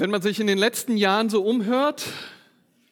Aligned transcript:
Wenn 0.00 0.10
man 0.10 0.22
sich 0.22 0.38
in 0.38 0.46
den 0.46 0.58
letzten 0.58 0.96
Jahren 0.96 1.28
so 1.28 1.42
umhört 1.42 2.06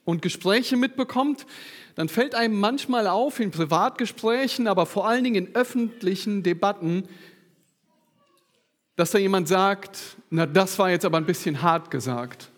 und 0.05 0.23
Gespräche 0.23 0.77
mitbekommt, 0.77 1.47
dann 1.95 2.09
fällt 2.09 2.35
einem 2.35 2.59
manchmal 2.59 3.07
auf 3.07 3.39
in 3.39 3.53
Privatgesprächen, 3.53 4.67
aber 4.67 4.87
vor 4.87 5.07
allen 5.07 5.23
Dingen 5.23 5.47
in 5.47 5.55
öffentlichen 5.55 6.43
Debatten, 6.43 7.09
dass 8.97 9.13
da 9.13 9.19
jemand 9.19 9.47
sagt, 9.47 10.17
na 10.31 10.47
das 10.47 10.81
war 10.81 10.91
jetzt 10.91 11.05
aber 11.05 11.19
ein 11.19 11.27
bisschen 11.27 11.63
hart 11.63 11.93
gesagt. 11.93 12.51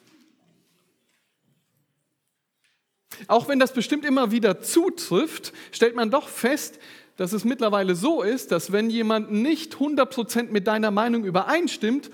Auch 3.27 3.49
wenn 3.49 3.59
das 3.59 3.75
bestimmt 3.75 4.07
immer 4.07 4.31
wieder 4.31 4.63
zutrifft, 4.63 5.53
stellt 5.73 5.95
man 5.95 6.11
doch 6.11 6.27
fest, 6.27 6.79
dass 7.17 7.35
es 7.35 7.45
mittlerweile 7.45 7.95
so 7.95 8.23
ist, 8.23 8.51
dass 8.51 8.73
wenn 8.73 8.89
jemand 8.89 9.31
nicht 9.31 9.75
100% 9.75 10.45
mit 10.45 10.67
deiner 10.67 10.91
Meinung 10.91 11.25
übereinstimmt, 11.25 12.11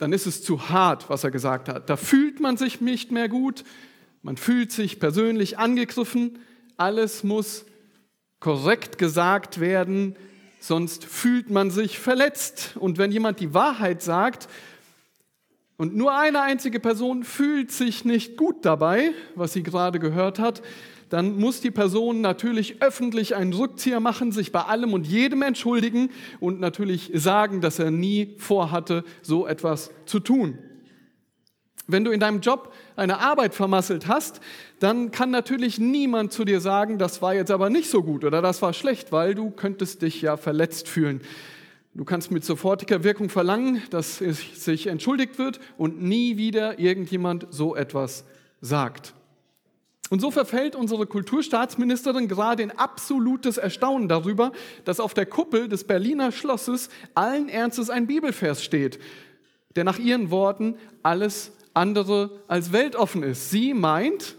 dann 0.00 0.14
ist 0.14 0.26
es 0.26 0.42
zu 0.42 0.70
hart, 0.70 1.10
was 1.10 1.24
er 1.24 1.30
gesagt 1.30 1.68
hat. 1.68 1.90
Da 1.90 1.96
fühlt 1.96 2.40
man 2.40 2.56
sich 2.56 2.80
nicht 2.80 3.12
mehr 3.12 3.28
gut, 3.28 3.64
man 4.22 4.38
fühlt 4.38 4.72
sich 4.72 4.98
persönlich 4.98 5.58
angegriffen, 5.58 6.38
alles 6.78 7.22
muss 7.22 7.66
korrekt 8.40 8.96
gesagt 8.96 9.60
werden, 9.60 10.16
sonst 10.58 11.04
fühlt 11.04 11.50
man 11.50 11.70
sich 11.70 11.98
verletzt. 11.98 12.76
Und 12.80 12.96
wenn 12.96 13.12
jemand 13.12 13.40
die 13.40 13.52
Wahrheit 13.52 14.02
sagt 14.02 14.48
und 15.76 15.94
nur 15.94 16.16
eine 16.18 16.40
einzige 16.40 16.80
Person 16.80 17.22
fühlt 17.22 17.70
sich 17.70 18.06
nicht 18.06 18.38
gut 18.38 18.64
dabei, 18.64 19.12
was 19.34 19.52
sie 19.52 19.62
gerade 19.62 19.98
gehört 19.98 20.38
hat, 20.38 20.62
dann 21.10 21.38
muss 21.38 21.60
die 21.60 21.72
Person 21.72 22.20
natürlich 22.20 22.82
öffentlich 22.82 23.34
einen 23.34 23.52
Rückzieher 23.52 24.00
machen, 24.00 24.32
sich 24.32 24.52
bei 24.52 24.62
allem 24.62 24.94
und 24.94 25.06
jedem 25.06 25.42
entschuldigen 25.42 26.10
und 26.38 26.60
natürlich 26.60 27.10
sagen, 27.12 27.60
dass 27.60 27.78
er 27.78 27.90
nie 27.90 28.34
vorhatte, 28.38 29.04
so 29.20 29.46
etwas 29.46 29.90
zu 30.06 30.20
tun. 30.20 30.56
Wenn 31.88 32.04
du 32.04 32.12
in 32.12 32.20
deinem 32.20 32.40
Job 32.40 32.72
eine 32.94 33.18
Arbeit 33.18 33.54
vermasselt 33.54 34.06
hast, 34.06 34.40
dann 34.78 35.10
kann 35.10 35.32
natürlich 35.32 35.78
niemand 35.80 36.32
zu 36.32 36.44
dir 36.44 36.60
sagen, 36.60 36.98
das 36.98 37.20
war 37.20 37.34
jetzt 37.34 37.50
aber 37.50 37.70
nicht 37.70 37.90
so 37.90 38.04
gut 38.04 38.24
oder 38.24 38.40
das 38.40 38.62
war 38.62 38.72
schlecht, 38.72 39.10
weil 39.10 39.34
du 39.34 39.50
könntest 39.50 40.02
dich 40.02 40.22
ja 40.22 40.36
verletzt 40.36 40.88
fühlen. 40.88 41.20
Du 41.92 42.04
kannst 42.04 42.30
mit 42.30 42.44
sofortiger 42.44 43.02
Wirkung 43.02 43.28
verlangen, 43.30 43.82
dass 43.90 44.20
es 44.20 44.64
sich 44.64 44.86
entschuldigt 44.86 45.38
wird 45.38 45.58
und 45.76 46.00
nie 46.00 46.36
wieder 46.36 46.78
irgendjemand 46.78 47.48
so 47.50 47.74
etwas 47.74 48.24
sagt. 48.60 49.14
Und 50.10 50.20
so 50.20 50.32
verfällt 50.32 50.74
unsere 50.74 51.06
Kulturstaatsministerin 51.06 52.26
gerade 52.26 52.64
in 52.64 52.72
absolutes 52.72 53.58
Erstaunen 53.58 54.08
darüber, 54.08 54.50
dass 54.84 54.98
auf 54.98 55.14
der 55.14 55.24
Kuppel 55.24 55.68
des 55.68 55.84
Berliner 55.84 56.32
Schlosses 56.32 56.90
allen 57.14 57.48
Ernstes 57.48 57.90
ein 57.90 58.08
Bibelvers 58.08 58.62
steht, 58.64 58.98
der 59.76 59.84
nach 59.84 60.00
ihren 60.00 60.32
Worten 60.32 60.76
alles 61.04 61.52
andere 61.74 62.42
als 62.48 62.72
weltoffen 62.72 63.22
ist. 63.22 63.50
Sie 63.50 63.72
meint, 63.72 64.34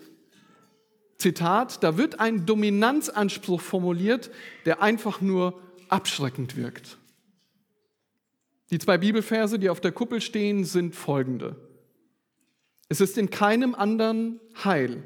Zitat, 1.17 1.81
da 1.83 1.97
wird 1.97 2.19
ein 2.19 2.45
Dominanzanspruch 2.45 3.61
formuliert, 3.61 4.29
der 4.65 4.81
einfach 4.81 5.21
nur 5.21 5.61
abschreckend 5.87 6.57
wirkt. 6.57 6.97
Die 8.71 8.79
zwei 8.79 8.97
Bibelverse, 8.97 9.57
die 9.57 9.69
auf 9.69 9.79
der 9.79 9.93
Kuppel 9.93 10.19
stehen, 10.19 10.65
sind 10.65 10.95
folgende. 10.95 11.55
Es 12.89 12.99
ist 12.99 13.17
in 13.17 13.29
keinem 13.29 13.73
anderen 13.73 14.41
Heil 14.65 15.01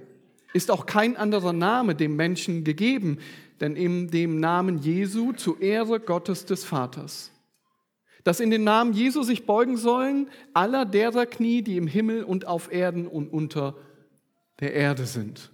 ist 0.55 0.71
auch 0.71 0.85
kein 0.85 1.17
anderer 1.17 1.51
Name 1.51 1.95
dem 1.95 2.15
Menschen 2.15 2.63
gegeben, 2.63 3.19
denn 3.59 3.75
in 3.75 4.07
dem 4.09 4.39
Namen 4.39 4.77
Jesu 4.77 5.33
zur 5.33 5.61
Ehre 5.61 5.99
Gottes 5.99 6.45
des 6.45 6.63
Vaters. 6.63 7.31
Dass 8.23 8.39
in 8.39 8.51
den 8.51 8.63
Namen 8.63 8.93
Jesu 8.93 9.21
sich 9.21 9.45
beugen 9.45 9.75
sollen 9.75 10.29
aller 10.53 10.85
derer 10.85 11.25
Knie, 11.25 11.61
die 11.61 11.75
im 11.75 11.87
Himmel 11.87 12.23
und 12.23 12.47
auf 12.47 12.71
Erden 12.71 13.05
und 13.05 13.27
unter 13.27 13.75
der 14.61 14.73
Erde 14.73 15.05
sind. 15.05 15.51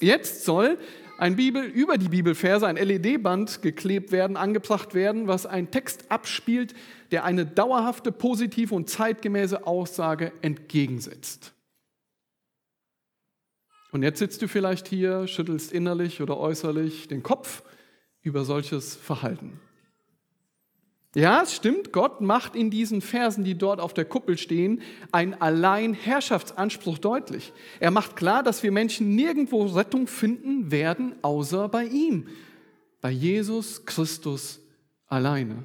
Jetzt 0.00 0.44
soll 0.44 0.78
ein 1.16 1.36
Bibel 1.36 1.62
über 1.62 1.96
die 1.96 2.08
Bibelverse, 2.08 2.66
ein 2.66 2.74
LED-Band 2.74 3.62
geklebt 3.62 4.10
werden, 4.10 4.36
angebracht 4.36 4.94
werden, 4.94 5.28
was 5.28 5.46
einen 5.46 5.70
Text 5.70 6.10
abspielt, 6.10 6.74
der 7.12 7.24
eine 7.24 7.46
dauerhafte, 7.46 8.10
positive 8.10 8.74
und 8.74 8.90
zeitgemäße 8.90 9.64
Aussage 9.64 10.32
entgegensetzt. 10.42 11.53
Und 13.94 14.02
jetzt 14.02 14.18
sitzt 14.18 14.42
du 14.42 14.48
vielleicht 14.48 14.88
hier, 14.88 15.28
schüttelst 15.28 15.70
innerlich 15.70 16.20
oder 16.20 16.36
äußerlich 16.36 17.06
den 17.06 17.22
Kopf 17.22 17.62
über 18.22 18.44
solches 18.44 18.96
Verhalten. 18.96 19.60
Ja, 21.14 21.42
es 21.42 21.54
stimmt, 21.54 21.92
Gott 21.92 22.20
macht 22.20 22.56
in 22.56 22.72
diesen 22.72 23.02
Versen, 23.02 23.44
die 23.44 23.56
dort 23.56 23.78
auf 23.78 23.94
der 23.94 24.04
Kuppel 24.04 24.36
stehen, 24.36 24.82
einen 25.12 25.34
Alleinherrschaftsanspruch 25.34 26.98
deutlich. 26.98 27.52
Er 27.78 27.92
macht 27.92 28.16
klar, 28.16 28.42
dass 28.42 28.64
wir 28.64 28.72
Menschen 28.72 29.14
nirgendwo 29.14 29.64
Rettung 29.66 30.08
finden 30.08 30.72
werden, 30.72 31.14
außer 31.22 31.68
bei 31.68 31.84
ihm, 31.84 32.26
bei 33.00 33.12
Jesus 33.12 33.86
Christus 33.86 34.58
alleine. 35.06 35.62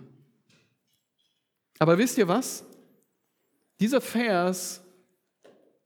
Aber 1.80 1.98
wisst 1.98 2.20
ihr 2.20 2.28
was? 2.28 2.64
Dieser 3.80 4.02
Vers 4.02 4.84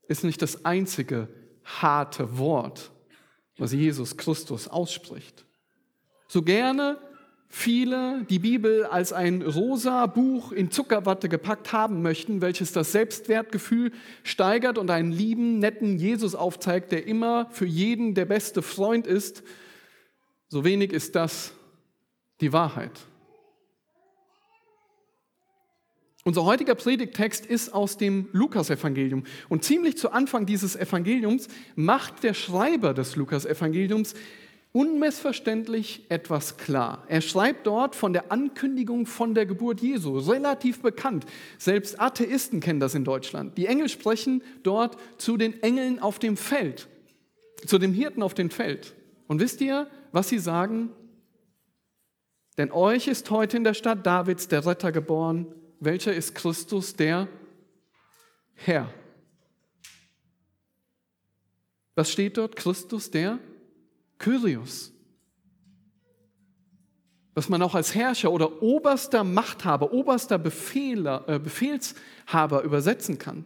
ist 0.08 0.24
nicht 0.24 0.42
das 0.42 0.66
einzige 0.66 1.28
harte 1.64 2.38
Wort, 2.38 2.90
was 3.58 3.72
Jesus 3.72 4.16
Christus 4.16 4.68
ausspricht. 4.68 5.44
So 6.28 6.42
gerne 6.42 6.98
viele 7.48 8.24
die 8.28 8.40
Bibel 8.40 8.84
als 8.84 9.12
ein 9.12 9.40
rosa 9.42 10.06
Buch 10.06 10.50
in 10.50 10.72
Zuckerwatte 10.72 11.28
gepackt 11.28 11.72
haben 11.72 12.02
möchten, 12.02 12.40
welches 12.40 12.72
das 12.72 12.90
Selbstwertgefühl 12.90 13.92
steigert 14.24 14.76
und 14.76 14.90
einen 14.90 15.12
lieben, 15.12 15.60
netten 15.60 15.98
Jesus 15.98 16.34
aufzeigt, 16.34 16.90
der 16.90 17.06
immer 17.06 17.46
für 17.50 17.66
jeden 17.66 18.14
der 18.14 18.24
beste 18.24 18.60
Freund 18.60 19.06
ist, 19.06 19.44
so 20.48 20.64
wenig 20.64 20.92
ist 20.92 21.14
das 21.14 21.52
die 22.40 22.52
Wahrheit. 22.52 22.92
Unser 26.26 26.46
heutiger 26.46 26.74
Predigttext 26.74 27.44
ist 27.44 27.74
aus 27.74 27.98
dem 27.98 28.28
Lukasevangelium. 28.32 29.24
Und 29.50 29.62
ziemlich 29.62 29.98
zu 29.98 30.10
Anfang 30.10 30.46
dieses 30.46 30.74
Evangeliums 30.74 31.48
macht 31.76 32.22
der 32.22 32.32
Schreiber 32.32 32.94
des 32.94 33.14
Lukasevangeliums 33.14 34.14
unmissverständlich 34.72 36.06
etwas 36.08 36.56
klar. 36.56 37.04
Er 37.08 37.20
schreibt 37.20 37.66
dort 37.66 37.94
von 37.94 38.14
der 38.14 38.32
Ankündigung 38.32 39.04
von 39.04 39.34
der 39.34 39.44
Geburt 39.44 39.82
Jesu, 39.82 40.18
relativ 40.18 40.80
bekannt. 40.80 41.26
Selbst 41.58 42.00
Atheisten 42.00 42.60
kennen 42.60 42.80
das 42.80 42.94
in 42.94 43.04
Deutschland. 43.04 43.58
Die 43.58 43.66
Engel 43.66 43.90
sprechen 43.90 44.42
dort 44.62 44.96
zu 45.18 45.36
den 45.36 45.62
Engeln 45.62 45.98
auf 45.98 46.18
dem 46.18 46.38
Feld, 46.38 46.88
zu 47.66 47.78
dem 47.78 47.92
Hirten 47.92 48.22
auf 48.22 48.32
dem 48.32 48.48
Feld. 48.48 48.94
Und 49.28 49.40
wisst 49.40 49.60
ihr, 49.60 49.88
was 50.10 50.30
sie 50.30 50.38
sagen? 50.38 50.90
Denn 52.56 52.72
euch 52.72 53.08
ist 53.08 53.30
heute 53.30 53.58
in 53.58 53.64
der 53.64 53.74
Stadt 53.74 54.06
Davids 54.06 54.48
der 54.48 54.64
Retter 54.64 54.90
geboren, 54.90 55.46
welcher 55.84 56.14
ist 56.14 56.34
Christus, 56.34 56.94
der 56.94 57.28
Herr? 58.54 58.92
Was 61.94 62.10
steht 62.10 62.36
dort? 62.36 62.56
Christus, 62.56 63.10
der 63.10 63.38
Kyrios. 64.18 64.92
Was 67.34 67.48
man 67.48 67.62
auch 67.62 67.74
als 67.74 67.94
Herrscher 67.94 68.30
oder 68.30 68.62
oberster 68.62 69.24
Machthaber, 69.24 69.92
oberster 69.92 70.38
Befehler, 70.38 71.24
äh, 71.26 71.38
Befehlshaber 71.38 72.62
übersetzen 72.62 73.18
kann. 73.18 73.44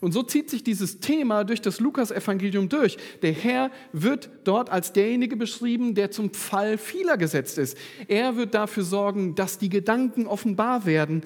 Und 0.00 0.12
so 0.12 0.22
zieht 0.22 0.50
sich 0.50 0.62
dieses 0.62 1.00
Thema 1.00 1.44
durch 1.44 1.62
das 1.62 1.80
Lukas-Evangelium 1.80 2.68
durch. 2.68 2.98
Der 3.22 3.32
Herr 3.32 3.70
wird 3.92 4.28
dort 4.44 4.70
als 4.70 4.92
derjenige 4.92 5.36
beschrieben, 5.36 5.94
der 5.94 6.10
zum 6.10 6.32
Fall 6.32 6.76
vieler 6.78 7.16
gesetzt 7.16 7.58
ist. 7.58 7.78
Er 8.08 8.36
wird 8.36 8.54
dafür 8.54 8.82
sorgen, 8.82 9.34
dass 9.34 9.58
die 9.58 9.70
Gedanken 9.70 10.26
offenbar 10.26 10.84
werden, 10.86 11.22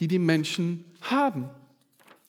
die 0.00 0.08
die 0.08 0.18
Menschen 0.18 0.84
haben. 1.00 1.50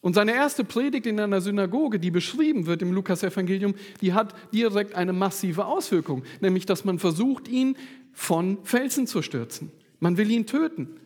Und 0.01 0.13
seine 0.13 0.35
erste 0.35 0.63
Predigt 0.63 1.07
in 1.07 1.19
einer 1.19 1.41
Synagoge, 1.41 1.99
die 1.99 2.11
beschrieben 2.11 2.67
wird 2.67 2.83
im 2.83 2.91
Lukas-Evangelium, 2.91 3.73
die 4.01 4.13
hat 4.13 4.35
direkt 4.53 4.93
eine 4.93 5.13
massive 5.13 5.65
Auswirkung, 5.65 6.23
nämlich 6.41 6.67
dass 6.67 6.85
man 6.85 6.99
versucht, 6.99 7.47
ihn 7.47 7.75
von 8.13 8.59
Felsen 8.63 9.07
zu 9.07 9.23
stürzen. 9.23 9.71
Man 9.99 10.17
will 10.17 10.29
ihn 10.29 10.45
töten. 10.45 10.99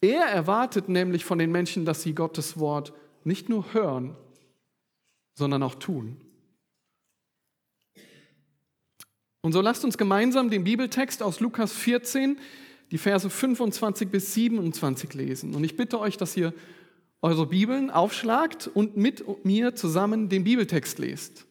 Er 0.00 0.22
erwartet 0.22 0.88
nämlich 0.88 1.24
von 1.24 1.38
den 1.38 1.50
Menschen, 1.50 1.84
dass 1.84 2.02
sie 2.02 2.14
Gottes 2.14 2.60
Wort 2.60 2.92
nicht 3.26 3.48
nur 3.48 3.74
hören, 3.74 4.16
sondern 5.34 5.62
auch 5.62 5.74
tun. 5.74 6.16
Und 9.42 9.52
so 9.52 9.60
lasst 9.60 9.84
uns 9.84 9.98
gemeinsam 9.98 10.50
den 10.50 10.64
Bibeltext 10.64 11.22
aus 11.22 11.40
Lukas 11.40 11.72
14, 11.72 12.38
die 12.90 12.98
Verse 12.98 13.28
25 13.28 14.08
bis 14.08 14.34
27 14.34 15.14
lesen. 15.14 15.54
Und 15.54 15.64
ich 15.64 15.76
bitte 15.76 16.00
euch, 16.00 16.16
dass 16.16 16.36
ihr 16.36 16.52
eure 17.22 17.46
Bibeln 17.46 17.90
aufschlagt 17.90 18.68
und 18.68 18.96
mit 18.96 19.44
mir 19.44 19.74
zusammen 19.74 20.28
den 20.28 20.44
Bibeltext 20.44 20.98
lest. 20.98 21.46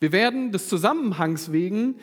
Wir 0.00 0.12
werden 0.12 0.52
des 0.52 0.68
Zusammenhangs 0.68 1.52
wegen 1.52 1.96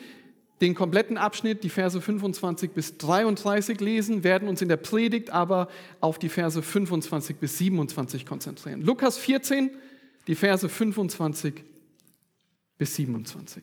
den 0.60 0.74
kompletten 0.74 1.16
Abschnitt, 1.16 1.64
die 1.64 1.70
Verse 1.70 2.00
25 2.00 2.72
bis 2.72 2.98
33 2.98 3.80
lesen, 3.80 4.24
werden 4.24 4.46
uns 4.46 4.60
in 4.60 4.68
der 4.68 4.76
Predigt 4.76 5.30
aber 5.30 5.68
auf 6.00 6.18
die 6.18 6.28
Verse 6.28 6.62
25 6.62 7.36
bis 7.36 7.58
27 7.58 8.26
konzentrieren. 8.26 8.82
Lukas 8.82 9.16
14, 9.16 9.70
die 10.26 10.34
Verse 10.34 10.68
25 10.68 11.64
bis 12.76 12.94
27. 12.96 13.62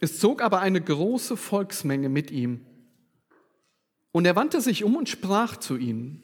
Es 0.00 0.20
zog 0.20 0.42
aber 0.42 0.60
eine 0.60 0.80
große 0.80 1.36
Volksmenge 1.36 2.08
mit 2.08 2.30
ihm. 2.30 2.64
Und 4.12 4.26
er 4.26 4.36
wandte 4.36 4.60
sich 4.60 4.84
um 4.84 4.94
und 4.94 5.08
sprach 5.08 5.56
zu 5.56 5.76
ihnen, 5.76 6.22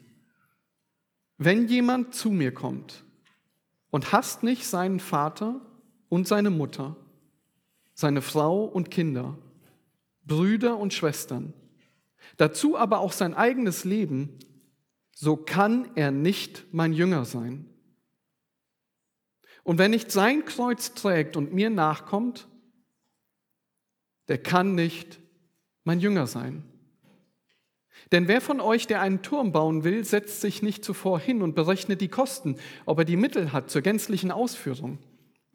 wenn 1.37 1.67
jemand 1.67 2.15
zu 2.15 2.29
mir 2.29 2.53
kommt 2.53 3.03
und 3.91 4.11
hasst 4.11 4.41
nicht 4.41 4.65
seinen 4.65 4.99
Vater 4.99 5.61
und 6.09 6.27
seine 6.27 6.49
Mutter, 6.49 6.95
seine 7.93 8.21
Frau 8.21 8.65
und 8.65 8.89
Kinder, 8.89 9.37
Brüder 10.25 10.77
und 10.77 10.93
Schwestern, 10.93 11.53
dazu 12.37 12.77
aber 12.77 12.99
auch 12.99 13.11
sein 13.11 13.33
eigenes 13.33 13.83
Leben, 13.83 14.39
so 15.13 15.35
kann 15.37 15.91
er 15.95 16.09
nicht 16.09 16.65
mein 16.71 16.93
Jünger 16.93 17.25
sein. 17.25 17.67
Und 19.63 19.77
wer 19.77 19.89
nicht 19.89 20.11
sein 20.11 20.45
Kreuz 20.45 20.93
trägt 20.95 21.37
und 21.37 21.53
mir 21.53 21.69
nachkommt, 21.69 22.47
der 24.27 24.41
kann 24.41 24.73
nicht 24.73 25.19
mein 25.83 25.99
Jünger 25.99 26.25
sein. 26.25 26.63
Denn 28.11 28.27
wer 28.27 28.41
von 28.41 28.59
euch, 28.59 28.87
der 28.87 29.01
einen 29.01 29.21
Turm 29.21 29.51
bauen 29.51 29.83
will, 29.83 30.03
setzt 30.03 30.41
sich 30.41 30.61
nicht 30.61 30.83
zuvor 30.83 31.19
hin 31.19 31.41
und 31.41 31.55
berechnet 31.55 32.01
die 32.01 32.07
Kosten, 32.07 32.57
ob 32.85 32.99
er 32.99 33.05
die 33.05 33.17
Mittel 33.17 33.53
hat 33.53 33.69
zur 33.69 33.81
gänzlichen 33.81 34.31
Ausführung, 34.31 34.97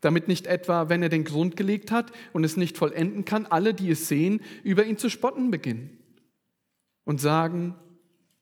damit 0.00 0.28
nicht 0.28 0.46
etwa, 0.46 0.88
wenn 0.88 1.02
er 1.02 1.08
den 1.08 1.24
Grund 1.24 1.56
gelegt 1.56 1.90
hat 1.90 2.12
und 2.32 2.44
es 2.44 2.56
nicht 2.56 2.78
vollenden 2.78 3.24
kann, 3.24 3.46
alle, 3.46 3.74
die 3.74 3.90
es 3.90 4.08
sehen, 4.08 4.40
über 4.62 4.84
ihn 4.84 4.98
zu 4.98 5.10
spotten 5.10 5.50
beginnen 5.50 5.98
und 7.04 7.20
sagen, 7.20 7.74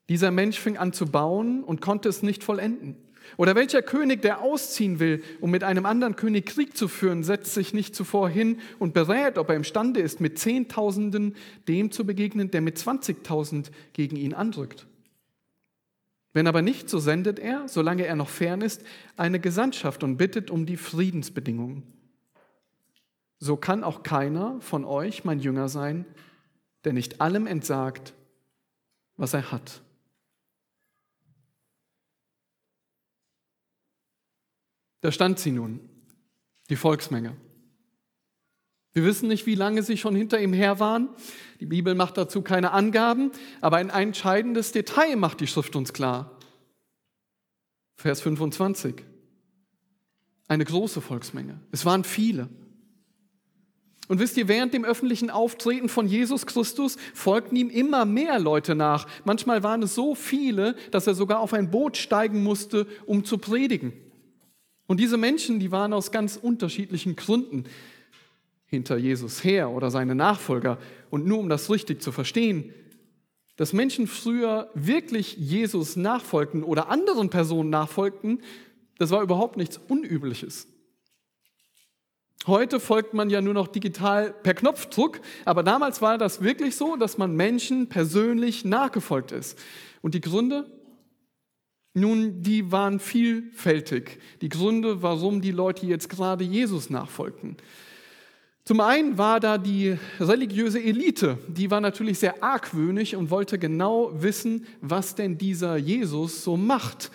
dieser 0.09 0.31
Mensch 0.31 0.59
fing 0.59 0.77
an 0.77 0.93
zu 0.93 1.07
bauen 1.07 1.63
und 1.63 1.81
konnte 1.81 2.09
es 2.09 2.21
nicht 2.21 2.43
vollenden. 2.43 2.97
Oder 3.37 3.55
welcher 3.55 3.81
König, 3.81 4.21
der 4.21 4.41
ausziehen 4.41 4.99
will, 4.99 5.23
um 5.41 5.51
mit 5.51 5.63
einem 5.63 5.85
anderen 5.85 6.15
König 6.15 6.45
Krieg 6.45 6.77
zu 6.77 6.87
führen, 6.87 7.23
setzt 7.23 7.53
sich 7.53 7.73
nicht 7.73 7.95
zuvor 7.95 8.29
hin 8.29 8.59
und 8.79 8.93
berät, 8.93 9.37
ob 9.37 9.49
er 9.49 9.55
imstande 9.55 9.99
ist, 9.99 10.21
mit 10.21 10.39
Zehntausenden 10.39 11.35
dem 11.67 11.91
zu 11.91 12.05
begegnen, 12.05 12.51
der 12.51 12.61
mit 12.61 12.77
Zwanzigtausend 12.77 13.71
gegen 13.93 14.15
ihn 14.15 14.33
andrückt. 14.33 14.87
Wenn 16.33 16.47
aber 16.47 16.61
nicht, 16.61 16.89
so 16.89 16.99
sendet 16.99 17.39
er, 17.39 17.69
solange 17.69 18.05
er 18.05 18.17
noch 18.17 18.27
fern 18.27 18.61
ist, 18.61 18.83
eine 19.15 19.39
Gesandtschaft 19.39 20.03
und 20.03 20.17
bittet 20.17 20.51
um 20.51 20.65
die 20.65 20.75
Friedensbedingungen. 20.75 21.83
So 23.39 23.55
kann 23.55 23.85
auch 23.85 24.03
keiner 24.03 24.59
von 24.59 24.83
euch 24.83 25.23
mein 25.23 25.39
Jünger 25.39 25.69
sein, 25.69 26.05
der 26.83 26.91
nicht 26.91 27.21
allem 27.21 27.47
entsagt, 27.47 28.13
was 29.17 29.33
er 29.33 29.51
hat. 29.51 29.81
Da 35.05 35.11
stand 35.11 35.37
sie 35.37 35.51
nun, 35.51 35.81
die 36.71 36.75
Volksmenge. 36.75 37.37
Wir 38.93 39.05
wissen 39.05 39.27
nicht, 39.27 39.45
wie 39.45 39.53
lange 39.53 39.83
sie 39.83 39.97
schon 39.97 40.15
hinter 40.15 40.41
ihm 40.41 40.51
her 40.51 40.79
waren. 40.79 41.09
Die 41.59 41.67
Bibel 41.67 41.93
macht 41.93 42.17
dazu 42.17 42.41
keine 42.41 42.71
Angaben, 42.71 43.29
aber 43.61 43.77
ein 43.77 43.91
entscheidendes 43.91 44.71
Detail 44.71 45.15
macht 45.15 45.41
die 45.41 45.45
Schrift 45.45 45.75
uns 45.75 45.93
klar. 45.93 46.39
Vers 47.97 48.21
25. 48.21 48.95
Eine 50.47 50.65
große 50.65 51.01
Volksmenge. 51.01 51.59
Es 51.71 51.85
waren 51.85 52.03
viele. 52.03 52.49
Und 54.07 54.17
wisst 54.17 54.37
ihr, 54.37 54.47
während 54.47 54.73
dem 54.73 54.85
öffentlichen 54.85 55.29
Auftreten 55.29 55.87
von 55.87 56.07
Jesus 56.07 56.47
Christus 56.47 56.97
folgten 57.13 57.57
ihm 57.57 57.69
immer 57.69 58.05
mehr 58.05 58.39
Leute 58.39 58.73
nach. 58.73 59.05
Manchmal 59.23 59.61
waren 59.61 59.83
es 59.83 59.93
so 59.93 60.15
viele, 60.15 60.75
dass 60.89 61.05
er 61.05 61.13
sogar 61.13 61.41
auf 61.41 61.53
ein 61.53 61.69
Boot 61.69 61.95
steigen 61.95 62.41
musste, 62.41 62.87
um 63.05 63.23
zu 63.23 63.37
predigen. 63.37 63.93
Und 64.87 64.99
diese 64.99 65.17
Menschen, 65.17 65.59
die 65.59 65.71
waren 65.71 65.93
aus 65.93 66.11
ganz 66.11 66.37
unterschiedlichen 66.37 67.15
Gründen 67.15 67.65
hinter 68.65 68.97
Jesus 68.97 69.43
her 69.43 69.69
oder 69.69 69.89
seine 69.89 70.15
Nachfolger. 70.15 70.77
Und 71.09 71.25
nur 71.25 71.39
um 71.39 71.49
das 71.49 71.69
richtig 71.69 72.01
zu 72.01 72.11
verstehen, 72.11 72.73
dass 73.55 73.73
Menschen 73.73 74.07
früher 74.07 74.69
wirklich 74.73 75.37
Jesus 75.37 75.95
nachfolgten 75.95 76.63
oder 76.63 76.89
anderen 76.89 77.29
Personen 77.29 77.69
nachfolgten, 77.69 78.41
das 78.97 79.11
war 79.11 79.21
überhaupt 79.21 79.57
nichts 79.57 79.79
Unübliches. 79.87 80.67
Heute 82.47 82.79
folgt 82.79 83.13
man 83.15 83.31
ja 83.31 83.41
nur 83.41 83.55
noch 83.55 83.67
digital 83.67 84.31
per 84.31 84.53
Knopfdruck, 84.53 85.19
aber 85.45 85.63
damals 85.63 86.01
war 86.01 86.17
das 86.19 86.41
wirklich 86.41 86.75
so, 86.75 86.95
dass 86.95 87.17
man 87.17 87.35
Menschen 87.35 87.89
persönlich 87.89 88.65
nachgefolgt 88.65 89.31
ist. 89.31 89.57
Und 90.01 90.13
die 90.13 90.21
Gründe? 90.21 90.69
Nun, 91.97 92.41
die 92.41 92.73
waren 92.73 92.99
vielfältig. 92.99 94.19
Die 94.41 94.49
Gründe, 94.49 95.01
warum 95.01 95.39
die 95.39 95.51
Leute 95.51 95.85
jetzt 95.85 96.09
gerade 96.09 96.43
Jesus 96.43 96.89
nachfolgten. 96.89 97.55
Zum 98.65 98.81
einen 98.81 99.17
war 99.17 99.39
da 99.39 99.57
die 99.57 99.97
religiöse 100.19 100.83
Elite, 100.83 101.37
die 101.47 101.71
war 101.71 101.79
natürlich 101.79 102.19
sehr 102.19 102.43
argwöhnig 102.43 103.15
und 103.15 103.29
wollte 103.29 103.57
genau 103.57 104.11
wissen, 104.21 104.65
was 104.81 105.15
denn 105.15 105.37
dieser 105.37 105.77
Jesus 105.77 106.43
so 106.43 106.57
macht. 106.57 107.11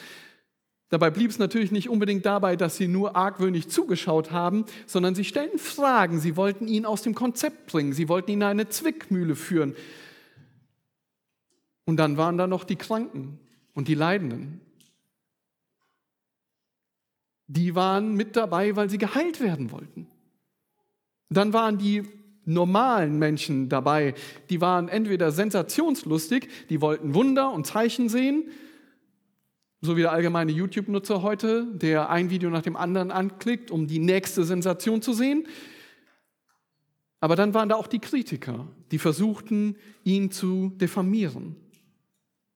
Dabei 0.88 1.10
blieb 1.10 1.30
es 1.30 1.38
natürlich 1.38 1.72
nicht 1.72 1.90
unbedingt 1.90 2.24
dabei, 2.24 2.56
dass 2.56 2.78
sie 2.78 2.88
nur 2.88 3.16
argwöhnig 3.16 3.68
zugeschaut 3.68 4.30
haben, 4.30 4.64
sondern 4.86 5.14
sie 5.14 5.24
stellten 5.24 5.58
Fragen, 5.58 6.20
sie 6.20 6.36
wollten 6.36 6.66
ihn 6.66 6.86
aus 6.86 7.02
dem 7.02 7.14
Konzept 7.14 7.66
bringen, 7.66 7.92
sie 7.92 8.08
wollten 8.08 8.30
ihn 8.30 8.38
in 8.38 8.44
eine 8.44 8.68
Zwickmühle 8.68 9.36
führen. 9.36 9.74
Und 11.84 11.98
dann 11.98 12.16
waren 12.16 12.38
da 12.38 12.46
noch 12.46 12.64
die 12.64 12.76
Kranken 12.76 13.38
und 13.74 13.88
die 13.88 13.94
Leidenden 13.94 14.60
die 17.50 17.74
waren 17.74 18.14
mit 18.14 18.36
dabei, 18.36 18.76
weil 18.76 18.88
sie 18.88 18.98
geheilt 18.98 19.40
werden 19.40 19.72
wollten. 19.72 20.06
Dann 21.30 21.52
waren 21.52 21.78
die 21.78 22.04
normalen 22.44 23.18
Menschen 23.18 23.68
dabei, 23.68 24.14
die 24.50 24.60
waren 24.60 24.88
entweder 24.88 25.32
sensationslustig, 25.32 26.48
die 26.68 26.80
wollten 26.80 27.12
Wunder 27.14 27.52
und 27.52 27.66
Zeichen 27.66 28.08
sehen, 28.08 28.44
so 29.80 29.96
wie 29.96 30.02
der 30.02 30.12
allgemeine 30.12 30.52
YouTube-Nutzer 30.52 31.22
heute, 31.22 31.66
der 31.74 32.08
ein 32.10 32.30
Video 32.30 32.50
nach 32.50 32.62
dem 32.62 32.76
anderen 32.76 33.10
anklickt, 33.10 33.72
um 33.72 33.88
die 33.88 33.98
nächste 33.98 34.44
Sensation 34.44 35.02
zu 35.02 35.12
sehen. 35.12 35.46
Aber 37.18 37.34
dann 37.34 37.52
waren 37.52 37.68
da 37.68 37.74
auch 37.74 37.88
die 37.88 37.98
Kritiker, 37.98 38.68
die 38.92 38.98
versuchten, 38.98 39.76
ihn 40.04 40.30
zu 40.30 40.70
diffamieren. 40.76 41.56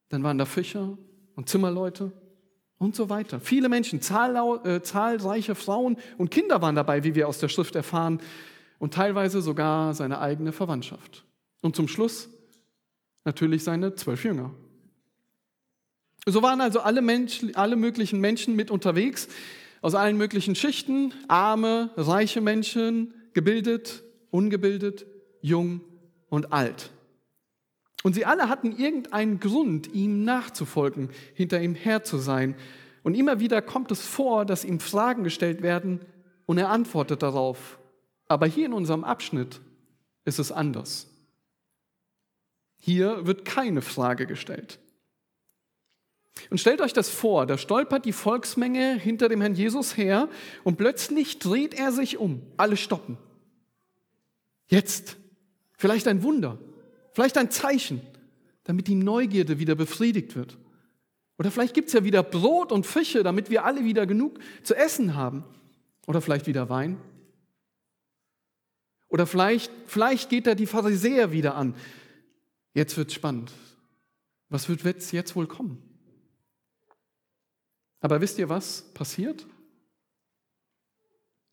Dann 0.08 0.22
waren 0.22 0.38
da 0.38 0.44
Fischer 0.44 0.96
und 1.34 1.48
Zimmerleute 1.48 2.12
und 2.84 2.94
so 2.94 3.08
weiter. 3.08 3.40
Viele 3.40 3.68
Menschen, 3.68 3.98
äh, 3.98 4.82
zahlreiche 4.82 5.54
Frauen 5.54 5.96
und 6.18 6.30
Kinder 6.30 6.60
waren 6.62 6.74
dabei, 6.74 7.02
wie 7.02 7.14
wir 7.14 7.26
aus 7.28 7.38
der 7.38 7.48
Schrift 7.48 7.74
erfahren, 7.74 8.20
und 8.78 8.92
teilweise 8.92 9.40
sogar 9.40 9.94
seine 9.94 10.20
eigene 10.20 10.52
Verwandtschaft. 10.52 11.24
Und 11.62 11.74
zum 11.74 11.88
Schluss 11.88 12.28
natürlich 13.24 13.64
seine 13.64 13.94
zwölf 13.94 14.24
Jünger. 14.24 14.50
So 16.26 16.42
waren 16.42 16.60
also 16.60 16.80
alle, 16.80 17.00
Menschen, 17.00 17.54
alle 17.56 17.76
möglichen 17.76 18.20
Menschen 18.20 18.56
mit 18.56 18.70
unterwegs, 18.70 19.28
aus 19.80 19.94
allen 19.94 20.16
möglichen 20.16 20.54
Schichten, 20.54 21.12
arme, 21.28 21.90
reiche 21.96 22.40
Menschen, 22.40 23.14
gebildet, 23.32 24.02
ungebildet, 24.30 25.06
jung 25.40 25.80
und 26.28 26.52
alt. 26.52 26.90
Und 28.04 28.12
sie 28.12 28.26
alle 28.26 28.50
hatten 28.50 28.76
irgendeinen 28.76 29.40
Grund, 29.40 29.94
ihm 29.94 30.24
nachzufolgen, 30.24 31.08
hinter 31.32 31.62
ihm 31.62 31.74
her 31.74 32.04
zu 32.04 32.18
sein. 32.18 32.54
Und 33.02 33.14
immer 33.14 33.40
wieder 33.40 33.62
kommt 33.62 33.90
es 33.90 34.06
vor, 34.06 34.44
dass 34.44 34.62
ihm 34.62 34.78
Fragen 34.78 35.24
gestellt 35.24 35.62
werden 35.62 36.00
und 36.44 36.58
er 36.58 36.68
antwortet 36.68 37.22
darauf. 37.22 37.78
Aber 38.28 38.46
hier 38.46 38.66
in 38.66 38.74
unserem 38.74 39.04
Abschnitt 39.04 39.62
ist 40.26 40.38
es 40.38 40.52
anders. 40.52 41.08
Hier 42.76 43.26
wird 43.26 43.46
keine 43.46 43.80
Frage 43.80 44.26
gestellt. 44.26 44.78
Und 46.50 46.58
stellt 46.58 46.82
euch 46.82 46.92
das 46.92 47.08
vor, 47.08 47.46
da 47.46 47.56
stolpert 47.56 48.04
die 48.04 48.12
Volksmenge 48.12 48.98
hinter 48.98 49.30
dem 49.30 49.40
Herrn 49.40 49.54
Jesus 49.54 49.96
her 49.96 50.28
und 50.62 50.76
plötzlich 50.76 51.38
dreht 51.38 51.72
er 51.72 51.90
sich 51.90 52.18
um. 52.18 52.42
Alle 52.58 52.76
stoppen. 52.76 53.16
Jetzt. 54.66 55.16
Vielleicht 55.78 56.06
ein 56.06 56.22
Wunder. 56.22 56.58
Vielleicht 57.14 57.38
ein 57.38 57.50
Zeichen, 57.50 58.02
damit 58.64 58.88
die 58.88 58.96
Neugierde 58.96 59.60
wieder 59.60 59.76
befriedigt 59.76 60.34
wird. 60.34 60.58
Oder 61.38 61.52
vielleicht 61.52 61.74
gibt 61.74 61.88
es 61.88 61.94
ja 61.94 62.02
wieder 62.02 62.24
Brot 62.24 62.72
und 62.72 62.86
Fische, 62.86 63.22
damit 63.22 63.50
wir 63.50 63.64
alle 63.64 63.84
wieder 63.84 64.04
genug 64.04 64.40
zu 64.64 64.74
essen 64.74 65.14
haben. 65.14 65.44
Oder 66.08 66.20
vielleicht 66.20 66.48
wieder 66.48 66.68
Wein. 66.68 66.98
Oder 69.08 69.28
vielleicht, 69.28 69.70
vielleicht 69.86 70.28
geht 70.28 70.48
da 70.48 70.56
die 70.56 70.66
Pharisäer 70.66 71.30
wieder 71.30 71.54
an. 71.54 71.76
Jetzt 72.72 72.96
wird 72.96 73.12
spannend. 73.12 73.52
Was 74.48 74.68
wird 74.68 74.82
jetzt 75.12 75.36
wohl 75.36 75.46
kommen? 75.46 75.80
Aber 78.00 78.20
wisst 78.20 78.38
ihr, 78.38 78.48
was 78.48 78.92
passiert? 78.92 79.46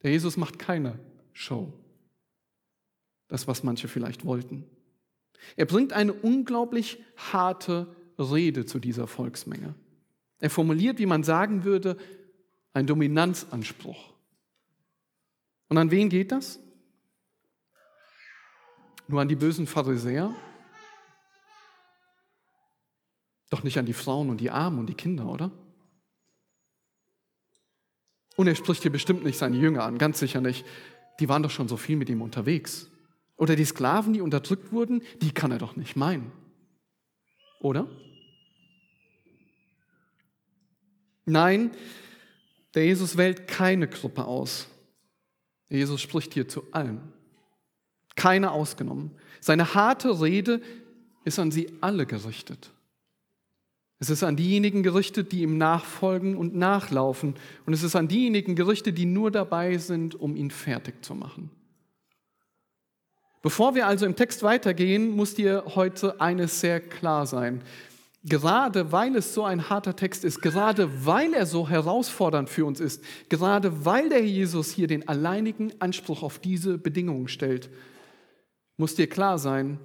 Der 0.02 0.12
Jesus 0.12 0.38
macht 0.38 0.58
keine 0.58 1.00
Show. 1.34 1.72
Das, 3.28 3.48
was 3.48 3.62
manche 3.62 3.88
vielleicht 3.88 4.26
wollten. 4.26 4.66
Er 5.56 5.66
bringt 5.66 5.94
eine 5.94 6.14
unglaublich 6.14 7.04
harte 7.32 7.88
Rede 8.18 8.66
zu 8.66 8.80
dieser 8.80 9.08
Volksmenge. 9.08 9.76
Er 10.40 10.50
formuliert, 10.50 11.00
wie 11.00 11.06
man 11.06 11.24
sagen 11.24 11.64
würde, 11.64 11.98
einen 12.74 12.88
Dominanzanspruch. 12.88 14.14
Und 15.70 15.78
an 15.78 15.92
wen 15.92 16.10
geht 16.10 16.32
das? 16.32 16.60
Nur 19.08 19.22
an 19.22 19.28
die 19.28 19.36
bösen 19.36 19.68
Pharisäer? 19.68 20.36
Doch 23.50 23.64
nicht 23.64 23.78
an 23.78 23.86
die 23.86 23.94
Frauen 23.94 24.30
und 24.30 24.40
die 24.40 24.52
Armen 24.52 24.80
und 24.80 24.88
die 24.88 24.96
Kinder, 24.96 25.28
oder? 25.28 25.52
Und 28.36 28.48
er 28.48 28.56
spricht 28.56 28.82
hier 28.82 28.92
bestimmt 28.92 29.24
nicht 29.24 29.38
seine 29.38 29.58
Jünger 29.58 29.84
an, 29.84 29.98
ganz 29.98 30.20
sicher 30.20 30.42
nicht. 30.42 30.66
Die 31.20 31.30
waren 31.30 31.44
doch 31.44 31.52
schon 31.52 31.68
so 31.68 31.78
viel 31.78 31.98
mit 31.98 32.10
ihm 32.10 32.22
unterwegs. 32.22 32.91
Oder 33.42 33.56
die 33.56 33.66
Sklaven, 33.66 34.14
die 34.14 34.22
unterdrückt 34.22 34.72
wurden, 34.72 35.02
die 35.24 35.32
kann 35.32 35.50
er 35.50 35.58
doch 35.58 35.76
nicht 35.76 35.96
meinen. 35.96 36.32
Oder? 37.60 37.88
Nein, 41.26 41.72
der 42.76 42.86
Jesus 42.86 43.18
wählt 43.18 43.48
keine 43.48 43.88
Gruppe 43.88 44.26
aus. 44.26 44.68
Jesus 45.70 46.02
spricht 46.02 46.36
hier 46.36 46.48
zu 46.48 46.66
allen. 46.72 47.02
Keine 48.16 48.52
ausgenommen. 48.52 49.10
Seine 49.40 49.74
harte 49.74 50.22
Rede 50.22 50.62
ist 51.24 51.40
an 51.40 51.50
sie 51.50 51.68
alle 51.82 52.06
gerichtet. 52.06 52.70
Es 53.98 54.12
ist 54.12 54.22
an 54.22 54.36
diejenigen 54.36 54.84
gerichtet, 54.84 55.32
die 55.32 55.42
ihm 55.42 55.58
nachfolgen 55.58 56.38
und 56.38 56.56
nachlaufen. 56.56 57.34
Und 57.66 57.74
es 57.74 57.82
ist 57.82 57.96
an 57.96 58.08
diejenigen 58.08 58.56
gerichtet, 58.56 59.00
die 59.00 59.06
nur 59.06 59.32
dabei 59.32 59.80
sind, 59.80 60.14
um 60.14 60.36
ihn 60.36 60.52
fertig 60.52 61.04
zu 61.04 61.16
machen. 61.16 61.50
Bevor 63.42 63.74
wir 63.74 63.88
also 63.88 64.06
im 64.06 64.16
Text 64.16 64.44
weitergehen, 64.44 65.10
muss 65.10 65.34
dir 65.34 65.64
heute 65.76 66.22
eines 66.22 66.60
sehr 66.60 66.80
klar 66.80 67.26
sein. 67.26 67.64
Gerade 68.24 68.92
weil 68.92 69.16
es 69.16 69.34
so 69.34 69.44
ein 69.44 69.70
harter 69.70 69.96
Text 69.96 70.24
ist, 70.24 70.42
gerade 70.42 71.06
weil 71.06 71.34
er 71.34 71.48
so 71.48 71.68
herausfordernd 71.68 72.52
für 72.52 72.66
uns 72.66 72.80
ist, 72.80 73.04
gerade 73.30 73.84
weil 73.84 74.10
der 74.10 74.24
Jesus 74.24 74.72
hier 74.72 74.86
den 74.86 75.08
alleinigen 75.08 75.74
Anspruch 75.82 76.22
auf 76.22 76.38
diese 76.38 76.78
Bedingungen 76.78 77.28
stellt, 77.28 77.72
muss 78.78 78.94
dir 78.94 79.08
klar 79.08 79.40
sein, 79.40 79.80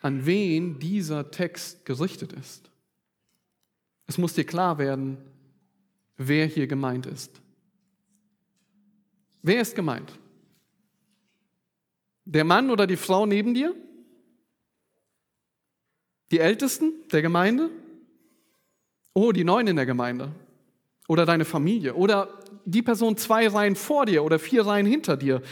an 0.00 0.24
wen 0.24 0.78
dieser 0.78 1.30
Text 1.30 1.84
gerichtet 1.84 2.32
ist. 2.32 2.70
Es 4.06 4.16
muss 4.16 4.32
dir 4.32 4.44
klar 4.44 4.78
werden, 4.78 5.18
wer 6.16 6.46
hier 6.46 6.66
gemeint 6.66 7.04
ist. 7.04 7.42
Wer 9.42 9.60
ist 9.60 9.74
gemeint? 9.74 10.18
Der 12.24 12.44
Mann 12.44 12.70
oder 12.70 12.86
die 12.86 12.96
Frau 12.96 13.26
neben 13.26 13.54
dir? 13.54 13.74
Die 16.30 16.38
Ältesten 16.38 16.92
der 17.12 17.22
Gemeinde? 17.22 17.70
Oh, 19.14 19.32
die 19.32 19.44
Neuen 19.44 19.66
in 19.66 19.76
der 19.76 19.86
Gemeinde? 19.86 20.32
Oder 21.08 21.26
deine 21.26 21.44
Familie? 21.44 21.94
Oder 21.94 22.40
die 22.64 22.82
Person 22.82 23.16
zwei 23.16 23.48
Reihen 23.48 23.74
vor 23.74 24.06
dir 24.06 24.22
oder 24.22 24.38
vier 24.38 24.64
Reihen 24.64 24.86
hinter 24.86 25.16
dir? 25.16 25.42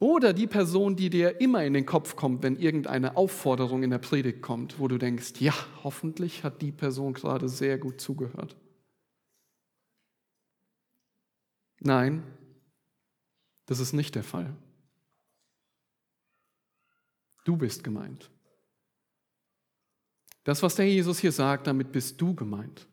Oder 0.00 0.32
die 0.32 0.46
Person, 0.46 0.96
die 0.96 1.10
dir 1.10 1.40
immer 1.40 1.62
in 1.62 1.74
den 1.74 1.84
Kopf 1.84 2.16
kommt, 2.16 2.42
wenn 2.42 2.56
irgendeine 2.56 3.16
Aufforderung 3.16 3.82
in 3.82 3.90
der 3.90 3.98
Predigt 3.98 4.40
kommt, 4.40 4.80
wo 4.80 4.88
du 4.88 4.96
denkst, 4.96 5.34
ja, 5.40 5.54
hoffentlich 5.84 6.42
hat 6.42 6.62
die 6.62 6.72
Person 6.72 7.12
gerade 7.12 7.48
sehr 7.48 7.76
gut 7.76 8.00
zugehört. 8.00 8.56
Nein, 11.80 12.22
das 13.66 13.78
ist 13.78 13.92
nicht 13.92 14.14
der 14.14 14.24
Fall. 14.24 14.54
Du 17.44 17.56
bist 17.56 17.84
gemeint. 17.84 18.30
Das, 20.44 20.62
was 20.62 20.74
der 20.74 20.88
Jesus 20.88 21.18
hier 21.18 21.32
sagt, 21.32 21.66
damit 21.66 21.92
bist 21.92 22.20
du 22.20 22.34
gemeint. 22.34 22.86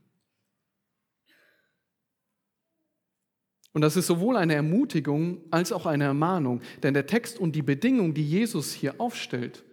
Und 3.74 3.82
das 3.82 3.96
ist 3.96 4.08
sowohl 4.08 4.38
eine 4.38 4.56
Ermutigung 4.56 5.42
als 5.52 5.72
auch 5.72 5.86
eine 5.86 6.06
Ermahnung, 6.06 6.62
denn 6.82 6.94
der 6.94 7.06
Text 7.06 7.38
und 7.38 7.56
die 7.56 7.62
Bedingungen, 7.62 8.14
die 8.14 8.28
Jesus 8.28 8.74
hier 8.74 9.00
aufstellt, 9.00 9.64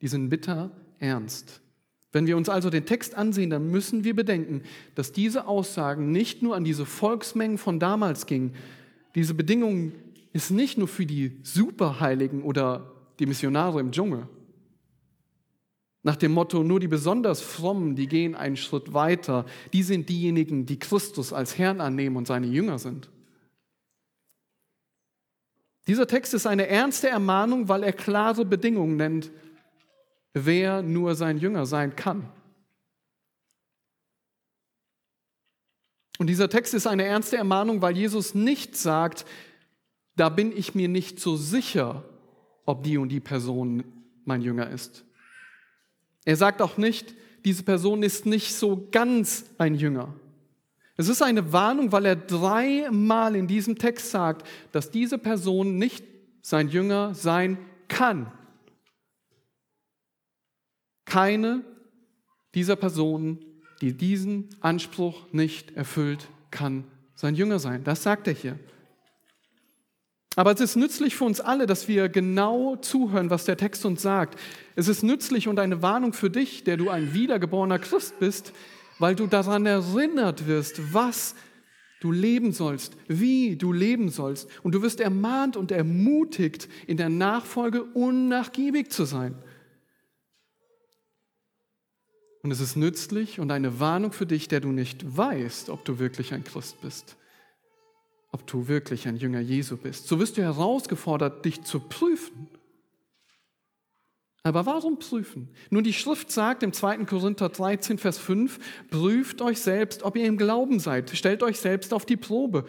die 0.00 0.08
sind 0.08 0.30
bitter 0.30 0.70
ernst. 0.98 1.60
Wenn 2.12 2.26
wir 2.26 2.36
uns 2.36 2.48
also 2.48 2.70
den 2.70 2.86
Text 2.86 3.14
ansehen, 3.14 3.50
dann 3.50 3.70
müssen 3.70 4.04
wir 4.04 4.14
bedenken, 4.14 4.62
dass 4.94 5.12
diese 5.12 5.46
Aussagen 5.46 6.12
nicht 6.12 6.42
nur 6.42 6.56
an 6.56 6.64
diese 6.64 6.86
Volksmengen 6.86 7.58
von 7.58 7.78
damals 7.78 8.26
gingen. 8.26 8.54
Diese 9.14 9.34
Bedingung 9.34 9.92
ist 10.32 10.50
nicht 10.50 10.78
nur 10.78 10.88
für 10.88 11.06
die 11.06 11.38
Superheiligen 11.42 12.42
oder 12.42 12.90
die 13.18 13.26
Missionare 13.26 13.80
im 13.80 13.92
Dschungel. 13.92 14.28
Nach 16.02 16.16
dem 16.16 16.32
Motto, 16.32 16.64
nur 16.64 16.80
die 16.80 16.88
besonders 16.88 17.40
Frommen, 17.40 17.94
die 17.94 18.08
gehen 18.08 18.34
einen 18.34 18.56
Schritt 18.56 18.92
weiter, 18.92 19.46
die 19.72 19.84
sind 19.84 20.08
diejenigen, 20.08 20.66
die 20.66 20.78
Christus 20.78 21.32
als 21.32 21.58
Herrn 21.58 21.80
annehmen 21.80 22.16
und 22.16 22.26
seine 22.26 22.48
Jünger 22.48 22.78
sind. 22.78 23.08
Dieser 25.86 26.06
Text 26.06 26.34
ist 26.34 26.46
eine 26.46 26.66
ernste 26.66 27.08
Ermahnung, 27.08 27.68
weil 27.68 27.82
er 27.82 27.92
klare 27.92 28.44
Bedingungen 28.44 28.96
nennt, 28.96 29.30
wer 30.32 30.82
nur 30.82 31.14
sein 31.14 31.38
Jünger 31.38 31.66
sein 31.66 31.94
kann. 31.94 32.28
Und 36.18 36.28
dieser 36.28 36.48
Text 36.48 36.74
ist 36.74 36.86
eine 36.86 37.04
ernste 37.04 37.36
Ermahnung, 37.36 37.82
weil 37.82 37.96
Jesus 37.96 38.34
nicht 38.34 38.76
sagt, 38.76 39.24
da 40.14 40.28
bin 40.28 40.56
ich 40.56 40.74
mir 40.74 40.88
nicht 40.88 41.18
so 41.18 41.36
sicher, 41.36 42.04
ob 42.64 42.82
die 42.82 42.98
und 42.98 43.08
die 43.08 43.20
Person 43.20 43.84
mein 44.24 44.42
Jünger 44.42 44.70
ist. 44.70 45.04
Er 46.24 46.36
sagt 46.36 46.62
auch 46.62 46.76
nicht, 46.76 47.14
diese 47.44 47.64
Person 47.64 48.02
ist 48.02 48.26
nicht 48.26 48.54
so 48.54 48.88
ganz 48.90 49.46
ein 49.58 49.74
Jünger. 49.74 50.14
Es 50.96 51.08
ist 51.08 51.22
eine 51.22 51.52
Warnung, 51.52 51.90
weil 51.90 52.06
er 52.06 52.16
dreimal 52.16 53.34
in 53.34 53.46
diesem 53.46 53.76
Text 53.76 54.10
sagt, 54.10 54.46
dass 54.70 54.90
diese 54.90 55.18
Person 55.18 55.78
nicht 55.78 56.04
sein 56.42 56.68
Jünger 56.68 57.14
sein 57.14 57.58
kann. 57.88 58.30
Keine 61.04 61.64
dieser 62.54 62.76
Personen, 62.76 63.38
die 63.80 63.96
diesen 63.96 64.50
Anspruch 64.60 65.32
nicht 65.32 65.72
erfüllt, 65.72 66.28
kann 66.50 66.84
sein 67.14 67.34
Jünger 67.34 67.58
sein. 67.58 67.82
Das 67.84 68.02
sagt 68.02 68.28
er 68.28 68.34
hier. 68.34 68.58
Aber 70.36 70.52
es 70.52 70.60
ist 70.60 70.76
nützlich 70.76 71.14
für 71.14 71.24
uns 71.24 71.40
alle, 71.40 71.66
dass 71.66 71.88
wir 71.88 72.08
genau 72.08 72.76
zuhören, 72.76 73.28
was 73.28 73.44
der 73.44 73.56
Text 73.56 73.84
uns 73.84 74.00
sagt. 74.00 74.38
Es 74.76 74.88
ist 74.88 75.02
nützlich 75.02 75.46
und 75.48 75.58
eine 75.58 75.82
Warnung 75.82 76.14
für 76.14 76.30
dich, 76.30 76.64
der 76.64 76.76
du 76.76 76.88
ein 76.88 77.12
wiedergeborener 77.12 77.78
Christ 77.78 78.18
bist, 78.18 78.52
weil 78.98 79.14
du 79.14 79.26
daran 79.26 79.66
erinnert 79.66 80.46
wirst, 80.46 80.94
was 80.94 81.34
du 82.00 82.10
leben 82.10 82.52
sollst, 82.52 82.96
wie 83.08 83.56
du 83.56 83.72
leben 83.72 84.08
sollst. 84.08 84.48
Und 84.62 84.74
du 84.74 84.82
wirst 84.82 85.00
ermahnt 85.00 85.56
und 85.56 85.70
ermutigt, 85.70 86.68
in 86.86 86.96
der 86.96 87.10
Nachfolge 87.10 87.84
unnachgiebig 87.84 88.90
zu 88.90 89.04
sein. 89.04 89.34
Und 92.42 92.50
es 92.50 92.60
ist 92.60 92.74
nützlich 92.74 93.38
und 93.38 93.52
eine 93.52 93.78
Warnung 93.78 94.12
für 94.12 94.26
dich, 94.26 94.48
der 94.48 94.60
du 94.60 94.68
nicht 94.68 95.16
weißt, 95.16 95.70
ob 95.70 95.84
du 95.84 96.00
wirklich 96.00 96.34
ein 96.34 96.42
Christ 96.42 96.80
bist, 96.80 97.16
ob 98.32 98.46
du 98.46 98.66
wirklich 98.66 99.06
ein 99.06 99.16
Jünger 99.16 99.40
Jesu 99.40 99.76
bist. 99.76 100.08
So 100.08 100.18
wirst 100.18 100.36
du 100.36 100.42
herausgefordert, 100.42 101.44
dich 101.44 101.62
zu 101.62 101.80
prüfen 101.80 102.48
aber 104.44 104.66
warum 104.66 104.98
prüfen? 104.98 105.48
Nun, 105.70 105.84
die 105.84 105.92
Schrift 105.92 106.32
sagt 106.32 106.64
im 106.64 106.72
2. 106.72 107.04
Korinther 107.04 107.48
13, 107.48 107.98
Vers 107.98 108.18
5, 108.18 108.58
prüft 108.90 109.40
euch 109.40 109.60
selbst, 109.60 110.02
ob 110.02 110.16
ihr 110.16 110.26
im 110.26 110.36
Glauben 110.36 110.80
seid. 110.80 111.10
Stellt 111.10 111.44
euch 111.44 111.60
selbst 111.60 111.94
auf 111.94 112.04
die 112.04 112.16
Probe. 112.16 112.64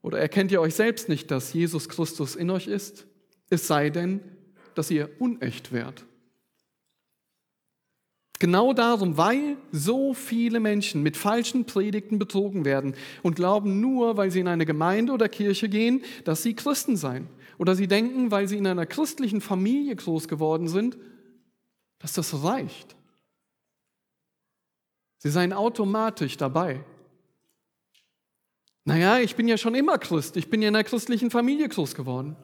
Oder 0.00 0.18
erkennt 0.20 0.52
ihr 0.52 0.60
euch 0.60 0.74
selbst 0.74 1.08
nicht, 1.08 1.30
dass 1.30 1.52
Jesus 1.52 1.88
Christus 1.88 2.36
in 2.36 2.50
euch 2.50 2.68
ist? 2.68 3.06
Es 3.50 3.66
sei 3.66 3.90
denn, 3.90 4.20
dass 4.74 4.90
ihr 4.90 5.10
unecht 5.18 5.72
wärt. 5.72 6.04
Genau 8.42 8.72
darum, 8.72 9.16
weil 9.16 9.56
so 9.70 10.14
viele 10.14 10.58
Menschen 10.58 11.00
mit 11.04 11.16
falschen 11.16 11.64
Predigten 11.64 12.18
betrogen 12.18 12.64
werden 12.64 12.96
und 13.22 13.36
glauben 13.36 13.80
nur, 13.80 14.16
weil 14.16 14.32
sie 14.32 14.40
in 14.40 14.48
eine 14.48 14.66
Gemeinde 14.66 15.12
oder 15.12 15.28
Kirche 15.28 15.68
gehen, 15.68 16.02
dass 16.24 16.42
sie 16.42 16.56
Christen 16.56 16.96
seien. 16.96 17.28
Oder 17.58 17.76
sie 17.76 17.86
denken, 17.86 18.32
weil 18.32 18.48
sie 18.48 18.56
in 18.56 18.66
einer 18.66 18.84
christlichen 18.84 19.40
Familie 19.40 19.94
groß 19.94 20.26
geworden 20.26 20.66
sind, 20.66 20.98
dass 22.00 22.14
das 22.14 22.42
reicht. 22.42 22.96
Sie 25.18 25.30
seien 25.30 25.52
automatisch 25.52 26.36
dabei. 26.36 26.84
Naja, 28.84 29.20
ich 29.20 29.36
bin 29.36 29.46
ja 29.46 29.56
schon 29.56 29.76
immer 29.76 29.98
Christ, 29.98 30.36
ich 30.36 30.50
bin 30.50 30.62
ja 30.62 30.68
in 30.68 30.74
einer 30.74 30.82
christlichen 30.82 31.30
Familie 31.30 31.68
groß 31.68 31.94
geworden. 31.94 32.34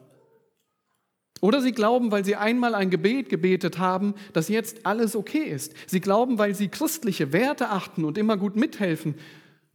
Oder 1.41 1.61
sie 1.61 1.71
glauben, 1.71 2.11
weil 2.11 2.25
sie 2.25 2.35
einmal 2.35 2.75
ein 2.75 2.89
Gebet 2.89 3.29
gebetet 3.29 3.79
haben, 3.79 4.13
dass 4.33 4.49
jetzt 4.49 4.85
alles 4.85 5.15
okay 5.15 5.43
ist. 5.43 5.73
Sie 5.87 6.01
glauben, 6.01 6.37
weil 6.37 6.53
sie 6.53 6.67
christliche 6.67 7.31
Werte 7.31 7.69
achten 7.69 8.03
und 8.03 8.17
immer 8.17 8.35
gut 8.35 8.55
mithelfen, 8.55 9.15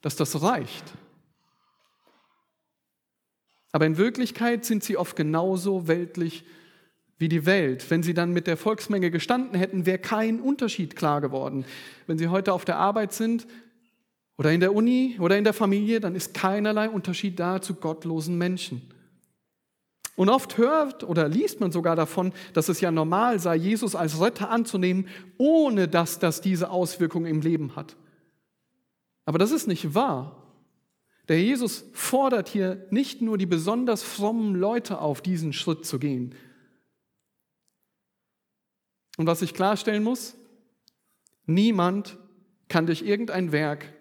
dass 0.02 0.16
das 0.16 0.42
reicht. 0.42 0.84
Aber 3.72 3.86
in 3.86 3.96
Wirklichkeit 3.96 4.64
sind 4.64 4.84
sie 4.84 4.96
oft 4.96 5.16
genauso 5.16 5.88
weltlich 5.88 6.44
wie 7.18 7.28
die 7.28 7.46
Welt. 7.46 7.90
Wenn 7.90 8.02
sie 8.02 8.14
dann 8.14 8.32
mit 8.32 8.46
der 8.46 8.56
Volksmenge 8.56 9.10
gestanden 9.10 9.58
hätten, 9.58 9.86
wäre 9.86 9.98
kein 9.98 10.40
Unterschied 10.40 10.94
klar 10.94 11.20
geworden. 11.20 11.64
Wenn 12.06 12.18
sie 12.18 12.28
heute 12.28 12.52
auf 12.52 12.64
der 12.64 12.76
Arbeit 12.76 13.12
sind 13.12 13.46
oder 14.36 14.52
in 14.52 14.60
der 14.60 14.74
Uni 14.74 15.16
oder 15.18 15.38
in 15.38 15.44
der 15.44 15.54
Familie, 15.54 16.00
dann 16.00 16.14
ist 16.14 16.34
keinerlei 16.34 16.88
Unterschied 16.88 17.40
da 17.40 17.62
zu 17.62 17.74
gottlosen 17.74 18.36
Menschen. 18.36 18.93
Und 20.16 20.28
oft 20.28 20.58
hört 20.58 21.02
oder 21.02 21.28
liest 21.28 21.60
man 21.60 21.72
sogar 21.72 21.96
davon, 21.96 22.32
dass 22.52 22.68
es 22.68 22.80
ja 22.80 22.90
normal 22.90 23.40
sei, 23.40 23.56
Jesus 23.56 23.96
als 23.96 24.20
Retter 24.20 24.50
anzunehmen, 24.50 25.08
ohne 25.38 25.88
dass 25.88 26.18
das 26.18 26.40
diese 26.40 26.70
Auswirkungen 26.70 27.26
im 27.26 27.40
Leben 27.40 27.74
hat. 27.74 27.96
Aber 29.24 29.38
das 29.38 29.50
ist 29.50 29.66
nicht 29.66 29.94
wahr. 29.94 30.40
Der 31.28 31.40
Jesus 31.42 31.84
fordert 31.94 32.48
hier 32.48 32.86
nicht 32.90 33.22
nur 33.22 33.38
die 33.38 33.46
besonders 33.46 34.02
frommen 34.02 34.54
Leute 34.54 34.98
auf, 34.98 35.22
diesen 35.22 35.52
Schritt 35.52 35.86
zu 35.86 35.98
gehen. 35.98 36.34
Und 39.16 39.26
was 39.26 39.42
ich 39.42 39.54
klarstellen 39.54 40.02
muss, 40.02 40.36
niemand 41.46 42.18
kann 42.68 42.86
durch 42.86 43.02
irgendein 43.02 43.52
Werk 43.52 43.92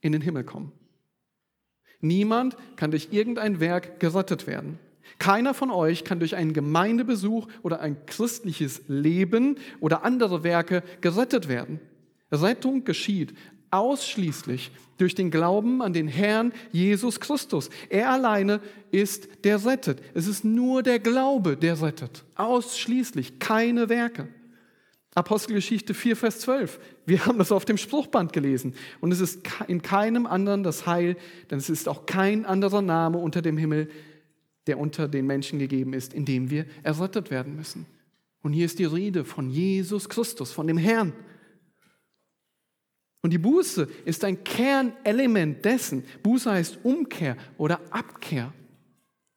in 0.00 0.12
den 0.12 0.22
Himmel 0.22 0.44
kommen. 0.44 0.72
Niemand 2.00 2.56
kann 2.76 2.90
durch 2.90 3.08
irgendein 3.10 3.60
Werk 3.60 4.00
gerettet 4.00 4.46
werden. 4.46 4.78
Keiner 5.20 5.52
von 5.52 5.70
euch 5.70 6.02
kann 6.02 6.18
durch 6.18 6.34
einen 6.34 6.54
Gemeindebesuch 6.54 7.46
oder 7.62 7.80
ein 7.80 8.06
christliches 8.06 8.82
Leben 8.88 9.56
oder 9.78 10.02
andere 10.02 10.42
Werke 10.42 10.82
gerettet 11.02 11.46
werden. 11.46 11.78
Rettung 12.32 12.84
geschieht 12.84 13.34
ausschließlich 13.70 14.72
durch 14.96 15.14
den 15.14 15.30
Glauben 15.30 15.82
an 15.82 15.92
den 15.92 16.08
Herrn 16.08 16.52
Jesus 16.72 17.20
Christus. 17.20 17.70
Er 17.90 18.10
alleine 18.10 18.60
ist 18.90 19.28
der 19.44 19.64
rettet. 19.64 20.00
Es 20.14 20.26
ist 20.26 20.44
nur 20.44 20.82
der 20.82 20.98
Glaube, 20.98 21.56
der 21.56 21.80
rettet. 21.80 22.24
Ausschließlich, 22.34 23.38
keine 23.38 23.88
Werke. 23.88 24.28
Apostelgeschichte 25.14 25.92
4, 25.92 26.16
Vers 26.16 26.40
12. 26.40 26.80
Wir 27.04 27.26
haben 27.26 27.38
das 27.38 27.52
auf 27.52 27.64
dem 27.66 27.76
Spruchband 27.76 28.32
gelesen. 28.32 28.74
Und 29.00 29.12
es 29.12 29.20
ist 29.20 29.40
in 29.68 29.82
keinem 29.82 30.26
anderen 30.26 30.62
das 30.62 30.86
Heil, 30.86 31.16
denn 31.50 31.58
es 31.58 31.68
ist 31.68 31.88
auch 31.88 32.06
kein 32.06 32.46
anderer 32.46 32.80
Name 32.80 33.18
unter 33.18 33.42
dem 33.42 33.58
Himmel, 33.58 33.90
der 34.66 34.78
unter 34.78 35.08
den 35.08 35.26
Menschen 35.26 35.58
gegeben 35.58 35.92
ist, 35.92 36.12
in 36.12 36.24
dem 36.24 36.50
wir 36.50 36.66
errettet 36.82 37.30
werden 37.30 37.56
müssen. 37.56 37.86
Und 38.42 38.52
hier 38.52 38.66
ist 38.66 38.78
die 38.78 38.84
Rede 38.84 39.24
von 39.24 39.50
Jesus 39.50 40.08
Christus, 40.08 40.52
von 40.52 40.66
dem 40.66 40.78
Herrn. 40.78 41.12
Und 43.22 43.32
die 43.32 43.38
Buße 43.38 43.88
ist 44.04 44.24
ein 44.24 44.42
Kernelement 44.44 45.64
dessen. 45.64 46.04
Buße 46.22 46.50
heißt 46.50 46.78
Umkehr 46.84 47.36
oder 47.58 47.80
Abkehr. 47.90 48.52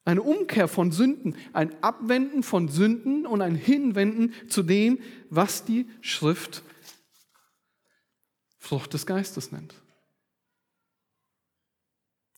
Eine 0.05 0.21
Umkehr 0.21 0.67
von 0.67 0.91
Sünden, 0.91 1.35
ein 1.53 1.81
Abwenden 1.81 2.43
von 2.43 2.67
Sünden 2.67 3.25
und 3.25 3.41
ein 3.41 3.55
Hinwenden 3.55 4.33
zu 4.49 4.63
dem, 4.63 4.99
was 5.29 5.63
die 5.63 5.87
Schrift 6.01 6.63
Frucht 8.57 8.93
des 8.93 9.05
Geistes 9.05 9.51
nennt. 9.51 9.75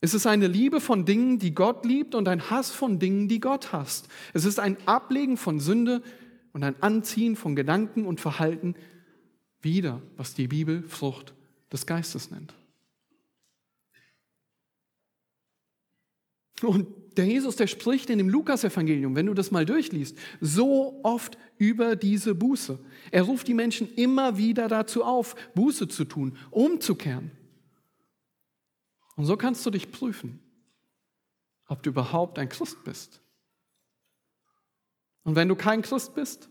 Es 0.06 0.14
ist 0.14 0.28
eine 0.28 0.46
Liebe 0.46 0.82
von 0.82 1.04
Dingen, 1.04 1.40
die 1.40 1.56
Gott 1.56 1.84
liebt 1.84 2.14
und 2.14 2.28
ein 2.28 2.52
Hass 2.52 2.70
von 2.70 3.00
Dingen, 3.00 3.28
die 3.28 3.40
Gott 3.40 3.74
hasst. 3.74 4.08
Es 4.36 4.46
ist 4.46 4.60
ein 4.60 4.78
Ablegen 4.86 5.36
von 5.36 5.60
Sünde 5.60 6.04
und 6.54 6.64
ein 6.64 6.76
Anziehen 6.80 7.36
von 7.36 7.56
Gedanken 7.56 8.06
und 8.06 8.22
Verhalten 8.22 8.76
wieder, 9.64 10.04
was 10.16 10.36
die 10.36 10.48
Bibel 10.48 10.84
Frucht 10.84 11.34
des 11.74 11.88
Geistes 11.88 12.30
nennt. 12.30 12.54
Und 16.62 16.86
der 17.18 17.26
Jesus, 17.26 17.56
der 17.56 17.66
spricht 17.66 18.12
in 18.12 18.20
dem 18.20 18.30
Lukas-Evangelium, 18.30 19.16
wenn 19.16 19.26
du 19.26 19.34
das 19.34 19.50
mal 19.50 19.66
durchliest, 19.66 20.16
so 20.40 21.00
oft 21.02 21.36
über 21.58 21.96
diese 21.96 22.36
Buße. 22.36 22.78
Er 23.10 23.24
ruft 23.24 23.48
die 23.48 23.56
Menschen 23.56 23.92
immer 23.96 24.38
wieder 24.38 24.68
dazu 24.68 25.04
auf, 25.04 25.36
Buße 25.56 25.88
zu 25.88 26.06
tun, 26.06 26.38
umzukehren. 26.52 27.32
Und 29.16 29.26
so 29.26 29.38
kannst 29.38 29.66
du 29.66 29.70
dich 29.70 29.92
prüfen, 29.92 30.40
ob 31.68 31.84
du 31.84 31.90
überhaupt 31.90 32.38
ein 32.38 32.50
Christ 32.50 32.84
bist. 32.84 33.22
Und 35.24 35.36
wenn 35.36 35.48
du 35.48 35.56
kein 35.56 35.82
Christ 35.82 36.14
bist, 36.14 36.50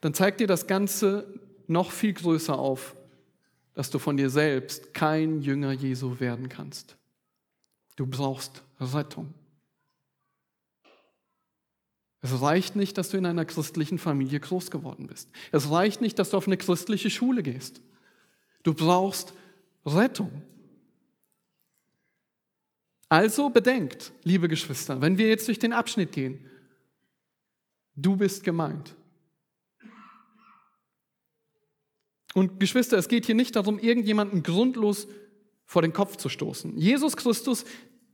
dann 0.00 0.14
zeigt 0.14 0.40
dir 0.40 0.46
das 0.46 0.66
Ganze 0.66 1.40
noch 1.66 1.90
viel 1.90 2.12
größer 2.12 2.58
auf, 2.58 2.94
dass 3.74 3.90
du 3.90 3.98
von 3.98 4.16
dir 4.16 4.30
selbst 4.30 4.92
kein 4.94 5.40
Jünger 5.40 5.72
Jesu 5.72 6.20
werden 6.20 6.48
kannst. 6.48 6.96
Du 7.96 8.06
brauchst 8.06 8.62
Rettung. 8.80 9.34
Es 12.20 12.40
reicht 12.40 12.74
nicht, 12.74 12.98
dass 12.98 13.10
du 13.10 13.16
in 13.16 13.26
einer 13.26 13.44
christlichen 13.44 13.98
Familie 13.98 14.40
groß 14.40 14.70
geworden 14.70 15.06
bist. 15.06 15.30
Es 15.52 15.70
reicht 15.70 16.00
nicht, 16.00 16.18
dass 16.18 16.30
du 16.30 16.36
auf 16.36 16.46
eine 16.46 16.56
christliche 16.56 17.10
Schule 17.10 17.42
gehst. 17.42 17.80
Du 18.64 18.74
brauchst 18.74 19.32
Rettung. 19.86 20.42
Also 23.08 23.48
bedenkt, 23.48 24.12
liebe 24.24 24.48
Geschwister, 24.48 25.00
wenn 25.00 25.16
wir 25.16 25.28
jetzt 25.28 25.48
durch 25.48 25.58
den 25.58 25.72
Abschnitt 25.72 26.12
gehen, 26.12 26.44
du 27.94 28.16
bist 28.16 28.44
gemeint. 28.44 28.94
Und 32.34 32.60
Geschwister, 32.60 32.98
es 32.98 33.08
geht 33.08 33.26
hier 33.26 33.34
nicht 33.34 33.56
darum, 33.56 33.78
irgendjemanden 33.78 34.42
grundlos 34.42 35.08
vor 35.64 35.82
den 35.82 35.92
Kopf 35.92 36.16
zu 36.16 36.28
stoßen. 36.28 36.76
Jesus 36.76 37.16
Christus, 37.16 37.64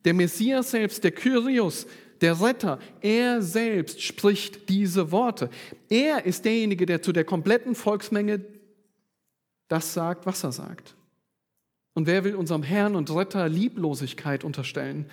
der 0.05 0.15
Messias 0.15 0.71
selbst, 0.71 1.03
der 1.03 1.13
Kyrios, 1.13 1.87
der 2.25 2.41
Retter, 2.41 2.79
er 3.03 3.43
selbst 3.43 4.01
spricht 4.01 4.71
diese 4.71 5.13
Worte. 5.13 5.51
Er 5.91 6.25
ist 6.25 6.47
derjenige, 6.47 6.87
der 6.87 7.03
zu 7.03 7.13
der 7.13 7.25
kompletten 7.25 7.75
Volksmenge 7.75 8.41
das 9.69 9.93
sagt, 9.93 10.25
was 10.25 10.43
er 10.43 10.53
sagt. 10.53 10.95
Und 11.93 12.07
wer 12.07 12.25
will 12.25 12.35
unserem 12.35 12.63
Herrn 12.63 12.97
und 12.97 13.15
Retter 13.15 13.47
Lieblosigkeit 13.51 14.43
unterstellen? 14.43 15.05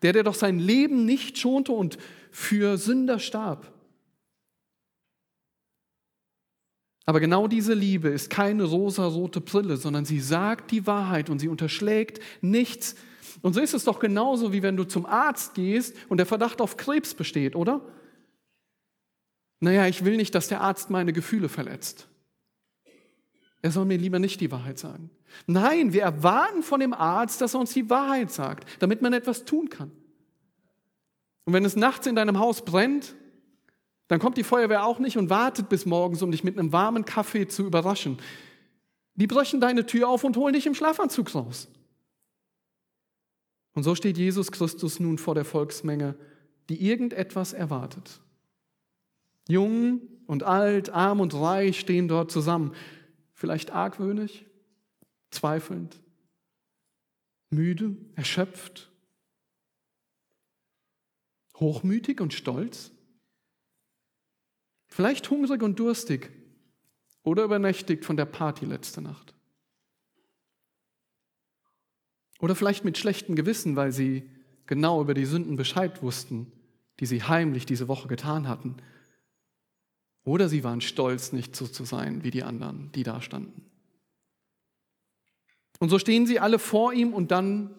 Der, 0.00 0.14
der 0.14 0.22
doch 0.22 0.34
sein 0.34 0.58
Leben 0.58 1.04
nicht 1.04 1.36
schonte 1.36 1.72
und 1.72 1.98
für 2.30 2.78
Sünder 2.78 3.18
starb. 3.18 3.70
Aber 7.06 7.20
genau 7.20 7.48
diese 7.48 7.74
Liebe 7.74 8.08
ist 8.08 8.30
keine 8.30 8.64
rosarote 8.64 9.40
Brille, 9.40 9.76
sondern 9.76 10.04
sie 10.04 10.20
sagt 10.20 10.70
die 10.70 10.86
Wahrheit 10.86 11.28
und 11.28 11.38
sie 11.38 11.48
unterschlägt 11.48 12.20
nichts. 12.40 12.94
Und 13.42 13.52
so 13.52 13.60
ist 13.60 13.74
es 13.74 13.84
doch 13.84 13.98
genauso, 13.98 14.52
wie 14.52 14.62
wenn 14.62 14.76
du 14.76 14.84
zum 14.84 15.04
Arzt 15.04 15.54
gehst 15.54 15.94
und 16.08 16.16
der 16.16 16.26
Verdacht 16.26 16.60
auf 16.60 16.76
Krebs 16.76 17.14
besteht, 17.14 17.56
oder? 17.56 17.82
Naja, 19.60 19.86
ich 19.86 20.04
will 20.04 20.16
nicht, 20.16 20.34
dass 20.34 20.48
der 20.48 20.62
Arzt 20.62 20.90
meine 20.90 21.12
Gefühle 21.12 21.48
verletzt. 21.48 22.08
Er 23.60 23.70
soll 23.70 23.84
mir 23.86 23.98
lieber 23.98 24.18
nicht 24.18 24.40
die 24.40 24.50
Wahrheit 24.50 24.78
sagen. 24.78 25.10
Nein, 25.46 25.92
wir 25.92 26.02
erwarten 26.02 26.62
von 26.62 26.80
dem 26.80 26.92
Arzt, 26.92 27.40
dass 27.40 27.54
er 27.54 27.60
uns 27.60 27.72
die 27.72 27.88
Wahrheit 27.90 28.30
sagt, 28.30 28.68
damit 28.80 29.02
man 29.02 29.12
etwas 29.12 29.44
tun 29.44 29.68
kann. 29.68 29.90
Und 31.44 31.52
wenn 31.52 31.64
es 31.64 31.76
nachts 31.76 32.06
in 32.06 32.16
deinem 32.16 32.38
Haus 32.38 32.64
brennt, 32.64 33.14
dann 34.08 34.20
kommt 34.20 34.36
die 34.36 34.44
Feuerwehr 34.44 34.84
auch 34.84 34.98
nicht 34.98 35.16
und 35.16 35.30
wartet 35.30 35.68
bis 35.68 35.86
morgens, 35.86 36.22
um 36.22 36.30
dich 36.30 36.44
mit 36.44 36.58
einem 36.58 36.72
warmen 36.72 37.04
Kaffee 37.04 37.48
zu 37.48 37.64
überraschen. 37.64 38.18
Die 39.14 39.26
brechen 39.26 39.60
deine 39.60 39.86
Tür 39.86 40.08
auf 40.08 40.24
und 40.24 40.36
holen 40.36 40.54
dich 40.54 40.66
im 40.66 40.74
Schlafanzug 40.74 41.34
raus. 41.34 41.68
Und 43.72 43.82
so 43.82 43.94
steht 43.94 44.18
Jesus 44.18 44.52
Christus 44.52 45.00
nun 45.00 45.18
vor 45.18 45.34
der 45.34 45.44
Volksmenge, 45.44 46.14
die 46.68 46.86
irgendetwas 46.86 47.52
erwartet. 47.52 48.20
Jung 49.48 50.00
und 50.26 50.42
alt, 50.42 50.90
arm 50.90 51.20
und 51.20 51.34
reich 51.34 51.80
stehen 51.80 52.08
dort 52.08 52.30
zusammen, 52.30 52.72
vielleicht 53.34 53.72
argwöhnig, 53.72 54.46
zweifelnd, 55.30 56.00
müde, 57.50 57.96
erschöpft, 58.14 58.90
hochmütig 61.56 62.20
und 62.20 62.32
stolz. 62.32 62.90
Vielleicht 64.94 65.28
hungrig 65.28 65.60
und 65.60 65.80
durstig 65.80 66.30
oder 67.24 67.42
übernächtigt 67.42 68.04
von 68.04 68.16
der 68.16 68.26
Party 68.26 68.64
letzte 68.64 69.00
Nacht. 69.02 69.34
Oder 72.38 72.54
vielleicht 72.54 72.84
mit 72.84 72.96
schlechtem 72.96 73.34
Gewissen, 73.34 73.74
weil 73.74 73.90
sie 73.90 74.30
genau 74.66 75.00
über 75.00 75.14
die 75.14 75.24
Sünden 75.24 75.56
Bescheid 75.56 76.00
wussten, 76.00 76.52
die 77.00 77.06
sie 77.06 77.24
heimlich 77.24 77.66
diese 77.66 77.88
Woche 77.88 78.06
getan 78.06 78.46
hatten. 78.46 78.76
Oder 80.22 80.48
sie 80.48 80.62
waren 80.62 80.80
stolz, 80.80 81.32
nicht 81.32 81.56
so 81.56 81.66
zu 81.66 81.84
sein 81.84 82.22
wie 82.22 82.30
die 82.30 82.44
anderen, 82.44 82.92
die 82.92 83.02
da 83.02 83.20
standen. 83.20 83.68
Und 85.80 85.88
so 85.88 85.98
stehen 85.98 86.24
sie 86.24 86.38
alle 86.38 86.60
vor 86.60 86.92
ihm 86.92 87.12
und 87.12 87.32
dann 87.32 87.74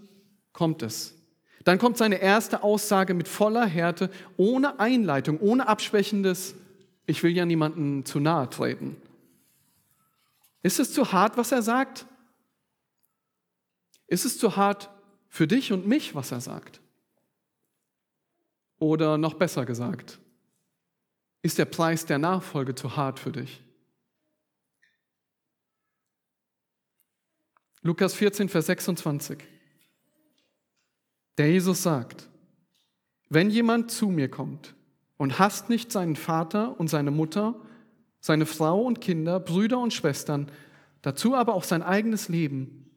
kommt 0.52 0.82
es. 0.82 1.16
Dann 1.64 1.78
kommt 1.78 1.96
seine 1.96 2.18
erste 2.18 2.62
Aussage 2.62 3.14
mit 3.14 3.30
voller 3.30 3.66
Härte, 3.66 4.10
ohne 4.36 4.82
Einleitung, 4.82 5.40
ohne 5.40 5.70
abschwächendes 5.70 6.56
ich 7.06 7.22
will 7.24 7.36
ja 7.36 7.46
niemanden 7.46 8.06
zu 8.06 8.20
nahe 8.20 8.50
treten. 8.50 8.98
Ist 10.64 10.80
es 10.80 10.94
zu 10.94 11.12
hart, 11.12 11.38
was 11.38 11.52
er 11.52 11.62
sagt? 11.62 12.08
Ist 14.08 14.26
es 14.26 14.38
zu 14.38 14.56
hart 14.56 14.90
für 15.30 15.48
dich 15.48 15.72
und 15.72 15.88
mich, 15.88 16.16
was 16.16 16.32
er 16.32 16.42
sagt? 16.42 16.82
Oder 18.80 19.18
noch 19.18 19.36
besser 19.36 19.66
gesagt, 19.66 20.20
ist 21.42 21.58
der 21.58 21.66
Preis 21.66 22.06
der 22.06 22.18
Nachfolge 22.18 22.76
zu 22.76 22.96
hart 22.96 23.20
für 23.20 23.32
dich? 23.32 23.64
Lukas 27.82 28.16
14, 28.16 28.50
Vers 28.50 28.66
26. 28.66 29.44
Der 31.38 31.52
Jesus 31.52 31.84
sagt, 31.84 32.28
wenn 33.30 33.50
jemand 33.50 33.92
zu 33.92 34.10
mir 34.10 34.30
kommt 34.30 34.75
und 35.18 35.40
hasst 35.40 35.70
nicht 35.70 35.92
seinen 35.92 36.16
Vater 36.16 36.80
und 36.80 36.90
seine 36.90 37.12
Mutter, 37.12 37.56
seine 38.20 38.46
Frau 38.46 38.82
und 38.82 39.02
Kinder, 39.02 39.40
Brüder 39.40 39.80
und 39.80 39.94
Schwestern, 39.94 40.52
dazu 41.02 41.36
aber 41.36 41.54
auch 41.54 41.64
sein 41.64 41.84
eigenes 41.84 42.30
Leben, 42.30 42.90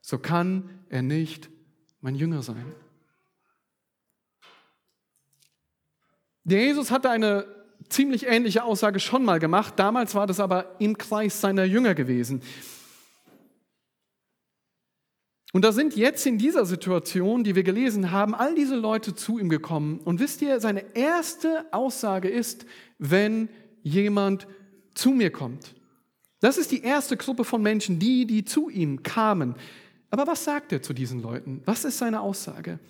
so 0.00 0.18
kann 0.18 0.68
er 0.88 1.02
nicht 1.02 1.48
mein 2.00 2.14
Jünger 2.14 2.42
sein. 2.42 2.66
Der 6.44 6.62
Jesus 6.62 6.90
hatte 6.90 7.08
eine 7.08 7.46
ziemlich 7.88 8.26
ähnliche 8.26 8.64
Aussage 8.64 9.00
schon 9.00 9.24
mal 9.24 9.38
gemacht, 9.38 9.74
damals 9.76 10.14
war 10.14 10.26
das 10.26 10.40
aber 10.40 10.76
im 10.78 10.98
Kreis 10.98 11.40
seiner 11.40 11.64
Jünger 11.64 11.94
gewesen. 11.94 12.42
Und 15.54 15.64
da 15.64 15.70
sind 15.70 15.94
jetzt 15.94 16.26
in 16.26 16.36
dieser 16.36 16.66
Situation, 16.66 17.44
die 17.44 17.54
wir 17.54 17.62
gelesen 17.62 18.10
haben, 18.10 18.34
all 18.34 18.56
diese 18.56 18.74
Leute 18.74 19.14
zu 19.14 19.38
ihm 19.38 19.48
gekommen. 19.48 20.00
Und 20.04 20.18
wisst 20.18 20.42
ihr, 20.42 20.58
seine 20.58 20.96
erste 20.96 21.64
Aussage 21.70 22.28
ist, 22.28 22.66
wenn 22.98 23.48
jemand 23.84 24.48
zu 24.94 25.10
mir 25.10 25.30
kommt. 25.30 25.76
Das 26.40 26.58
ist 26.58 26.72
die 26.72 26.82
erste 26.82 27.16
Gruppe 27.16 27.44
von 27.44 27.62
Menschen, 27.62 28.00
die, 28.00 28.26
die 28.26 28.44
zu 28.44 28.68
ihm 28.68 29.04
kamen. 29.04 29.54
Aber 30.10 30.26
was 30.26 30.42
sagt 30.42 30.72
er 30.72 30.82
zu 30.82 30.92
diesen 30.92 31.22
Leuten? 31.22 31.62
Was 31.66 31.84
ist 31.84 31.98
seine 31.98 32.20
Aussage? 32.20 32.80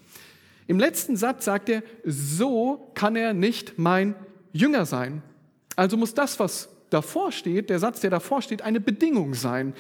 Im 0.66 0.78
letzten 0.78 1.18
Satz 1.18 1.44
sagt 1.44 1.68
er, 1.68 1.82
so 2.02 2.90
kann 2.94 3.14
er 3.14 3.34
nicht 3.34 3.78
mein 3.78 4.14
Jünger 4.54 4.86
sein. 4.86 5.22
Also 5.76 5.98
muss 5.98 6.14
das, 6.14 6.40
was 6.40 6.70
davor 6.88 7.30
steht, 7.30 7.68
der 7.68 7.78
Satz, 7.78 8.00
der 8.00 8.08
davor 8.08 8.40
steht, 8.40 8.62
eine 8.62 8.80
Bedingung 8.80 9.34
sein. 9.34 9.74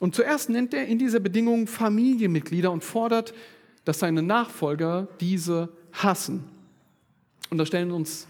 Und 0.00 0.14
zuerst 0.14 0.48
nennt 0.48 0.72
er 0.72 0.86
in 0.86 0.98
dieser 0.98 1.20
Bedingung 1.20 1.66
Familienmitglieder 1.66 2.72
und 2.72 2.82
fordert, 2.82 3.34
dass 3.84 3.98
seine 3.98 4.22
Nachfolger 4.22 5.06
diese 5.20 5.68
hassen. 5.92 6.42
Und 7.50 7.58
da 7.58 7.66
stellen 7.66 7.92
uns, 7.92 8.26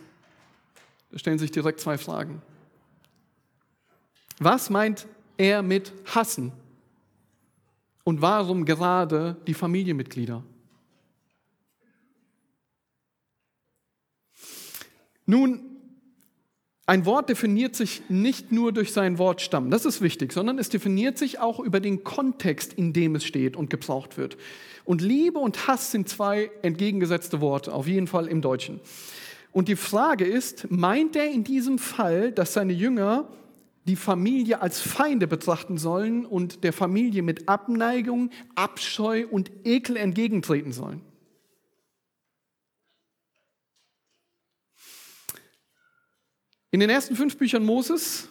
da 1.13 1.19
stellen 1.19 1.39
sich 1.39 1.53
direkt 1.53 1.81
zwei 1.81 1.97
Fragen. 1.97 2.43
Was 4.41 4.69
meint 4.69 5.07
er 5.37 5.63
mit 5.63 5.93
hassen? 6.07 6.53
Und 8.03 8.21
warum 8.21 8.65
gerade 8.65 9.37
die 9.47 9.55
Familienmitglieder? 9.55 10.43
Nun, 15.25 15.70
ein 16.91 17.07
Wort 17.07 17.29
definiert 17.29 17.77
sich 17.77 18.03
nicht 18.09 18.51
nur 18.51 18.73
durch 18.73 18.93
seinen 18.93 19.19
Wortstamm, 19.19 19.71
das 19.71 19.85
ist 19.85 20.01
wichtig, 20.01 20.33
sondern 20.33 20.59
es 20.59 20.71
definiert 20.71 21.19
sich 21.19 21.39
auch 21.39 21.61
über 21.61 21.79
den 21.79 22.03
Kontext, 22.03 22.73
in 22.73 22.93
dem 22.93 23.15
es 23.15 23.25
steht 23.25 23.55
und 23.55 23.71
gebraucht 23.71 24.19
wird. 24.19 24.37
Und 24.85 25.01
Liebe 25.01 25.39
und 25.39 25.69
Hass 25.69 25.93
sind 25.93 26.09
zwei 26.09 26.51
entgegengesetzte 26.63 27.41
Worte, 27.41 27.73
auf 27.73 27.87
jeden 27.87 28.09
Fall 28.09 28.27
im 28.27 28.43
Deutschen. 28.43 28.81
Und 29.53 29.69
die 29.69 29.77
Frage 29.77 30.25
ist, 30.25 30.69
meint 30.69 31.15
er 31.15 31.31
in 31.31 31.45
diesem 31.45 31.79
Fall, 31.79 32.33
dass 32.33 32.55
seine 32.55 32.73
Jünger 32.73 33.29
die 33.87 33.95
Familie 33.95 34.61
als 34.61 34.81
Feinde 34.81 35.29
betrachten 35.29 35.79
sollen 35.79 36.27
und 36.27 36.65
der 36.65 36.73
Familie 36.73 37.23
mit 37.23 37.49
Abneigung, 37.49 38.31
Abscheu 38.57 39.27
und 39.31 39.53
Ekel 39.63 39.97
entgegentreten 39.97 40.73
sollen? 40.73 41.03
In 46.71 46.81
den 46.81 46.91
ersten 46.91 47.17
fünf 47.17 47.37
Büchern 47.37 47.65
Moses 47.65 48.29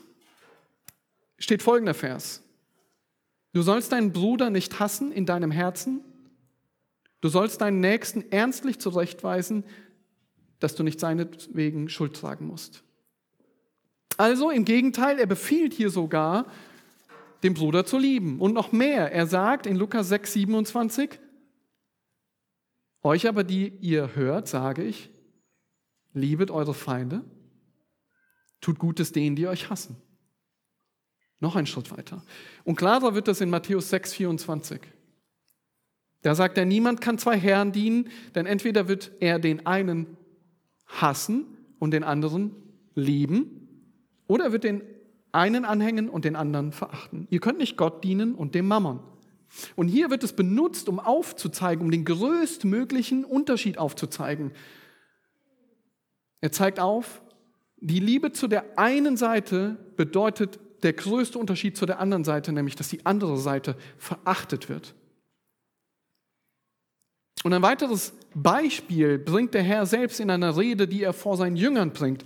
steht 1.38 1.62
folgender 1.62 1.94
Vers. 1.94 2.42
Du 3.54 3.62
sollst 3.62 3.92
deinen 3.92 4.14
Bruder 4.14 4.50
nicht 4.50 4.80
hassen 4.80 5.12
in 5.12 5.26
deinem 5.26 5.52
Herzen. 5.52 6.02
Du 7.22 7.28
sollst 7.28 7.62
deinen 7.62 7.82
Nächsten 7.82 8.32
ernstlich 8.32 8.80
zurechtweisen, 8.80 9.66
dass 10.60 10.76
du 10.76 10.84
nicht 10.84 11.00
seinetwegen 11.00 11.90
Schuld 11.90 12.16
tragen 12.16 12.48
musst. 12.48 12.84
Also 14.18 14.52
im 14.52 14.66
Gegenteil, 14.66 15.20
er 15.20 15.26
befiehlt 15.26 15.74
hier 15.74 15.90
sogar, 15.90 16.46
den 17.44 17.54
Bruder 17.54 17.86
zu 17.86 17.98
lieben. 17.98 18.40
Und 18.40 18.54
noch 18.54 18.72
mehr, 18.72 19.12
er 19.12 19.28
sagt 19.28 19.66
in 19.66 19.76
Lukas 19.76 20.10
6, 20.10 20.34
27, 20.34 21.20
euch 23.02 23.28
aber, 23.28 23.44
die 23.44 23.70
ihr 23.80 24.16
hört, 24.16 24.48
sage 24.48 24.84
ich, 24.84 25.10
liebet 26.14 26.52
eure 26.52 26.74
Feinde 26.74 27.24
Tut 28.62 28.80
Gutes 28.80 29.12
denen, 29.12 29.36
die 29.36 29.48
euch 29.48 29.70
hassen. 29.70 29.96
Noch 31.40 31.56
ein 31.56 31.66
Schritt 31.66 31.92
weiter. 31.96 32.24
Und 32.64 32.76
klarer 32.76 33.16
wird 33.16 33.28
das 33.28 33.42
in 33.42 33.50
Matthäus 33.50 33.90
6, 33.90 34.14
24. 34.14 34.82
Da 36.22 36.36
sagt 36.36 36.58
er, 36.58 36.66
niemand 36.66 37.00
kann 37.00 37.18
zwei 37.18 37.38
Herren 37.38 37.72
dienen, 37.72 38.10
denn 38.36 38.46
entweder 38.46 38.88
wird 38.90 39.12
er 39.22 39.40
den 39.40 39.66
einen 39.66 40.18
hassen 40.86 41.46
und 41.80 41.92
den 41.92 42.04
anderen 42.04 42.56
lieben, 42.96 43.56
oder 44.28 44.46
er 44.46 44.52
wird 44.52 44.64
den 44.64 44.84
einen 45.32 45.64
anhängen 45.66 46.10
und 46.10 46.26
den 46.26 46.36
anderen 46.36 46.72
verachten. 46.72 47.28
Ihr 47.30 47.40
könnt 47.40 47.60
nicht 47.60 47.78
Gott 47.78 48.04
dienen 48.04 48.36
und 48.36 48.56
dem 48.56 48.68
Mammon. 48.68 49.00
Und 49.76 49.88
hier 49.88 50.10
wird 50.10 50.24
es 50.24 50.34
benutzt, 50.34 50.90
um 50.90 51.00
aufzuzeigen, 51.00 51.84
um 51.84 51.92
den 51.92 52.06
größtmöglichen 52.06 53.26
Unterschied 53.26 53.78
aufzuzeigen. 53.78 54.52
Er 56.42 56.52
zeigt 56.52 56.80
auf, 56.80 57.22
die 57.82 58.00
Liebe 58.00 58.32
zu 58.32 58.48
der 58.48 58.78
einen 58.78 59.18
Seite 59.18 59.78
bedeutet 59.96 60.60
der 60.84 60.94
größte 60.94 61.38
Unterschied 61.38 61.78
zu 61.78 61.86
der 61.86 62.00
anderen 62.00 62.24
Seite, 62.24 62.52
nämlich 62.52 62.76
dass 62.76 62.90
die 62.90 63.06
andere 63.06 63.38
Seite 63.38 63.76
verachtet 63.98 64.70
wird. 64.70 64.96
Und 67.44 67.54
ein 67.54 67.62
weiteres 67.62 68.14
Beispiel 68.36 69.18
bringt 69.18 69.54
der 69.54 69.64
Herr 69.64 69.86
selbst 69.86 70.20
in 70.20 70.30
einer 70.30 70.58
Rede, 70.58 70.88
die 70.88 71.04
er 71.04 71.14
vor 71.14 71.38
seinen 71.38 71.56
Jüngern 71.56 71.92
bringt. 71.92 72.26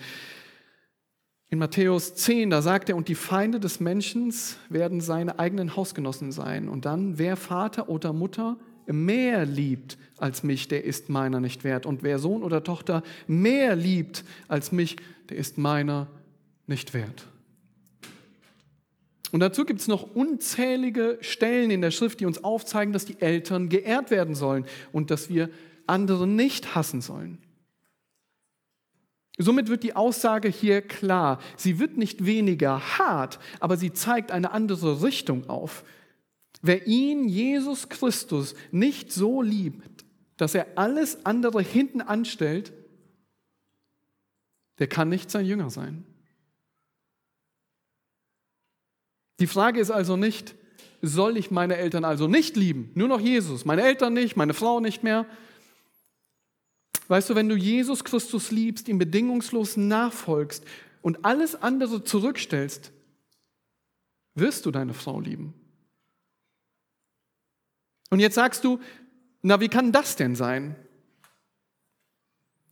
In 1.50 1.60
Matthäus 1.60 2.16
10, 2.16 2.50
da 2.50 2.64
sagt 2.64 2.90
er, 2.90 2.96
und 2.96 3.08
die 3.10 3.16
Feinde 3.16 3.60
des 3.60 3.80
Menschen 3.80 4.34
werden 4.70 5.02
seine 5.02 5.38
eigenen 5.38 5.76
Hausgenossen 5.76 6.32
sein. 6.32 6.68
Und 6.68 6.86
dann, 6.86 7.20
wer 7.20 7.36
Vater 7.36 7.90
oder 7.90 8.12
Mutter 8.12 8.58
mehr 8.88 9.46
liebt 9.46 10.00
als 10.18 10.42
mich, 10.42 10.68
der 10.68 10.84
ist 10.84 11.10
meiner 11.10 11.40
nicht 11.40 11.64
wert. 11.64 11.86
Und 11.86 12.02
wer 12.02 12.18
Sohn 12.18 12.42
oder 12.42 12.64
Tochter 12.64 13.04
mehr 13.28 13.76
liebt 13.76 14.26
als 14.48 14.72
mich, 14.72 14.98
der 15.34 15.40
ist 15.40 15.58
meiner 15.58 16.08
nicht 16.68 16.94
wert. 16.94 17.26
Und 19.32 19.40
dazu 19.40 19.66
gibt 19.66 19.80
es 19.80 19.88
noch 19.88 20.16
unzählige 20.16 21.18
Stellen 21.22 21.72
in 21.72 21.82
der 21.82 21.90
Schrift, 21.90 22.20
die 22.20 22.28
uns 22.28 22.44
aufzeigen, 22.44 22.94
dass 22.94 23.06
die 23.06 23.20
Eltern 23.20 23.68
geehrt 23.68 24.12
werden 24.12 24.36
sollen 24.36 24.66
und 24.92 25.10
dass 25.10 25.30
wir 25.30 25.50
andere 25.88 26.28
nicht 26.28 26.76
hassen 26.76 27.02
sollen. 27.02 27.40
Somit 29.40 29.70
wird 29.70 29.82
die 29.82 29.96
Aussage 29.96 30.50
hier 30.50 30.84
klar. 30.84 31.40
Sie 31.58 31.80
wird 31.80 31.98
nicht 31.98 32.28
weniger 32.28 33.00
hart, 33.00 33.40
aber 33.60 33.76
sie 33.76 33.92
zeigt 33.92 34.32
eine 34.32 34.52
andere 34.52 35.02
Richtung 35.02 35.50
auf. 35.50 35.84
Wer 36.62 36.86
ihn, 36.86 37.28
Jesus 37.28 37.90
Christus, 37.90 38.54
nicht 38.72 39.12
so 39.12 39.42
liebt, 39.42 40.06
dass 40.38 40.54
er 40.54 40.68
alles 40.76 41.26
andere 41.26 41.64
hinten 41.64 42.02
anstellt, 42.02 42.72
der 44.80 44.88
kann 44.88 45.10
nicht 45.10 45.30
sein 45.30 45.46
Jünger 45.46 45.70
sein. 45.70 46.06
Die 49.40 49.48
Frage 49.48 49.80
ist 49.80 49.92
also 49.92 50.16
nicht, 50.16 50.56
soll 51.02 51.38
ich 51.38 51.52
meine 51.52 51.76
Eltern 51.76 52.06
also 52.06 52.28
nicht 52.28 52.56
lieben? 52.56 52.92
Nur 52.96 53.08
noch 53.08 53.20
Jesus, 53.20 53.66
meine 53.66 53.84
Eltern 53.84 54.14
nicht, 54.14 54.38
meine 54.38 54.54
Frau 54.54 54.80
nicht 54.80 55.04
mehr. 55.04 55.26
Weißt 57.10 57.30
du, 57.30 57.36
wenn 57.36 57.50
du 57.50 57.56
Jesus 57.56 58.04
Christus 58.04 58.52
liebst, 58.52 58.88
ihm 58.88 58.98
bedingungslos 58.98 59.76
nachfolgst 59.76 60.64
und 61.02 61.26
alles 61.26 61.62
andere 61.62 62.04
zurückstellst, 62.04 62.92
wirst 64.36 64.66
du 64.66 64.72
deine 64.72 64.94
Frau 64.94 65.20
lieben. 65.20 65.54
Und 68.10 68.20
jetzt 68.20 68.36
sagst 68.36 68.64
du, 68.64 68.80
na, 69.42 69.60
wie 69.60 69.68
kann 69.68 69.92
das 69.92 70.16
denn 70.16 70.36
sein? 70.36 70.76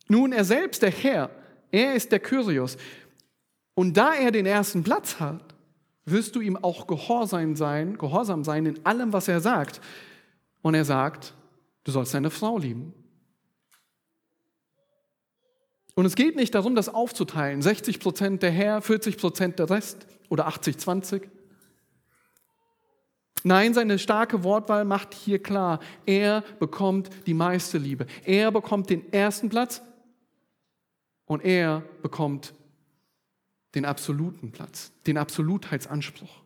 Nun, 0.08 0.32
er 0.32 0.46
selbst, 0.46 0.82
der 0.82 0.92
Herr, 0.92 1.30
er 1.72 1.96
ist 1.96 2.12
der 2.12 2.20
Kyrios. 2.20 2.78
Und 3.74 3.98
da 3.98 4.14
er 4.14 4.32
den 4.32 4.46
ersten 4.46 4.84
Platz 4.84 5.20
hat, 5.20 5.56
wirst 6.06 6.36
du 6.36 6.42
ihm 6.42 6.58
auch 6.58 6.88
gehorsam 6.88 7.56
sein, 7.56 7.98
gehorsam 7.98 8.44
sein 8.44 8.66
in 8.66 8.86
allem, 8.86 9.14
was 9.14 9.28
er 9.28 9.40
sagt. 9.40 9.82
Und 10.62 10.76
er 10.76 10.86
sagt, 10.86 11.34
du 11.84 11.92
sollst 11.92 12.14
deine 12.14 12.30
Frau 12.30 12.58
lieben. 12.58 12.94
Und 15.96 16.06
es 16.06 16.16
geht 16.16 16.36
nicht 16.36 16.56
darum, 16.56 16.76
das 16.76 16.90
aufzuteilen. 16.90 17.62
60 17.62 18.00
Prozent 18.00 18.44
der 18.44 18.52
Herr, 18.52 18.82
40 18.82 19.18
Prozent 19.18 19.60
der 19.60 19.70
Rest 19.70 20.08
oder 20.30 20.48
80, 20.48 20.78
20. 20.78 21.30
Nein, 23.44 23.74
seine 23.74 23.98
starke 23.98 24.44
Wortwahl 24.44 24.86
macht 24.86 25.14
hier 25.14 25.42
klar, 25.42 25.80
er 26.06 26.44
bekommt 26.60 27.10
die 27.26 27.34
meiste 27.34 27.78
Liebe. 27.78 28.06
Er 28.24 28.52
bekommt 28.52 28.90
den 28.90 29.12
ersten 29.12 29.50
Platz 29.50 29.82
und 31.32 31.46
er 31.46 31.82
bekommt 32.02 32.54
den 33.74 33.86
absoluten 33.86 34.52
Platz, 34.52 34.92
den 35.08 35.16
Absolutheitsanspruch. 35.16 36.42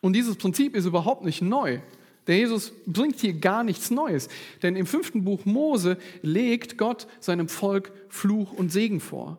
Und 0.00 0.14
dieses 0.14 0.34
Prinzip 0.34 0.74
ist 0.74 0.84
überhaupt 0.84 1.24
nicht 1.24 1.42
neu. 1.42 1.78
Der 2.26 2.38
Jesus 2.38 2.72
bringt 2.86 3.20
hier 3.20 3.34
gar 3.34 3.62
nichts 3.62 3.92
Neues. 3.92 4.28
Denn 4.64 4.74
im 4.74 4.84
fünften 4.84 5.22
Buch 5.22 5.44
Mose 5.44 5.96
legt 6.22 6.76
Gott 6.76 7.06
seinem 7.20 7.48
Volk 7.48 7.92
Fluch 8.08 8.52
und 8.52 8.72
Segen 8.72 8.98
vor. 8.98 9.38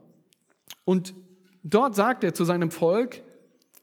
Und 0.85 1.13
dort 1.63 1.93
sagt 1.93 2.23
er 2.23 2.33
zu 2.33 2.45
seinem 2.45 2.71
Volk, 2.71 3.21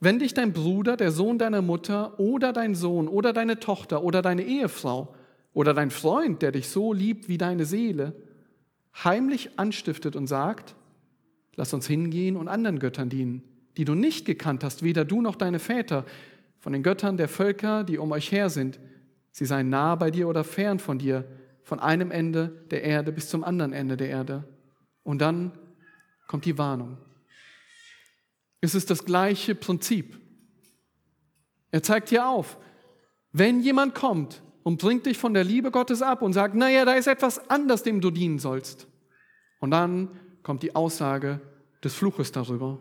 wenn 0.01 0.21
dich 0.21 0.33
dein 0.33 0.55
Bruder, 0.55 0.97
der 0.97 1.13
Sohn 1.13 1.39
deiner 1.39 1.61
Mutter 1.61 2.19
oder 2.19 2.55
dein 2.55 2.75
Sohn 2.75 3.09
oder 3.09 3.35
deine 3.35 3.61
Tochter 3.61 4.03
oder 4.03 4.23
deine 4.23 4.45
Ehefrau 4.45 5.15
oder 5.53 5.75
dein 5.75 5.91
Freund, 5.91 6.41
der 6.41 6.53
dich 6.53 6.71
so 6.71 6.95
liebt 6.95 7.29
wie 7.29 7.37
deine 7.37 7.67
Seele, 7.67 8.15
heimlich 9.03 9.59
anstiftet 9.59 10.15
und 10.15 10.27
sagt, 10.27 10.75
lass 11.57 11.75
uns 11.75 11.87
hingehen 11.87 12.37
und 12.37 12.49
anderen 12.49 12.79
Göttern 12.79 13.09
dienen, 13.09 13.43
die 13.77 13.85
du 13.85 13.95
nicht 13.95 14.25
gekannt 14.25 14.63
hast, 14.63 14.83
weder 14.83 15.05
du 15.05 15.21
noch 15.21 15.37
deine 15.37 15.59
Väter, 15.59 16.05
von 16.61 16.73
den 16.73 16.83
Göttern 16.83 17.17
der 17.17 17.29
Völker, 17.29 17.85
die 17.85 17.99
um 17.99 18.13
euch 18.13 18.33
her 18.33 18.49
sind, 18.49 18.81
sie 19.33 19.45
seien 19.45 19.69
nah 19.69 19.97
bei 19.97 20.11
dir 20.11 20.29
oder 20.29 20.45
fern 20.45 20.79
von 20.79 20.99
dir, 20.99 21.25
von 21.63 21.79
einem 21.81 22.11
Ende 22.11 22.65
der 22.71 22.85
Erde 22.85 23.13
bis 23.13 23.29
zum 23.29 23.45
anderen 23.45 23.73
Ende 23.73 23.97
der 23.97 24.09
Erde. 24.09 24.45
Und 25.03 25.19
dann 25.21 25.53
kommt 26.27 26.47
die 26.47 26.57
Warnung. 26.57 26.97
Es 28.61 28.75
ist 28.75 28.91
das 28.91 29.05
gleiche 29.05 29.55
Prinzip. 29.55 30.19
Er 31.71 31.83
zeigt 31.83 32.09
hier 32.09 32.27
auf, 32.27 32.57
wenn 33.33 33.61
jemand 33.61 33.95
kommt 33.95 34.43
und 34.65 34.81
bringt 34.81 35.07
dich 35.07 35.17
von 35.17 35.33
der 35.33 35.45
Liebe 35.45 35.71
Gottes 35.71 36.03
ab 36.03 36.23
und 36.23 36.33
sagt, 36.33 36.57
naja, 36.57 36.85
da 36.85 36.95
ist 36.95 37.07
etwas 37.07 37.49
anders, 37.49 37.85
dem 37.85 38.01
du 38.01 38.11
dienen 38.11 38.41
sollst. 38.41 38.89
Und 39.61 39.71
dann 39.71 40.09
kommt 40.43 40.65
die 40.65 40.75
Aussage 40.75 41.41
des 41.85 41.95
Fluches 41.95 42.33
darüber. 42.33 42.81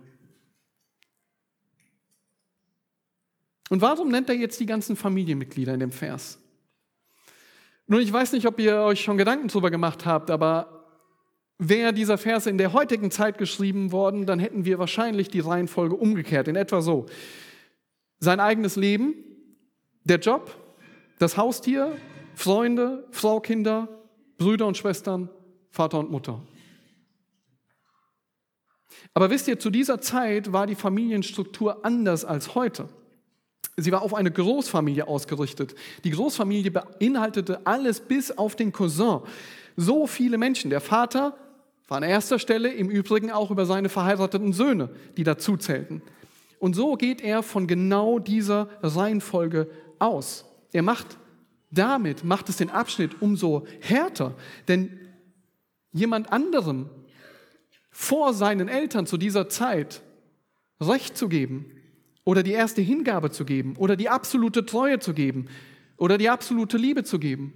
Und 3.69 3.82
warum 3.82 4.10
nennt 4.10 4.30
er 4.30 4.36
jetzt 4.36 4.60
die 4.60 4.65
ganzen 4.65 4.96
Familienmitglieder 4.96 5.76
in 5.76 5.80
dem 5.80 5.91
Vers? 5.91 6.39
Nun, 7.86 8.02
ich 8.02 8.12
weiß 8.12 8.32
nicht, 8.32 8.48
ob 8.48 8.60
ihr 8.60 8.78
euch 8.78 9.02
schon 9.02 9.17
Gedanken 9.17 9.48
darüber 9.48 9.69
gemacht 9.69 10.06
habt, 10.06 10.32
aber 10.32 10.84
Wäre 11.60 11.93
dieser 11.93 12.17
Vers 12.17 12.48
in 12.48 12.58
der 12.58 12.74
heutigen 12.74 13.12
Zeit 13.12 13.38
geschrieben 13.38 13.91
worden, 13.91 14.26
dann 14.26 14.39
hätten 14.39 14.65
wir 14.65 14.80
wahrscheinlich 14.80 15.30
die 15.30 15.39
Reihenfolge 15.39 15.96
umgekehrt, 15.96 16.48
in 16.48 16.56
etwa 16.56 16.82
so. 16.82 17.06
Sein 18.19 18.39
eigenes 18.39 18.76
Leben, 18.76 19.13
der 20.04 20.17
Job, 20.17 20.56
das 21.24 21.38
Haustier, 21.38 21.96
Freunde, 22.36 23.08
Frau, 23.12 23.40
Kinder, 23.40 23.88
Brüder 24.38 24.68
und 24.68 24.76
Schwestern, 24.76 25.30
Vater 25.70 26.00
und 26.00 26.12
Mutter. 26.12 26.42
Aber 29.14 29.30
wisst 29.30 29.48
ihr, 29.48 29.58
zu 29.58 29.70
dieser 29.70 30.02
Zeit 30.02 30.52
war 30.52 30.68
die 30.68 30.76
Familienstruktur 30.76 31.86
anders 31.86 32.26
als 32.26 32.56
heute. 32.56 32.90
Sie 33.78 33.92
war 33.94 34.02
auf 34.02 34.14
eine 34.14 34.32
Großfamilie 34.32 35.08
ausgerichtet. 35.08 35.76
Die 36.04 36.12
Großfamilie 36.12 36.72
beinhaltete 36.72 37.66
alles 37.66 38.02
bis 38.02 38.38
auf 38.38 38.58
den 38.58 38.74
Cousin. 38.74 39.22
So 39.78 40.08
viele 40.08 40.38
Menschen. 40.38 40.70
Der 40.72 40.82
Vater 40.82 41.38
war 41.88 41.98
an 41.98 42.04
erster 42.04 42.38
Stelle 42.38 42.70
im 42.74 42.90
Übrigen 42.90 43.32
auch 43.32 43.50
über 43.50 43.66
seine 43.66 43.88
verheirateten 43.88 44.52
Söhne, 44.52 44.90
die 45.16 45.24
dazu 45.24 45.56
zählten. 45.56 46.02
Und 46.60 46.76
so 46.76 46.96
geht 46.96 47.22
er 47.22 47.44
von 47.44 47.66
genau 47.66 48.20
dieser 48.20 48.68
Reihenfolge 48.82 49.70
aus. 50.00 50.46
Er 50.74 50.82
macht 50.84 51.18
damit, 51.72 52.24
macht 52.24 52.50
es 52.50 52.58
den 52.58 52.70
Abschnitt 52.70 53.22
umso 53.22 53.66
härter, 53.80 54.36
denn 54.68 55.00
jemand 55.92 56.32
anderem 56.32 56.90
vor 57.90 58.34
seinen 58.34 58.68
Eltern 58.68 59.06
zu 59.06 59.18
dieser 59.18 59.50
Zeit 59.50 60.02
Recht 60.82 61.18
zu 61.18 61.30
geben 61.30 61.72
oder 62.26 62.44
die 62.44 62.52
erste 62.52 62.82
Hingabe 62.82 63.32
zu 63.32 63.46
geben 63.46 63.76
oder 63.78 63.96
die 63.96 64.10
absolute 64.10 64.66
Treue 64.66 65.00
zu 65.00 65.14
geben 65.14 65.48
oder 65.98 66.18
die 66.18 66.30
absolute 66.30 66.78
Liebe 66.78 67.04
zu 67.04 67.20
geben, 67.20 67.54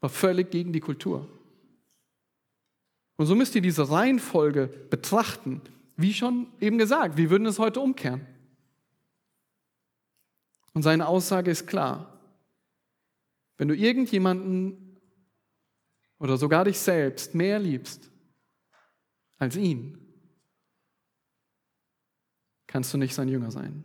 war 0.00 0.10
völlig 0.10 0.50
gegen 0.50 0.72
die 0.72 0.80
Kultur. 0.80 1.28
Und 3.16 3.26
so 3.26 3.34
müsst 3.34 3.54
ihr 3.54 3.62
diese 3.62 3.90
Reihenfolge 3.90 4.68
betrachten. 4.88 5.60
Wie 5.96 6.14
schon 6.14 6.46
eben 6.60 6.78
gesagt, 6.78 7.16
wir 7.18 7.30
würden 7.30 7.46
es 7.46 7.58
heute 7.58 7.80
umkehren. 7.80 8.26
Und 10.72 10.82
seine 10.82 11.08
Aussage 11.08 11.50
ist 11.50 11.66
klar. 11.66 12.20
Wenn 13.56 13.68
du 13.68 13.74
irgendjemanden 13.74 15.00
oder 16.18 16.36
sogar 16.36 16.64
dich 16.64 16.78
selbst 16.78 17.34
mehr 17.34 17.58
liebst 17.58 18.10
als 19.38 19.56
ihn, 19.56 19.98
kannst 22.66 22.94
du 22.94 22.98
nicht 22.98 23.14
sein 23.14 23.28
Jünger 23.28 23.50
sein. 23.50 23.84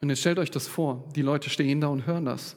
Und 0.00 0.10
jetzt 0.10 0.20
stellt 0.20 0.38
euch 0.38 0.50
das 0.50 0.68
vor, 0.68 1.08
die 1.16 1.22
Leute 1.22 1.48
stehen 1.48 1.80
da 1.80 1.88
und 1.88 2.04
hören 2.04 2.26
das. 2.26 2.56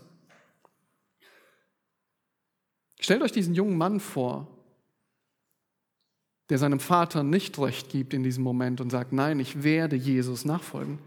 Stellt 3.00 3.22
euch 3.22 3.32
diesen 3.32 3.56
jungen 3.56 3.78
Mann 3.78 4.02
vor, 4.02 4.57
der 6.50 6.58
seinem 6.58 6.80
Vater 6.80 7.24
nicht 7.24 7.60
recht 7.60 7.90
gibt 7.90 8.14
in 8.14 8.24
diesem 8.24 8.44
Moment 8.44 8.80
und 8.82 8.90
sagt, 8.90 9.12
nein, 9.12 9.40
ich 9.40 9.64
werde 9.64 9.96
Jesus 9.96 10.46
nachfolgen. 10.46 11.00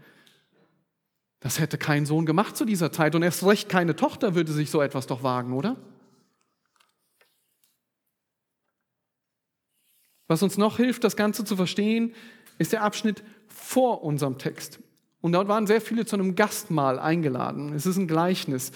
Das 1.39 1.59
hätte 1.59 1.77
kein 1.79 2.05
Sohn 2.05 2.25
gemacht 2.25 2.55
zu 2.55 2.65
dieser 2.65 2.91
Zeit 2.91 3.15
und 3.15 3.23
erst 3.23 3.43
recht 3.43 3.67
keine 3.67 3.95
Tochter 3.95 4.35
würde 4.35 4.51
sich 4.51 4.69
so 4.69 4.81
etwas 4.81 5.07
doch 5.07 5.23
wagen, 5.23 5.53
oder? 5.53 5.75
Was 10.27 10.43
uns 10.43 10.57
noch 10.57 10.77
hilft, 10.77 11.03
das 11.03 11.17
Ganze 11.17 11.43
zu 11.43 11.55
verstehen, 11.55 12.13
ist 12.57 12.71
der 12.71 12.83
Abschnitt 12.83 13.23
vor 13.47 14.03
unserem 14.03 14.37
Text. 14.37 14.79
Und 15.19 15.33
dort 15.33 15.47
waren 15.47 15.67
sehr 15.67 15.81
viele 15.81 16.05
zu 16.05 16.15
einem 16.15 16.35
Gastmahl 16.35 16.99
eingeladen. 16.99 17.73
Es 17.73 17.85
ist 17.85 17.97
ein 17.97 18.07
Gleichnis. 18.07 18.71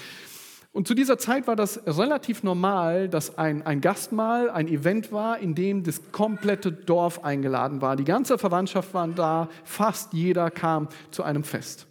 Und 0.75 0.89
zu 0.89 0.93
dieser 0.93 1.17
Zeit 1.17 1.47
war 1.47 1.55
das 1.55 1.79
relativ 1.87 2.43
normal, 2.43 3.07
dass 3.07 3.37
ein, 3.37 3.65
ein 3.65 3.79
Gastmahl, 3.79 4.49
ein 4.49 4.67
Event 4.67 5.13
war, 5.13 5.39
in 5.39 5.55
dem 5.55 5.83
das 5.83 6.11
komplette 6.11 6.69
Dorf 6.73 7.23
eingeladen 7.23 7.81
war. 7.81 7.95
Die 7.95 8.03
ganze 8.03 8.37
Verwandtschaft 8.37 8.93
war 8.93 9.07
da, 9.07 9.47
fast 9.63 10.11
jeder 10.11 10.51
kam 10.51 10.89
zu 11.11 11.23
einem 11.23 11.45
Fest. 11.45 11.87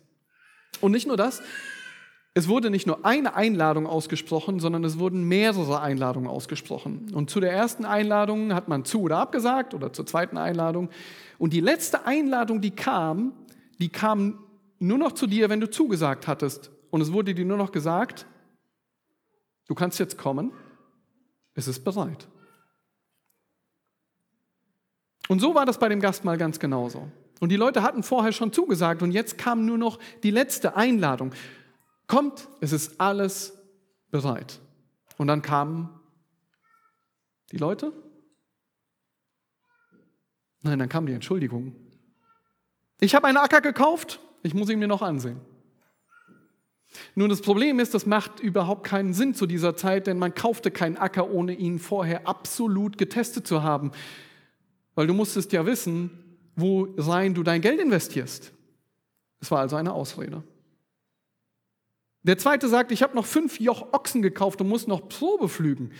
Und 0.82 0.92
nicht 0.92 1.06
nur 1.06 1.16
das, 1.16 1.40
es 2.34 2.46
wurde 2.46 2.68
nicht 2.68 2.86
nur 2.86 3.06
eine 3.06 3.34
Einladung 3.34 3.86
ausgesprochen, 3.86 4.60
sondern 4.60 4.84
es 4.84 4.98
wurden 4.98 5.24
mehrere 5.24 5.80
Einladungen 5.80 6.28
ausgesprochen. 6.28 7.10
Und 7.14 7.30
zu 7.30 7.40
der 7.40 7.52
ersten 7.52 7.86
Einladung 7.86 8.52
hat 8.52 8.68
man 8.68 8.84
zu 8.84 9.00
oder 9.00 9.16
abgesagt 9.16 9.72
oder 9.72 9.94
zur 9.94 10.04
zweiten 10.04 10.36
Einladung. 10.36 10.90
Und 11.38 11.54
die 11.54 11.60
letzte 11.60 12.04
Einladung, 12.04 12.60
die 12.60 12.72
kam, 12.72 13.32
die 13.78 13.88
kam 13.88 14.40
nur 14.78 14.98
noch 14.98 15.12
zu 15.12 15.26
dir, 15.26 15.48
wenn 15.48 15.60
du 15.60 15.70
zugesagt 15.70 16.28
hattest. 16.28 16.70
Und 16.90 17.00
es 17.00 17.14
wurde 17.14 17.34
dir 17.34 17.46
nur 17.46 17.56
noch 17.56 17.72
gesagt, 17.72 18.26
Du 19.66 19.74
kannst 19.74 19.98
jetzt 19.98 20.18
kommen, 20.18 20.52
es 21.54 21.68
ist 21.68 21.84
bereit. 21.84 22.28
Und 25.28 25.40
so 25.40 25.54
war 25.54 25.64
das 25.64 25.78
bei 25.78 25.88
dem 25.88 26.00
Gastmahl 26.00 26.36
ganz 26.36 26.58
genauso. 26.58 27.10
Und 27.40 27.48
die 27.48 27.56
Leute 27.56 27.82
hatten 27.82 28.02
vorher 28.02 28.32
schon 28.32 28.52
zugesagt 28.52 29.02
und 29.02 29.10
jetzt 29.10 29.38
kam 29.38 29.64
nur 29.64 29.78
noch 29.78 29.98
die 30.22 30.30
letzte 30.30 30.76
Einladung. 30.76 31.32
Kommt, 32.06 32.48
es 32.60 32.72
ist 32.72 33.00
alles 33.00 33.58
bereit. 34.10 34.60
Und 35.16 35.26
dann 35.26 35.42
kamen 35.42 35.88
die 37.50 37.56
Leute? 37.56 37.92
Nein, 40.62 40.78
dann 40.78 40.88
kam 40.88 41.06
die 41.06 41.12
Entschuldigung. 41.12 41.74
Ich 43.00 43.14
habe 43.14 43.26
einen 43.26 43.36
Acker 43.36 43.60
gekauft, 43.60 44.20
ich 44.42 44.54
muss 44.54 44.70
ihn 44.70 44.78
mir 44.78 44.88
noch 44.88 45.02
ansehen. 45.02 45.40
Nun, 47.14 47.28
das 47.28 47.40
Problem 47.40 47.80
ist, 47.80 47.94
das 47.94 48.06
macht 48.06 48.40
überhaupt 48.40 48.84
keinen 48.84 49.12
Sinn 49.12 49.34
zu 49.34 49.46
dieser 49.46 49.76
Zeit, 49.76 50.06
denn 50.06 50.18
man 50.18 50.34
kaufte 50.34 50.70
keinen 50.70 50.96
Acker, 50.96 51.30
ohne 51.30 51.52
ihn 51.52 51.78
vorher 51.78 52.28
absolut 52.28 52.98
getestet 52.98 53.46
zu 53.46 53.62
haben. 53.62 53.92
Weil 54.94 55.06
du 55.06 55.14
musstest 55.14 55.52
ja 55.52 55.66
wissen, 55.66 56.10
wo 56.56 56.88
rein 56.96 57.34
du 57.34 57.42
dein 57.42 57.60
Geld 57.60 57.80
investierst. 57.80 58.52
Es 59.40 59.50
war 59.50 59.60
also 59.60 59.76
eine 59.76 59.92
Ausrede. 59.92 60.42
Der 62.22 62.38
zweite 62.38 62.68
sagt, 62.68 62.90
ich 62.90 63.02
habe 63.02 63.14
noch 63.14 63.26
fünf 63.26 63.60
Joch 63.60 63.92
Ochsen 63.92 64.22
gekauft 64.22 64.60
und 64.60 64.68
muss 64.68 64.86
noch 64.86 65.08
Probe 65.08 65.48
pflügen. 65.48 65.92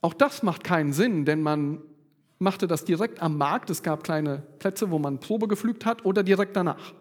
Auch 0.00 0.14
das 0.14 0.42
macht 0.42 0.62
keinen 0.62 0.92
Sinn, 0.92 1.24
denn 1.24 1.42
man 1.42 1.82
machte 2.38 2.68
das 2.68 2.84
direkt 2.84 3.20
am 3.20 3.36
Markt. 3.36 3.70
Es 3.70 3.82
gab 3.82 4.04
kleine 4.04 4.42
Plätze, 4.58 4.90
wo 4.90 4.98
man 4.98 5.18
Probe 5.18 5.48
gepflügt 5.48 5.86
hat 5.86 6.04
oder 6.04 6.22
direkt 6.22 6.54
danach. 6.56 6.94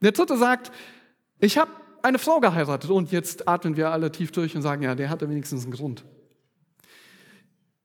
Der 0.00 0.12
dritte 0.12 0.36
sagt, 0.36 0.70
ich 1.40 1.58
habe 1.58 1.70
eine 2.02 2.18
Frau 2.18 2.40
geheiratet 2.40 2.90
und 2.90 3.12
jetzt 3.12 3.48
atmen 3.48 3.76
wir 3.76 3.90
alle 3.90 4.12
tief 4.12 4.32
durch 4.32 4.54
und 4.56 4.62
sagen, 4.62 4.82
ja, 4.82 4.94
der 4.94 5.10
hatte 5.10 5.28
wenigstens 5.28 5.64
einen 5.64 5.72
Grund. 5.72 6.04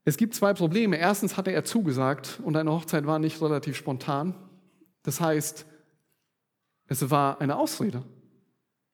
Es 0.05 0.17
gibt 0.17 0.35
zwei 0.35 0.53
Probleme. 0.53 0.97
Erstens 0.97 1.37
hatte 1.37 1.51
er 1.51 1.63
zugesagt 1.63 2.39
und 2.43 2.57
eine 2.57 2.71
Hochzeit 2.71 3.05
war 3.05 3.19
nicht 3.19 3.41
relativ 3.41 3.77
spontan. 3.77 4.35
Das 5.03 5.21
heißt, 5.21 5.65
es 6.87 7.09
war 7.09 7.39
eine 7.41 7.57
Ausrede. 7.57 8.03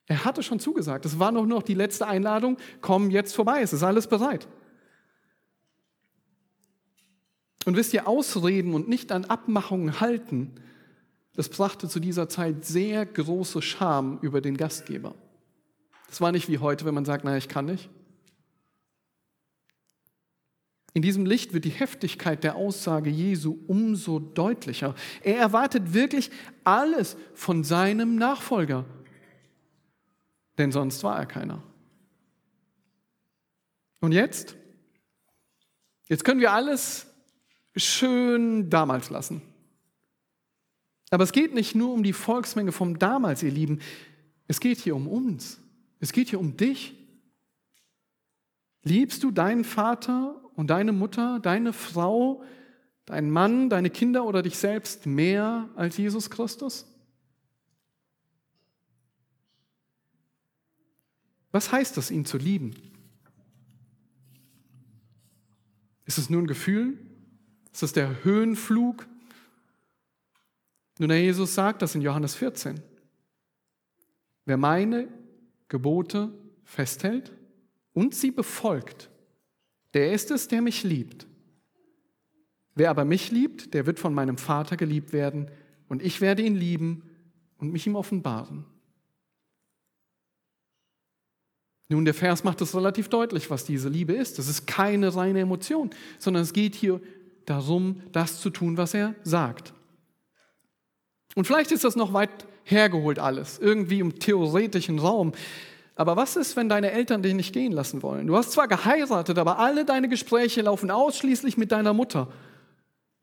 Er 0.06 0.24
hatte 0.24 0.42
schon 0.42 0.60
zugesagt. 0.60 1.04
Es 1.04 1.18
war 1.18 1.32
noch, 1.32 1.46
noch 1.46 1.62
die 1.62 1.74
letzte 1.74 2.06
Einladung. 2.06 2.56
Komm 2.80 3.10
jetzt 3.10 3.34
vorbei. 3.34 3.60
Es 3.62 3.72
ist 3.72 3.82
alles 3.82 4.06
bereit. 4.06 4.48
Und 7.66 7.76
wisst 7.76 7.92
ihr, 7.92 8.08
Ausreden 8.08 8.74
und 8.74 8.88
nicht 8.88 9.12
an 9.12 9.24
Abmachungen 9.24 10.00
halten, 10.00 10.54
das 11.40 11.48
brachte 11.48 11.88
zu 11.88 12.00
dieser 12.00 12.28
Zeit 12.28 12.66
sehr 12.66 13.06
große 13.06 13.62
Scham 13.62 14.18
über 14.20 14.42
den 14.42 14.58
Gastgeber. 14.58 15.14
Das 16.06 16.20
war 16.20 16.32
nicht 16.32 16.50
wie 16.50 16.58
heute, 16.58 16.84
wenn 16.84 16.92
man 16.92 17.06
sagt, 17.06 17.24
naja, 17.24 17.38
ich 17.38 17.48
kann 17.48 17.64
nicht. 17.64 17.88
In 20.92 21.00
diesem 21.00 21.24
Licht 21.24 21.54
wird 21.54 21.64
die 21.64 21.70
Heftigkeit 21.70 22.44
der 22.44 22.56
Aussage 22.56 23.08
Jesu 23.08 23.58
umso 23.68 24.18
deutlicher. 24.18 24.94
Er 25.22 25.38
erwartet 25.38 25.94
wirklich 25.94 26.30
alles 26.62 27.16
von 27.32 27.64
seinem 27.64 28.16
Nachfolger, 28.16 28.84
denn 30.58 30.72
sonst 30.72 31.02
war 31.04 31.18
er 31.18 31.24
keiner. 31.24 31.62
Und 34.02 34.12
jetzt? 34.12 34.56
Jetzt 36.06 36.22
können 36.22 36.42
wir 36.42 36.52
alles 36.52 37.06
schön 37.74 38.68
damals 38.68 39.08
lassen. 39.08 39.40
Aber 41.10 41.24
es 41.24 41.32
geht 41.32 41.52
nicht 41.54 41.74
nur 41.74 41.92
um 41.92 42.04
die 42.04 42.12
Volksmenge 42.12 42.72
vom 42.72 42.98
damals, 42.98 43.42
ihr 43.42 43.50
Lieben. 43.50 43.80
Es 44.46 44.60
geht 44.60 44.78
hier 44.78 44.94
um 44.94 45.08
uns. 45.08 45.60
Es 45.98 46.12
geht 46.12 46.30
hier 46.30 46.40
um 46.40 46.56
dich. 46.56 46.94
Liebst 48.82 49.22
du 49.22 49.30
deinen 49.30 49.64
Vater 49.64 50.40
und 50.54 50.68
deine 50.68 50.92
Mutter, 50.92 51.40
deine 51.40 51.72
Frau, 51.72 52.42
deinen 53.04 53.30
Mann, 53.30 53.68
deine 53.68 53.90
Kinder 53.90 54.24
oder 54.24 54.42
dich 54.42 54.56
selbst 54.56 55.04
mehr 55.06 55.68
als 55.74 55.96
Jesus 55.96 56.30
Christus? 56.30 56.86
Was 61.52 61.72
heißt 61.72 61.98
es, 61.98 62.12
ihn 62.12 62.24
zu 62.24 62.38
lieben? 62.38 62.74
Ist 66.04 66.18
es 66.18 66.30
nur 66.30 66.42
ein 66.42 66.46
Gefühl? 66.46 66.96
Ist 67.72 67.82
es 67.82 67.92
der 67.92 68.24
Höhenflug? 68.24 69.06
Nun, 71.00 71.08
Herr 71.08 71.18
Jesus 71.18 71.54
sagt 71.54 71.80
das 71.80 71.94
in 71.94 72.02
Johannes 72.02 72.34
14. 72.34 72.78
Wer 74.44 74.58
meine 74.58 75.08
Gebote 75.68 76.30
festhält 76.62 77.32
und 77.94 78.14
sie 78.14 78.30
befolgt, 78.30 79.08
der 79.94 80.12
ist 80.12 80.30
es, 80.30 80.46
der 80.46 80.60
mich 80.60 80.82
liebt. 80.82 81.26
Wer 82.74 82.90
aber 82.90 83.06
mich 83.06 83.30
liebt, 83.30 83.72
der 83.72 83.86
wird 83.86 83.98
von 83.98 84.12
meinem 84.12 84.36
Vater 84.36 84.76
geliebt 84.76 85.14
werden 85.14 85.50
und 85.88 86.02
ich 86.02 86.20
werde 86.20 86.42
ihn 86.42 86.54
lieben 86.54 87.02
und 87.56 87.72
mich 87.72 87.86
ihm 87.86 87.96
offenbaren. 87.96 88.66
Nun, 91.88 92.04
der 92.04 92.12
Vers 92.12 92.44
macht 92.44 92.60
es 92.60 92.74
relativ 92.74 93.08
deutlich, 93.08 93.48
was 93.48 93.64
diese 93.64 93.88
Liebe 93.88 94.12
ist. 94.12 94.38
Es 94.38 94.48
ist 94.48 94.66
keine 94.66 95.16
reine 95.16 95.40
Emotion, 95.40 95.88
sondern 96.18 96.42
es 96.42 96.52
geht 96.52 96.74
hier 96.74 97.00
darum, 97.46 98.02
das 98.12 98.38
zu 98.38 98.50
tun, 98.50 98.76
was 98.76 98.92
er 98.92 99.14
sagt. 99.24 99.72
Und 101.34 101.46
vielleicht 101.46 101.72
ist 101.72 101.84
das 101.84 101.96
noch 101.96 102.12
weit 102.12 102.30
hergeholt 102.64 103.18
alles, 103.18 103.58
irgendwie 103.58 104.00
im 104.00 104.18
theoretischen 104.18 104.98
Raum. 104.98 105.32
Aber 105.96 106.16
was 106.16 106.36
ist, 106.36 106.56
wenn 106.56 106.68
deine 106.68 106.92
Eltern 106.92 107.22
dich 107.22 107.34
nicht 107.34 107.52
gehen 107.52 107.72
lassen 107.72 108.02
wollen? 108.02 108.26
Du 108.26 108.36
hast 108.36 108.52
zwar 108.52 108.68
geheiratet, 108.68 109.38
aber 109.38 109.58
alle 109.58 109.84
deine 109.84 110.08
Gespräche 110.08 110.62
laufen 110.62 110.90
ausschließlich 110.90 111.56
mit 111.56 111.72
deiner 111.72 111.92
Mutter. 111.92 112.28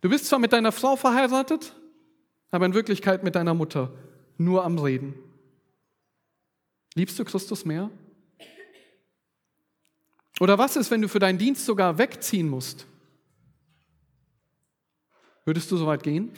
Du 0.01 0.09
bist 0.09 0.25
zwar 0.25 0.39
mit 0.39 0.53
deiner 0.53 0.71
Frau 0.71 0.95
verheiratet, 0.95 1.73
aber 2.51 2.65
in 2.65 2.73
Wirklichkeit 2.73 3.23
mit 3.23 3.35
deiner 3.35 3.53
Mutter 3.53 3.91
nur 4.37 4.63
am 4.63 4.77
Reden. 4.77 5.15
Liebst 6.93 7.17
du 7.17 7.25
Christus 7.25 7.65
mehr? 7.65 7.89
Oder 10.39 10.57
was 10.57 10.75
ist, 10.75 10.91
wenn 10.91 11.01
du 11.01 11.09
für 11.09 11.19
deinen 11.19 11.39
Dienst 11.39 11.65
sogar 11.65 11.97
wegziehen 11.97 12.47
musst? 12.47 12.85
Würdest 15.45 15.71
du 15.71 15.77
so 15.77 15.87
weit 15.87 16.03
gehen? 16.03 16.31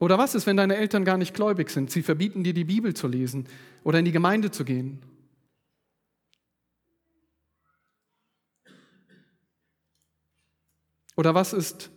Oder 0.00 0.16
was 0.16 0.34
ist, 0.34 0.46
wenn 0.46 0.56
deine 0.56 0.76
Eltern 0.76 1.04
gar 1.04 1.18
nicht 1.18 1.34
gläubig 1.34 1.68
sind? 1.68 1.90
Sie 1.90 2.02
verbieten 2.02 2.42
dir 2.42 2.54
die 2.54 2.64
Bibel 2.64 2.94
zu 2.94 3.06
lesen 3.06 3.46
oder 3.84 3.98
in 3.98 4.06
die 4.06 4.12
Gemeinde 4.12 4.50
zu 4.50 4.64
gehen. 4.64 4.98
Oder 11.16 11.34
was 11.34 11.52
ist 11.52 11.90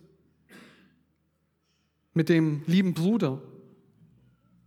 mit 2.13 2.27
dem 2.27 2.63
lieben 2.67 2.93
Bruder, 2.93 3.41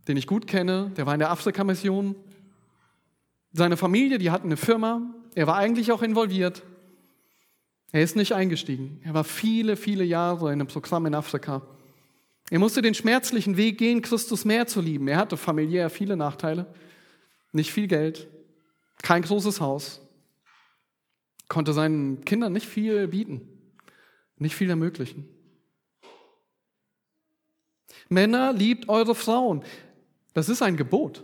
den 0.07 0.17
ich 0.17 0.25
gut 0.25 0.47
kenne, 0.47 0.91
der 0.97 1.05
war 1.05 1.13
in 1.13 1.19
der 1.19 1.29
Afrika-Mission. 1.29 2.15
Seine 3.53 3.77
Familie, 3.77 4.17
die 4.17 4.31
hatten 4.31 4.47
eine 4.47 4.57
Firma, 4.57 5.13
er 5.35 5.45
war 5.45 5.57
eigentlich 5.57 5.91
auch 5.91 6.01
involviert. 6.01 6.63
Er 7.91 8.01
ist 8.01 8.15
nicht 8.15 8.33
eingestiegen. 8.33 8.99
Er 9.03 9.13
war 9.13 9.23
viele, 9.23 9.77
viele 9.77 10.03
Jahre 10.03 10.47
in 10.47 10.59
einem 10.59 10.67
Programm 10.67 11.05
in 11.05 11.13
Afrika. 11.13 11.61
Er 12.49 12.59
musste 12.59 12.81
den 12.81 12.93
schmerzlichen 12.93 13.57
Weg 13.57 13.77
gehen, 13.77 14.01
Christus 14.01 14.45
mehr 14.45 14.67
zu 14.67 14.79
lieben. 14.79 15.07
Er 15.07 15.17
hatte 15.17 15.35
familiär 15.35 15.89
viele 15.89 16.15
Nachteile, 16.15 16.65
nicht 17.51 17.71
viel 17.71 17.87
Geld, 17.87 18.27
kein 19.01 19.21
großes 19.21 19.59
Haus, 19.59 20.01
konnte 21.49 21.73
seinen 21.73 22.23
Kindern 22.23 22.53
nicht 22.53 22.65
viel 22.65 23.07
bieten, 23.07 23.47
nicht 24.37 24.55
viel 24.55 24.69
ermöglichen. 24.69 25.27
Männer, 28.09 28.53
liebt 28.53 28.87
eure 28.87 29.15
Frauen. 29.15 29.63
Das 30.33 30.49
ist 30.49 30.61
ein 30.61 30.77
Gebot. 30.77 31.23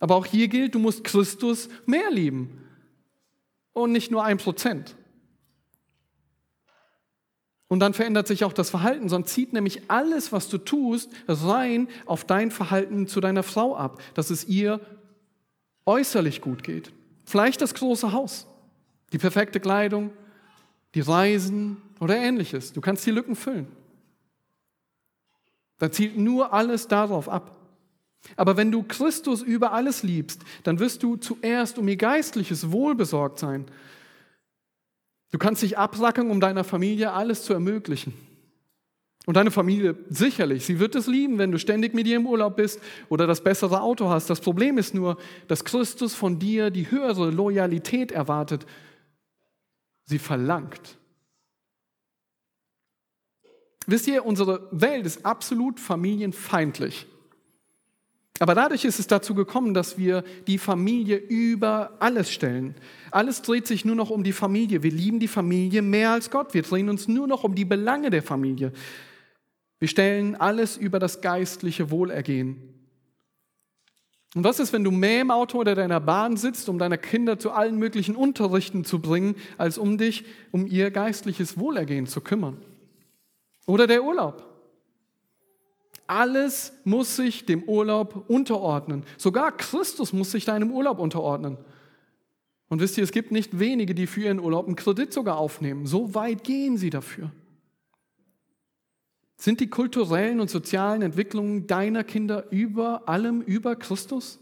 Aber 0.00 0.16
auch 0.16 0.26
hier 0.26 0.48
gilt, 0.48 0.74
du 0.74 0.78
musst 0.78 1.04
Christus 1.04 1.68
mehr 1.86 2.10
lieben 2.10 2.64
und 3.72 3.92
nicht 3.92 4.10
nur 4.10 4.24
ein 4.24 4.38
Prozent. 4.38 4.96
Und 7.68 7.80
dann 7.80 7.94
verändert 7.94 8.28
sich 8.28 8.44
auch 8.44 8.52
das 8.52 8.70
Verhalten, 8.70 9.08
sondern 9.08 9.28
zieht 9.28 9.52
nämlich 9.52 9.90
alles, 9.90 10.30
was 10.32 10.48
du 10.48 10.58
tust, 10.58 11.10
rein 11.26 11.88
auf 12.04 12.24
dein 12.24 12.50
Verhalten 12.50 13.08
zu 13.08 13.20
deiner 13.20 13.42
Frau 13.42 13.76
ab, 13.76 14.00
dass 14.14 14.30
es 14.30 14.46
ihr 14.46 14.80
äußerlich 15.84 16.40
gut 16.40 16.62
geht. 16.62 16.92
Vielleicht 17.24 17.60
das 17.60 17.74
große 17.74 18.12
Haus, 18.12 18.46
die 19.12 19.18
perfekte 19.18 19.58
Kleidung, 19.58 20.12
die 20.94 21.00
Reisen 21.00 21.78
oder 21.98 22.16
ähnliches. 22.16 22.72
Du 22.72 22.80
kannst 22.80 23.04
die 23.04 23.10
Lücken 23.10 23.34
füllen. 23.34 23.66
Da 25.78 25.90
zielt 25.90 26.16
nur 26.16 26.52
alles 26.52 26.86
darauf 26.86 27.28
ab. 27.28 27.56
Aber 28.36 28.56
wenn 28.56 28.72
du 28.72 28.82
Christus 28.82 29.42
über 29.42 29.72
alles 29.72 30.02
liebst, 30.02 30.40
dann 30.62 30.78
wirst 30.78 31.02
du 31.02 31.16
zuerst 31.16 31.78
um 31.78 31.86
ihr 31.88 31.96
geistliches 31.96 32.70
Wohl 32.72 32.94
besorgt 32.94 33.38
sein 33.38 33.66
Du 35.36 35.38
kannst 35.38 35.60
dich 35.60 35.76
absacken, 35.76 36.30
um 36.30 36.40
deiner 36.40 36.64
Familie 36.64 37.12
alles 37.12 37.42
zu 37.42 37.52
ermöglichen. 37.52 38.14
Und 39.26 39.36
deine 39.36 39.50
Familie 39.50 39.94
sicherlich, 40.08 40.64
sie 40.64 40.78
wird 40.78 40.94
es 40.94 41.08
lieben, 41.08 41.36
wenn 41.36 41.52
du 41.52 41.58
ständig 41.58 41.92
mit 41.92 42.06
ihr 42.06 42.16
im 42.16 42.26
Urlaub 42.26 42.56
bist 42.56 42.80
oder 43.10 43.26
das 43.26 43.44
bessere 43.44 43.82
Auto 43.82 44.08
hast. 44.08 44.30
Das 44.30 44.40
Problem 44.40 44.78
ist 44.78 44.94
nur, 44.94 45.18
dass 45.46 45.66
Christus 45.66 46.14
von 46.14 46.38
dir 46.38 46.70
die 46.70 46.90
höhere 46.90 47.30
Loyalität 47.30 48.12
erwartet. 48.12 48.64
Sie 50.06 50.18
verlangt. 50.18 50.96
Wisst 53.86 54.06
ihr, 54.06 54.24
unsere 54.24 54.66
Welt 54.70 55.04
ist 55.04 55.26
absolut 55.26 55.80
familienfeindlich. 55.80 57.06
Aber 58.38 58.54
dadurch 58.54 58.84
ist 58.84 58.98
es 58.98 59.06
dazu 59.06 59.34
gekommen, 59.34 59.72
dass 59.72 59.96
wir 59.96 60.22
die 60.46 60.58
Familie 60.58 61.16
über 61.16 61.92
alles 62.00 62.30
stellen. 62.30 62.74
Alles 63.10 63.40
dreht 63.42 63.66
sich 63.66 63.84
nur 63.84 63.96
noch 63.96 64.10
um 64.10 64.24
die 64.24 64.32
Familie. 64.32 64.82
Wir 64.82 64.90
lieben 64.90 65.20
die 65.20 65.28
Familie 65.28 65.80
mehr 65.80 66.10
als 66.10 66.30
Gott. 66.30 66.52
Wir 66.52 66.62
drehen 66.62 66.90
uns 66.90 67.08
nur 67.08 67.26
noch 67.26 67.44
um 67.44 67.54
die 67.54 67.64
Belange 67.64 68.10
der 68.10 68.22
Familie. 68.22 68.72
Wir 69.78 69.88
stellen 69.88 70.34
alles 70.36 70.76
über 70.76 70.98
das 70.98 71.20
geistliche 71.20 71.90
Wohlergehen. 71.90 72.56
Und 74.34 74.44
was 74.44 74.60
ist, 74.60 74.74
wenn 74.74 74.84
du 74.84 74.90
mehr 74.90 75.22
im 75.22 75.30
Auto 75.30 75.58
oder 75.58 75.74
deiner 75.74 76.00
Bahn 76.00 76.36
sitzt, 76.36 76.68
um 76.68 76.78
deine 76.78 76.98
Kinder 76.98 77.38
zu 77.38 77.52
allen 77.52 77.78
möglichen 77.78 78.16
Unterrichten 78.16 78.84
zu 78.84 79.00
bringen, 79.00 79.34
als 79.56 79.78
um 79.78 79.96
dich 79.96 80.26
um 80.52 80.66
ihr 80.66 80.90
geistliches 80.90 81.58
Wohlergehen 81.58 82.06
zu 82.06 82.20
kümmern? 82.20 82.58
Oder 83.66 83.86
der 83.86 84.04
Urlaub. 84.04 84.45
Alles 86.06 86.72
muss 86.84 87.16
sich 87.16 87.46
dem 87.46 87.62
Urlaub 87.64 88.28
unterordnen. 88.28 89.04
Sogar 89.16 89.56
Christus 89.56 90.12
muss 90.12 90.30
sich 90.30 90.44
deinem 90.44 90.70
Urlaub 90.70 90.98
unterordnen. 90.98 91.58
Und 92.68 92.80
wisst 92.80 92.98
ihr, 92.98 93.04
es 93.04 93.12
gibt 93.12 93.32
nicht 93.32 93.58
wenige, 93.58 93.94
die 93.94 94.06
für 94.06 94.22
ihren 94.22 94.40
Urlaub 94.40 94.66
einen 94.66 94.76
Kredit 94.76 95.12
sogar 95.12 95.36
aufnehmen. 95.38 95.86
So 95.86 96.14
weit 96.14 96.44
gehen 96.44 96.76
sie 96.76 96.90
dafür. 96.90 97.30
Sind 99.36 99.60
die 99.60 99.68
kulturellen 99.68 100.40
und 100.40 100.50
sozialen 100.50 101.02
Entwicklungen 101.02 101.66
deiner 101.66 102.04
Kinder 102.04 102.50
über 102.50 103.08
allem 103.08 103.42
über 103.42 103.76
Christus? 103.76 104.38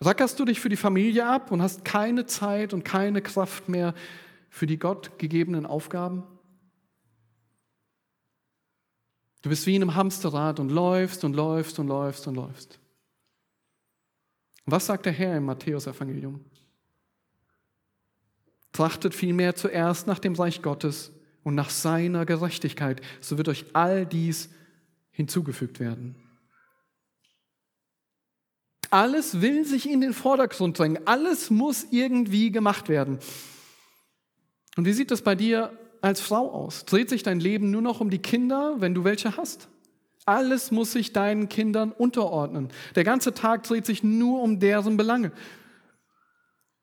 Rackerst 0.00 0.40
du 0.40 0.44
dich 0.44 0.60
für 0.60 0.68
die 0.68 0.76
Familie 0.76 1.26
ab 1.26 1.52
und 1.52 1.62
hast 1.62 1.84
keine 1.84 2.26
Zeit 2.26 2.74
und 2.74 2.84
keine 2.84 3.22
Kraft 3.22 3.68
mehr 3.68 3.94
für 4.50 4.66
die 4.66 4.78
Gott 4.78 5.18
gegebenen 5.18 5.64
Aufgaben? 5.64 6.24
Du 9.42 9.48
bist 9.50 9.66
wie 9.66 9.74
in 9.74 9.82
einem 9.82 9.94
Hamsterrad 9.96 10.60
und 10.60 10.70
läufst 10.70 11.24
und 11.24 11.34
läufst 11.34 11.78
und 11.78 11.88
läufst 11.88 12.26
und 12.28 12.36
läufst. 12.36 12.78
Was 14.64 14.86
sagt 14.86 15.06
der 15.06 15.12
Herr 15.12 15.36
im 15.36 15.46
Matthäusevangelium? 15.46 16.44
Trachtet 18.72 19.14
vielmehr 19.14 19.54
zuerst 19.56 20.06
nach 20.06 20.20
dem 20.20 20.34
Reich 20.34 20.62
Gottes 20.62 21.12
und 21.42 21.56
nach 21.56 21.70
seiner 21.70 22.24
Gerechtigkeit, 22.24 23.02
so 23.20 23.36
wird 23.36 23.48
euch 23.48 23.66
all 23.72 24.06
dies 24.06 24.48
hinzugefügt 25.10 25.80
werden. 25.80 26.14
Alles 28.90 29.40
will 29.40 29.64
sich 29.64 29.90
in 29.90 30.00
den 30.00 30.12
Vordergrund 30.12 30.78
drängen, 30.78 31.06
alles 31.06 31.50
muss 31.50 31.86
irgendwie 31.90 32.52
gemacht 32.52 32.88
werden. 32.88 33.18
Und 34.76 34.84
wie 34.84 34.92
sieht 34.92 35.10
das 35.10 35.22
bei 35.22 35.34
dir 35.34 35.76
als 36.02 36.20
Frau 36.20 36.50
aus? 36.50 36.84
Dreht 36.84 37.08
sich 37.08 37.22
dein 37.22 37.40
Leben 37.40 37.70
nur 37.70 37.80
noch 37.80 38.00
um 38.00 38.10
die 38.10 38.18
Kinder, 38.18 38.76
wenn 38.78 38.94
du 38.94 39.04
welche 39.04 39.36
hast? 39.36 39.68
Alles 40.24 40.70
muss 40.70 40.92
sich 40.92 41.12
deinen 41.12 41.48
Kindern 41.48 41.90
unterordnen. 41.90 42.68
Der 42.94 43.04
ganze 43.04 43.34
Tag 43.34 43.64
dreht 43.64 43.86
sich 43.86 44.04
nur 44.04 44.42
um 44.42 44.60
deren 44.60 44.96
Belange. 44.96 45.32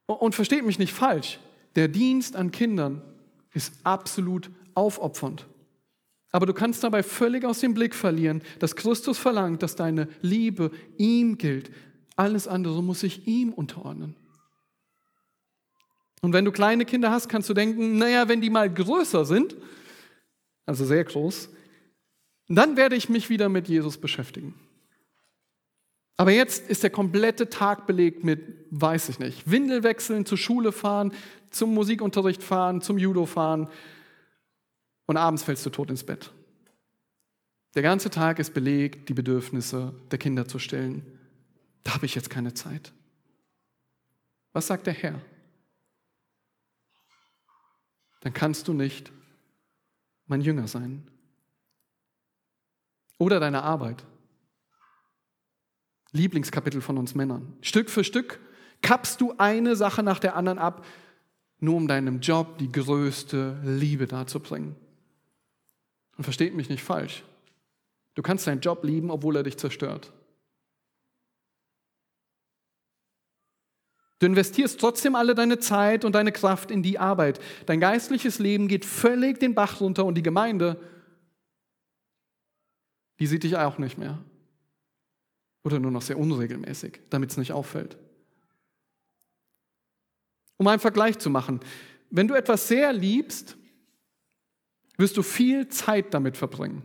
Und 0.07 0.33
versteht 0.35 0.65
mich 0.65 0.79
nicht 0.79 0.93
falsch, 0.93 1.39
der 1.75 1.87
Dienst 1.87 2.35
an 2.35 2.51
Kindern 2.51 3.01
ist 3.53 3.73
absolut 3.83 4.49
aufopfernd. 4.73 5.45
Aber 6.31 6.45
du 6.45 6.53
kannst 6.53 6.83
dabei 6.83 7.03
völlig 7.03 7.45
aus 7.45 7.59
dem 7.59 7.73
Blick 7.73 7.95
verlieren, 7.95 8.41
dass 8.59 8.75
Christus 8.75 9.17
verlangt, 9.17 9.63
dass 9.63 9.75
deine 9.75 10.07
Liebe 10.21 10.71
ihm 10.97 11.37
gilt. 11.37 11.71
Alles 12.15 12.47
andere 12.47 12.83
muss 12.83 12.99
sich 12.99 13.27
ihm 13.27 13.53
unterordnen. 13.53 14.15
Und 16.21 16.33
wenn 16.33 16.45
du 16.45 16.51
kleine 16.51 16.85
Kinder 16.85 17.11
hast, 17.11 17.29
kannst 17.29 17.49
du 17.49 17.53
denken, 17.53 17.97
naja, 17.97 18.27
wenn 18.27 18.41
die 18.41 18.49
mal 18.49 18.71
größer 18.71 19.25
sind, 19.25 19.55
also 20.65 20.85
sehr 20.85 21.03
groß, 21.03 21.49
dann 22.47 22.77
werde 22.77 22.95
ich 22.95 23.09
mich 23.09 23.29
wieder 23.29 23.47
mit 23.47 23.67
Jesus 23.67 23.97
beschäftigen. 23.97 24.55
Aber 26.17 26.31
jetzt 26.31 26.69
ist 26.69 26.83
der 26.83 26.89
komplette 26.89 27.49
Tag 27.49 27.87
belegt 27.87 28.25
mit, 28.25 28.65
weiß 28.71 29.07
ich 29.09 29.19
nicht, 29.19 29.49
Windel 29.49 29.83
wechseln, 29.83 30.25
zur 30.25 30.37
Schule 30.37 30.73
fahren, 30.73 31.13
zum 31.49 31.73
Musikunterricht 31.73 32.43
fahren, 32.43 32.81
zum 32.81 32.97
Judo 32.97 33.25
fahren 33.25 33.69
und 35.05 35.15
abends 35.15 35.43
fällst 35.43 35.65
du 35.65 35.69
tot 35.69 35.89
ins 35.89 36.03
Bett. 36.03 36.31
Der 37.75 37.83
ganze 37.83 38.09
Tag 38.09 38.39
ist 38.39 38.53
belegt, 38.53 39.09
die 39.09 39.13
Bedürfnisse 39.13 39.93
der 40.11 40.19
Kinder 40.19 40.47
zu 40.47 40.59
stillen. 40.59 41.05
Da 41.83 41.93
habe 41.93 42.05
ich 42.05 42.15
jetzt 42.15 42.29
keine 42.29 42.53
Zeit. 42.53 42.91
Was 44.51 44.67
sagt 44.67 44.87
der 44.87 44.93
Herr? 44.93 45.21
Dann 48.21 48.33
kannst 48.33 48.67
du 48.67 48.73
nicht 48.73 49.11
mein 50.27 50.41
Jünger 50.41 50.67
sein. 50.67 51.07
Oder 53.17 53.39
deine 53.39 53.63
Arbeit. 53.63 54.05
Lieblingskapitel 56.11 56.81
von 56.81 56.97
uns 56.97 57.15
Männern. 57.15 57.53
Stück 57.61 57.89
für 57.89 58.03
Stück 58.03 58.39
kappst 58.81 59.21
du 59.21 59.35
eine 59.37 59.75
Sache 59.75 60.03
nach 60.03 60.19
der 60.19 60.35
anderen 60.35 60.57
ab, 60.57 60.85
nur 61.59 61.75
um 61.75 61.87
deinem 61.87 62.19
Job 62.21 62.57
die 62.57 62.71
größte 62.71 63.59
Liebe 63.63 64.07
darzubringen. 64.07 64.75
Und 66.17 66.23
versteht 66.23 66.55
mich 66.55 66.69
nicht 66.69 66.83
falsch. 66.83 67.23
Du 68.15 68.21
kannst 68.21 68.47
deinen 68.47 68.61
Job 68.61 68.83
lieben, 68.83 69.11
obwohl 69.11 69.35
er 69.35 69.43
dich 69.43 69.57
zerstört. 69.57 70.11
Du 74.19 74.25
investierst 74.25 74.79
trotzdem 74.79 75.15
alle 75.15 75.33
deine 75.33 75.59
Zeit 75.59 76.03
und 76.03 76.13
deine 76.13 76.33
Kraft 76.33 76.71
in 76.71 76.83
die 76.83 76.99
Arbeit. 76.99 77.39
Dein 77.65 77.79
geistliches 77.79 78.37
Leben 78.37 78.67
geht 78.67 78.83
völlig 78.83 79.39
den 79.39 79.55
Bach 79.55 79.79
runter 79.79 80.05
und 80.05 80.15
die 80.15 80.23
Gemeinde, 80.23 80.79
die 83.19 83.27
sieht 83.27 83.43
dich 83.43 83.55
auch 83.55 83.77
nicht 83.77 83.97
mehr. 83.97 84.19
Oder 85.63 85.79
nur 85.79 85.91
noch 85.91 86.01
sehr 86.01 86.19
unregelmäßig, 86.19 86.99
damit 87.09 87.31
es 87.31 87.37
nicht 87.37 87.53
auffällt. 87.53 87.97
Um 90.57 90.67
einen 90.67 90.81
Vergleich 90.81 91.17
zu 91.17 91.29
machen, 91.29 91.61
wenn 92.09 92.27
du 92.27 92.33
etwas 92.33 92.67
sehr 92.67 92.91
liebst, 92.91 93.55
wirst 94.97 95.15
du 95.15 95.23
viel 95.23 95.69
Zeit 95.69 96.13
damit 96.13 96.35
verbringen. 96.35 96.83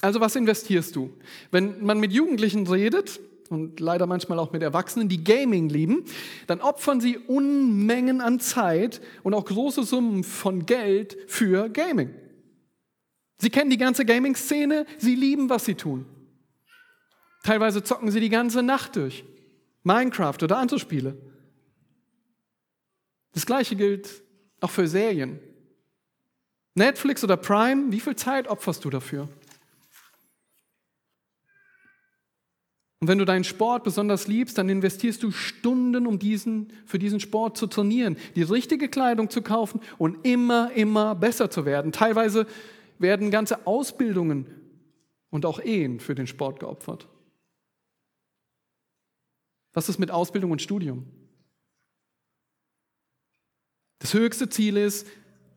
Also 0.00 0.20
was 0.20 0.34
investierst 0.34 0.96
du? 0.96 1.16
Wenn 1.52 1.84
man 1.84 2.00
mit 2.00 2.12
Jugendlichen 2.12 2.66
redet 2.66 3.20
und 3.50 3.80
leider 3.80 4.06
manchmal 4.06 4.38
auch 4.38 4.52
mit 4.52 4.62
Erwachsenen, 4.62 5.08
die 5.08 5.24
Gaming 5.24 5.68
lieben, 5.68 6.04
dann 6.46 6.60
opfern 6.60 7.00
sie 7.00 7.18
Unmengen 7.18 8.20
an 8.20 8.40
Zeit 8.40 9.00
und 9.22 9.34
auch 9.34 9.44
große 9.44 9.82
Summen 9.84 10.24
von 10.24 10.66
Geld 10.66 11.16
für 11.26 11.68
Gaming. 11.68 12.14
Sie 13.38 13.50
kennen 13.50 13.70
die 13.70 13.78
ganze 13.78 14.04
Gaming-Szene, 14.04 14.86
sie 14.98 15.14
lieben, 15.14 15.50
was 15.50 15.64
sie 15.64 15.74
tun. 15.74 16.06
Teilweise 17.42 17.82
zocken 17.84 18.10
sie 18.10 18.20
die 18.20 18.30
ganze 18.30 18.62
Nacht 18.62 18.96
durch. 18.96 19.24
Minecraft 19.82 20.42
oder 20.42 20.58
andere 20.58 20.80
Spiele. 20.80 21.16
Das 23.32 23.46
gleiche 23.46 23.76
gilt 23.76 24.22
auch 24.60 24.70
für 24.70 24.88
Serien. 24.88 25.38
Netflix 26.74 27.22
oder 27.22 27.36
Prime, 27.36 27.92
wie 27.92 28.00
viel 28.00 28.16
Zeit 28.16 28.48
opferst 28.48 28.84
du 28.84 28.90
dafür? 28.90 29.28
Und 33.00 33.08
wenn 33.08 33.18
du 33.18 33.26
deinen 33.26 33.44
Sport 33.44 33.84
besonders 33.84 34.26
liebst, 34.26 34.56
dann 34.56 34.68
investierst 34.68 35.22
du 35.22 35.30
Stunden, 35.30 36.06
um 36.06 36.18
diesen, 36.18 36.72
für 36.86 36.98
diesen 36.98 37.20
Sport 37.20 37.58
zu 37.58 37.66
trainieren, 37.66 38.16
die 38.36 38.42
richtige 38.42 38.88
Kleidung 38.88 39.28
zu 39.28 39.42
kaufen 39.42 39.80
und 39.98 40.26
immer, 40.26 40.72
immer 40.72 41.14
besser 41.14 41.50
zu 41.50 41.66
werden. 41.66 41.92
Teilweise 41.92 42.46
werden 42.98 43.30
ganze 43.30 43.66
Ausbildungen 43.66 44.46
und 45.30 45.44
auch 45.44 45.60
Ehen 45.60 46.00
für 46.00 46.14
den 46.14 46.26
Sport 46.26 46.60
geopfert. 46.60 47.06
Was 49.74 49.90
ist 49.90 49.98
mit 49.98 50.10
Ausbildung 50.10 50.52
und 50.52 50.62
Studium? 50.62 51.04
Das 53.98 54.14
höchste 54.14 54.48
Ziel 54.48 54.78
ist, 54.78 55.06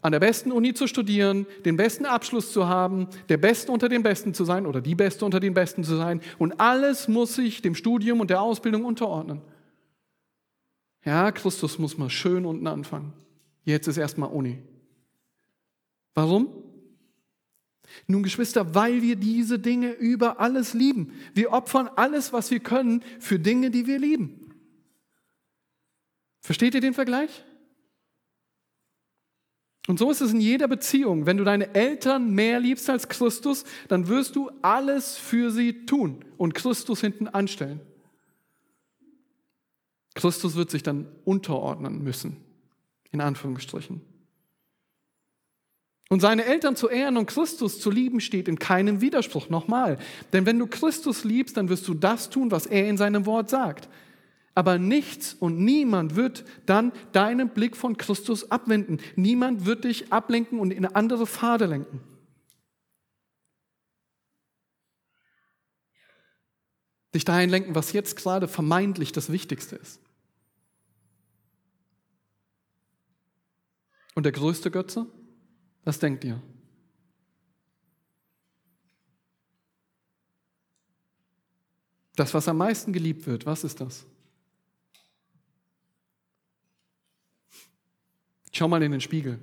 an 0.01 0.11
der 0.11 0.19
besten 0.19 0.51
Uni 0.51 0.73
zu 0.73 0.87
studieren, 0.87 1.45
den 1.65 1.75
besten 1.75 2.05
Abschluss 2.05 2.53
zu 2.53 2.67
haben, 2.67 3.07
der 3.27 3.37
Beste 3.37 3.71
unter 3.71 3.89
den 3.89 4.03
Besten 4.03 4.33
zu 4.33 4.45
sein 4.45 4.65
oder 4.65 4.81
die 4.81 4.95
Beste 4.95 5.25
unter 5.25 5.39
den 5.39 5.53
Besten 5.53 5.83
zu 5.83 5.95
sein. 5.97 6.21
Und 6.37 6.59
alles 6.59 7.07
muss 7.07 7.35
sich 7.35 7.61
dem 7.61 7.75
Studium 7.75 8.19
und 8.19 8.29
der 8.29 8.41
Ausbildung 8.41 8.85
unterordnen. 8.85 9.41
Ja, 11.03 11.31
Christus 11.31 11.79
muss 11.79 11.97
mal 11.97 12.09
schön 12.09 12.45
unten 12.45 12.67
anfangen. 12.67 13.13
Jetzt 13.65 13.87
ist 13.87 13.97
erstmal 13.97 14.29
Uni. 14.29 14.59
Warum? 16.13 16.49
Nun, 18.07 18.23
Geschwister, 18.23 18.75
weil 18.75 19.01
wir 19.01 19.15
diese 19.15 19.59
Dinge 19.59 19.91
über 19.91 20.39
alles 20.39 20.73
lieben. 20.73 21.13
Wir 21.33 21.51
opfern 21.51 21.89
alles, 21.95 22.33
was 22.33 22.51
wir 22.51 22.59
können, 22.59 23.03
für 23.19 23.39
Dinge, 23.39 23.71
die 23.71 23.87
wir 23.87 23.99
lieben. 23.99 24.53
Versteht 26.41 26.75
ihr 26.75 26.81
den 26.81 26.93
Vergleich? 26.93 27.43
Und 29.87 29.97
so 29.97 30.11
ist 30.11 30.21
es 30.21 30.33
in 30.33 30.41
jeder 30.41 30.67
Beziehung. 30.67 31.25
Wenn 31.25 31.37
du 31.37 31.43
deine 31.43 31.73
Eltern 31.73 32.31
mehr 32.31 32.59
liebst 32.59 32.89
als 32.89 33.09
Christus, 33.09 33.63
dann 33.87 34.07
wirst 34.07 34.35
du 34.35 34.51
alles 34.61 35.17
für 35.17 35.51
sie 35.51 35.85
tun 35.85 36.23
und 36.37 36.53
Christus 36.53 37.01
hinten 37.01 37.27
anstellen. 37.27 37.79
Christus 40.15 40.55
wird 40.55 40.69
sich 40.69 40.83
dann 40.83 41.07
unterordnen 41.25 42.03
müssen, 42.03 42.37
in 43.11 43.21
Anführungsstrichen. 43.21 44.01
Und 46.09 46.21
seine 46.21 46.45
Eltern 46.45 46.75
zu 46.75 46.89
ehren 46.89 47.17
und 47.17 47.27
Christus 47.27 47.79
zu 47.79 47.91
lieben 47.91 48.19
steht 48.19 48.47
in 48.47 48.57
keinem 48.57 48.99
Widerspruch. 48.99 49.49
Nochmal. 49.49 49.99
Denn 50.33 50.47
wenn 50.47 50.57
du 50.57 50.65
Christus 50.65 51.23
liebst, 51.23 51.55
dann 51.55 51.69
wirst 51.69 51.87
du 51.87 51.93
das 51.93 52.31
tun, 52.31 52.49
was 52.49 52.65
er 52.65 52.89
in 52.89 52.97
seinem 52.97 53.27
Wort 53.27 53.49
sagt. 53.49 53.87
Aber 54.59 54.77
nichts 54.77 55.35
und 55.35 55.57
niemand 55.57 56.17
wird 56.17 56.43
dann 56.65 56.91
deinen 57.13 57.47
Blick 57.47 57.77
von 57.77 57.95
Christus 57.95 58.51
abwenden. 58.51 58.99
Niemand 59.15 59.63
wird 59.65 59.85
dich 59.85 60.11
ablenken 60.11 60.59
und 60.59 60.71
in 60.71 60.85
andere 60.85 61.25
Pfade 61.25 61.65
lenken. 61.65 62.01
Dich 67.15 67.23
dahin 67.23 67.49
lenken, 67.49 67.73
was 67.73 67.93
jetzt 67.93 68.17
gerade 68.17 68.49
vermeintlich 68.49 69.13
das 69.13 69.31
Wichtigste 69.31 69.77
ist. 69.77 70.01
Und 74.13 74.23
der 74.23 74.33
größte 74.33 74.71
Götze? 74.71 75.05
Was 75.85 75.99
denkt 75.99 76.25
ihr? 76.25 76.43
Das, 82.17 82.33
was 82.33 82.49
am 82.49 82.57
meisten 82.57 82.91
geliebt 82.91 83.25
wird, 83.25 83.45
was 83.45 83.63
ist 83.63 83.79
das? 83.79 84.05
Schau 88.51 88.67
mal 88.67 88.81
in 88.83 88.91
den 88.91 89.01
Spiegel. 89.01 89.39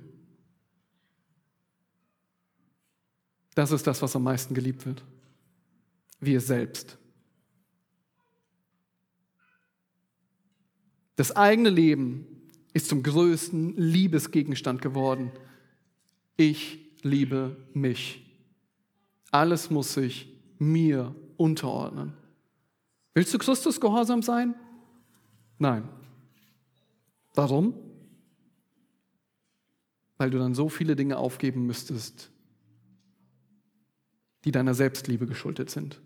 Das 3.55 3.71
ist 3.71 3.87
das, 3.87 4.01
was 4.01 4.15
am 4.15 4.23
meisten 4.23 4.53
geliebt 4.53 4.85
wird. 4.85 5.03
Wir 6.19 6.41
selbst. 6.41 6.97
Das 11.15 11.35
eigene 11.35 11.69
Leben 11.69 12.27
ist 12.73 12.89
zum 12.89 13.01
größten 13.01 13.75
Liebesgegenstand 13.75 14.81
geworden. 14.83 15.31
Ich 16.35 16.79
liebe 17.01 17.57
mich. 17.73 18.23
Alles 19.31 19.71
muss 19.71 19.95
sich 19.95 20.31
mir 20.59 21.15
unterordnen. 21.37 22.13
Willst 23.15 23.33
du 23.33 23.39
Christus 23.39 23.81
gehorsam 23.81 24.21
sein? 24.21 24.53
Nein. 25.57 25.89
Warum? 27.33 27.73
Weil 30.17 30.29
du 30.29 30.39
dann 30.39 30.55
so 30.55 30.69
viele 30.69 30.95
Dinge 30.95 31.17
aufgeben 31.17 31.65
müsstest, 31.65 32.31
die 34.45 34.51
deiner 34.51 34.73
Selbstliebe 34.73 35.25
geschuldet 35.25 35.69
sind. 35.69 36.01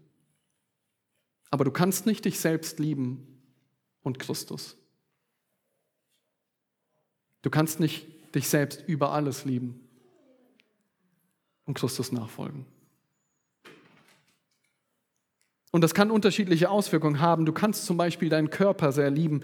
Aber 1.49 1.65
du 1.65 1.71
kannst 1.71 2.05
nicht 2.05 2.25
dich 2.25 2.39
selbst 2.39 2.79
lieben 2.79 3.27
und 4.01 4.19
Christus. 4.19 4.77
Du 7.41 7.49
kannst 7.49 7.79
nicht 7.79 8.07
dich 8.35 8.47
selbst 8.47 8.83
über 8.87 9.11
alles 9.11 9.45
lieben 9.45 9.87
und 11.65 11.73
Christus 11.73 12.11
nachfolgen. 12.11 12.65
Und 15.71 15.81
das 15.81 15.93
kann 15.93 16.11
unterschiedliche 16.11 16.69
Auswirkungen 16.69 17.21
haben. 17.21 17.45
Du 17.45 17.53
kannst 17.53 17.85
zum 17.85 17.97
Beispiel 17.97 18.29
deinen 18.29 18.49
Körper 18.49 18.91
sehr 18.91 19.09
lieben. 19.09 19.41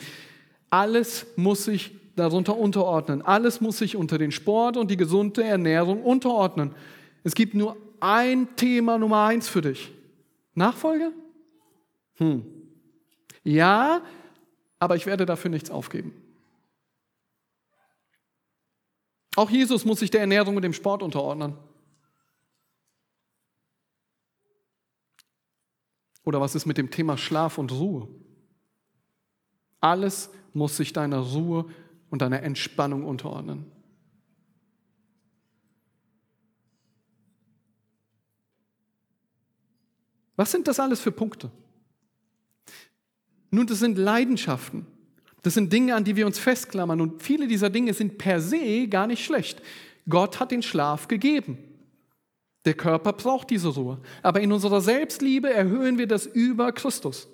Alles 0.70 1.26
muss 1.38 1.66
sich 1.66 1.96
darunter 2.18 2.58
unterordnen. 2.58 3.22
Alles 3.22 3.62
muss 3.62 3.78
sich 3.78 3.96
unter 3.96 4.18
den 4.18 4.32
Sport 4.32 4.76
und 4.78 4.92
die 4.92 4.98
gesunde 4.98 5.44
Ernährung 5.44 6.04
unterordnen. 6.04 6.76
Es 7.24 7.36
gibt 7.36 7.54
nur 7.54 7.78
ein 8.00 8.56
Thema 8.56 8.98
Nummer 8.98 9.26
eins 9.26 9.48
für 9.48 9.62
dich. 9.62 9.92
Nachfolge? 10.54 11.12
Hm. 12.16 12.46
Ja, 13.44 14.02
aber 14.80 14.96
ich 14.96 15.06
werde 15.06 15.26
dafür 15.26 15.52
nichts 15.52 15.70
aufgeben. 15.70 16.14
Auch 19.36 19.50
Jesus 19.50 19.86
muss 19.86 20.00
sich 20.00 20.10
der 20.10 20.22
Ernährung 20.22 20.56
und 20.56 20.64
dem 20.64 20.74
Sport 20.74 21.04
unterordnen. 21.04 21.56
Oder 26.24 26.42
was 26.42 26.56
ist 26.56 26.66
mit 26.66 26.78
dem 26.78 26.90
Thema 26.90 27.18
Schlaf 27.18 27.58
und 27.58 27.72
Ruhe? 27.72 28.08
Alles 29.80 30.32
muss 30.54 30.76
sich 30.76 30.92
deiner 30.92 31.20
Ruhe 31.20 31.66
und 32.10 32.22
deiner 32.22 32.44
Entspannung 32.44 33.04
unterordnen. 33.04 33.66
Was 40.36 40.52
sind 40.52 40.68
das 40.68 40.80
alles 40.80 41.00
für 41.00 41.12
Punkte? 41.12 41.52
Nun, 43.50 43.66
das 43.66 43.80
sind 43.80 43.98
Leidenschaften. 43.98 44.86
Das 45.42 45.54
sind 45.56 45.72
Dinge, 45.74 45.96
an 45.96 46.04
die 46.04 46.16
wir 46.16 46.26
uns 46.26 46.40
festklammern. 46.40 47.02
Und 47.02 47.24
viele 47.24 47.48
dieser 47.48 47.70
Dinge 47.70 47.94
sind 47.94 48.18
per 48.18 48.40
se 48.40 48.88
gar 48.88 49.08
nicht 49.08 49.26
schlecht. 49.26 49.62
Gott 50.08 50.40
hat 50.40 50.52
den 50.52 50.62
Schlaf 50.62 51.08
gegeben. 51.08 51.58
Der 52.66 52.74
Körper 52.74 53.14
braucht 53.14 53.50
diese 53.50 53.70
Ruhe. 53.70 54.00
Aber 54.22 54.42
in 54.42 54.52
unserer 54.52 54.82
Selbstliebe 54.82 55.52
erhöhen 55.52 55.98
wir 55.98 56.08
das 56.08 56.26
über 56.26 56.72
Christus. 56.72 57.28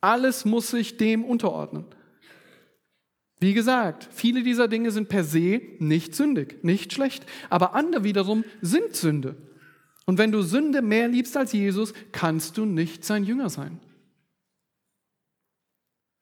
Alles 0.00 0.44
muss 0.44 0.70
sich 0.70 0.96
dem 0.96 1.24
unterordnen. 1.24 1.84
Wie 3.42 3.54
gesagt, 3.54 4.08
viele 4.12 4.44
dieser 4.44 4.68
Dinge 4.68 4.92
sind 4.92 5.08
per 5.08 5.24
se 5.24 5.62
nicht 5.80 6.14
sündig, 6.14 6.62
nicht 6.62 6.92
schlecht, 6.92 7.26
aber 7.50 7.74
andere 7.74 8.04
wiederum 8.04 8.44
sind 8.60 8.94
Sünde. 8.94 9.34
Und 10.06 10.16
wenn 10.16 10.30
du 10.30 10.42
Sünde 10.42 10.80
mehr 10.80 11.08
liebst 11.08 11.36
als 11.36 11.50
Jesus, 11.50 11.92
kannst 12.12 12.56
du 12.56 12.66
nicht 12.66 13.04
sein 13.04 13.24
Jünger 13.24 13.50
sein. 13.50 13.80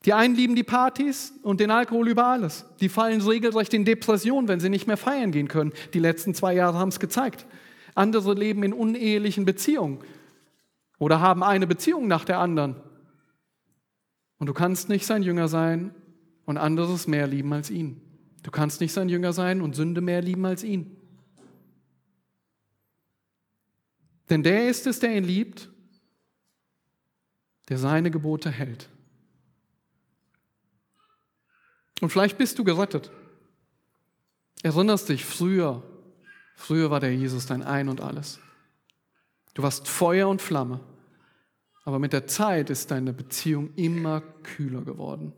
Die 0.07 0.15
einen 0.15 0.35
lieben 0.35 0.55
die 0.55 0.63
Partys 0.63 1.35
und 1.43 1.61
den 1.61 1.71
Alkohol 1.71 2.09
über 2.09 2.25
alles. 2.25 2.65
Die 2.81 2.89
fallen 2.89 3.21
regelrecht 3.21 3.75
in 3.75 3.85
Depression, 3.85 4.49
wenn 4.49 4.61
sie 4.61 4.71
nicht 4.71 4.87
mehr 4.87 4.97
feiern 4.97 5.31
gehen 5.31 5.49
können. 5.49 5.75
Die 5.93 5.99
letzten 5.99 6.33
zwei 6.33 6.55
Jahre 6.55 6.79
haben 6.79 6.89
es 6.89 7.01
gezeigt. 7.01 7.45
Andere 7.95 8.33
leben 8.33 8.63
in 8.63 8.73
unehelichen 8.73 9.45
Beziehungen 9.45 9.99
oder 10.99 11.21
haben 11.21 11.43
eine 11.43 11.67
Beziehung 11.67 12.09
nach 12.09 12.25
der 12.25 12.39
anderen. 12.39 12.77
Und 14.39 14.47
du 14.47 14.55
kannst 14.55 14.89
nicht 14.89 15.05
sein 15.05 15.23
Jünger 15.23 15.49
sein 15.49 15.95
und 16.51 16.59
anderes 16.59 17.07
mehr 17.07 17.27
lieben 17.27 17.53
als 17.53 17.71
ihn. 17.71 18.03
Du 18.43 18.51
kannst 18.51 18.81
nicht 18.83 18.93
sein 18.93 19.09
Jünger 19.09 19.33
sein 19.33 19.63
und 19.63 19.75
Sünde 19.75 20.03
mehr 20.03 20.21
lieben 20.21 20.45
als 20.45 20.63
ihn. 20.63 20.97
Denn 24.29 24.43
der 24.43 24.69
ist 24.69 24.87
es, 24.87 25.01
der 25.01 25.17
ihn 25.17 25.25
liebt, 25.25 25.71
der 27.71 27.79
seine 27.79 28.11
Gebote 28.11 28.51
hält. 28.51 28.91
Und 32.03 32.11
vielleicht 32.11 32.37
bist 32.37 32.59
du 32.59 32.65
gerettet. 32.65 33.11
Erinnerst 34.63 35.09
dich 35.09 35.25
früher, 35.25 35.83
Früher 36.61 36.91
war 36.91 37.01
der 37.01 37.15
Jesus 37.17 37.47
dein 37.47 37.63
Ein 37.63 37.89
und 37.89 38.03
alles. 38.03 38.39
Du 39.55 39.63
warst 39.63 39.89
Feuer 39.89 40.29
und 40.29 40.43
Flamme. 40.43 40.81
Aber 41.85 41.99
mit 41.99 42.13
der 42.13 42.27
Zeit 42.27 42.69
ist 42.69 42.91
deine 42.91 43.15
Beziehung 43.15 43.73
immer 43.77 44.21
kühler 44.21 44.83
geworden. 44.83 45.33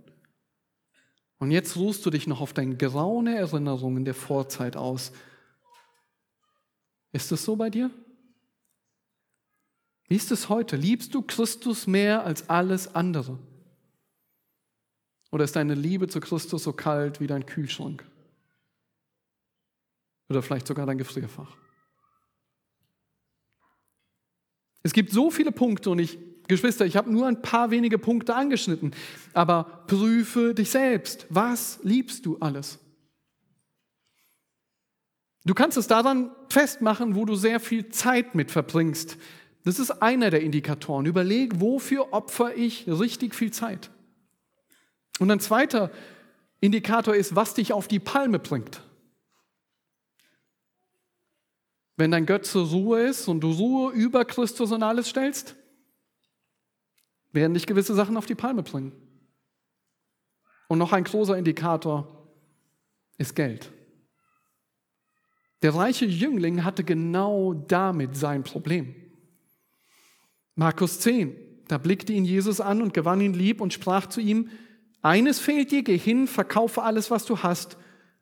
Und 1.42 1.50
jetzt 1.50 1.74
ruhst 1.74 2.06
du 2.06 2.10
dich 2.10 2.28
noch 2.28 2.40
auf 2.40 2.52
deine 2.52 2.76
graue 2.76 3.28
Erinnerungen 3.28 4.04
der 4.04 4.14
Vorzeit 4.14 4.76
aus. 4.76 5.10
Ist 7.10 7.32
es 7.32 7.44
so 7.44 7.56
bei 7.56 7.68
dir? 7.68 7.90
Wie 10.06 10.14
ist 10.14 10.30
es 10.30 10.48
heute? 10.48 10.76
Liebst 10.76 11.12
du 11.14 11.20
Christus 11.20 11.88
mehr 11.88 12.24
als 12.24 12.48
alles 12.48 12.94
andere? 12.94 13.40
Oder 15.32 15.42
ist 15.42 15.56
deine 15.56 15.74
Liebe 15.74 16.06
zu 16.06 16.20
Christus 16.20 16.62
so 16.62 16.72
kalt 16.72 17.18
wie 17.18 17.26
dein 17.26 17.44
Kühlschrank? 17.44 18.08
Oder 20.28 20.42
vielleicht 20.42 20.68
sogar 20.68 20.86
dein 20.86 20.98
Gefrierfach. 20.98 21.56
Es 24.84 24.92
gibt 24.92 25.10
so 25.10 25.28
viele 25.32 25.50
Punkte 25.50 25.90
und 25.90 25.98
ich, 25.98 26.20
Geschwister, 26.48 26.84
ich 26.84 26.96
habe 26.96 27.10
nur 27.10 27.26
ein 27.26 27.40
paar 27.40 27.70
wenige 27.70 27.98
Punkte 27.98 28.34
angeschnitten, 28.34 28.94
aber 29.32 29.84
prüfe 29.86 30.54
dich 30.54 30.70
selbst. 30.70 31.26
Was 31.28 31.78
liebst 31.82 32.26
du 32.26 32.38
alles? 32.38 32.78
Du 35.44 35.54
kannst 35.54 35.76
es 35.76 35.86
daran 35.86 36.30
festmachen, 36.48 37.14
wo 37.16 37.24
du 37.24 37.34
sehr 37.34 37.58
viel 37.58 37.88
Zeit 37.88 38.34
mit 38.34 38.50
verbringst. 38.50 39.16
Das 39.64 39.78
ist 39.78 39.90
einer 40.02 40.30
der 40.30 40.42
Indikatoren. 40.42 41.06
Überleg, 41.06 41.60
wofür 41.60 42.12
opfer 42.12 42.56
ich 42.56 42.86
richtig 42.86 43.34
viel 43.34 43.52
Zeit? 43.52 43.90
Und 45.18 45.30
ein 45.30 45.40
zweiter 45.40 45.90
Indikator 46.60 47.14
ist, 47.14 47.34
was 47.34 47.54
dich 47.54 47.72
auf 47.72 47.88
die 47.88 48.00
Palme 48.00 48.38
bringt. 48.38 48.82
Wenn 51.96 52.10
dein 52.10 52.26
Götze 52.26 52.60
Ruhe 52.60 53.02
ist 53.02 53.28
und 53.28 53.40
du 53.40 53.50
Ruhe 53.50 53.92
über 53.92 54.24
Christus 54.24 54.72
und 54.72 54.82
alles 54.82 55.08
stellst, 55.08 55.56
werden 57.32 57.54
dich 57.54 57.66
gewisse 57.66 57.94
Sachen 57.94 58.16
auf 58.16 58.26
die 58.26 58.34
Palme 58.34 58.62
bringen. 58.62 58.92
Und 60.68 60.78
noch 60.78 60.92
ein 60.92 61.04
großer 61.04 61.36
Indikator 61.36 62.26
ist 63.18 63.34
Geld. 63.34 63.72
Der 65.62 65.74
reiche 65.74 66.06
Jüngling 66.06 66.64
hatte 66.64 66.82
genau 66.84 67.54
damit 67.54 68.16
sein 68.16 68.42
Problem. 68.42 68.94
Markus 70.54 71.00
10, 71.00 71.36
da 71.68 71.78
blickte 71.78 72.12
ihn 72.12 72.24
Jesus 72.24 72.60
an 72.60 72.82
und 72.82 72.94
gewann 72.94 73.20
ihn 73.20 73.32
lieb 73.32 73.60
und 73.60 73.72
sprach 73.72 74.06
zu 74.06 74.20
ihm, 74.20 74.50
eines 75.02 75.40
fehlt 75.40 75.70
dir, 75.70 75.82
geh 75.82 75.98
hin, 75.98 76.26
verkaufe 76.26 76.82
alles, 76.82 77.10
was 77.10 77.24
du 77.24 77.38
hast 77.38 77.76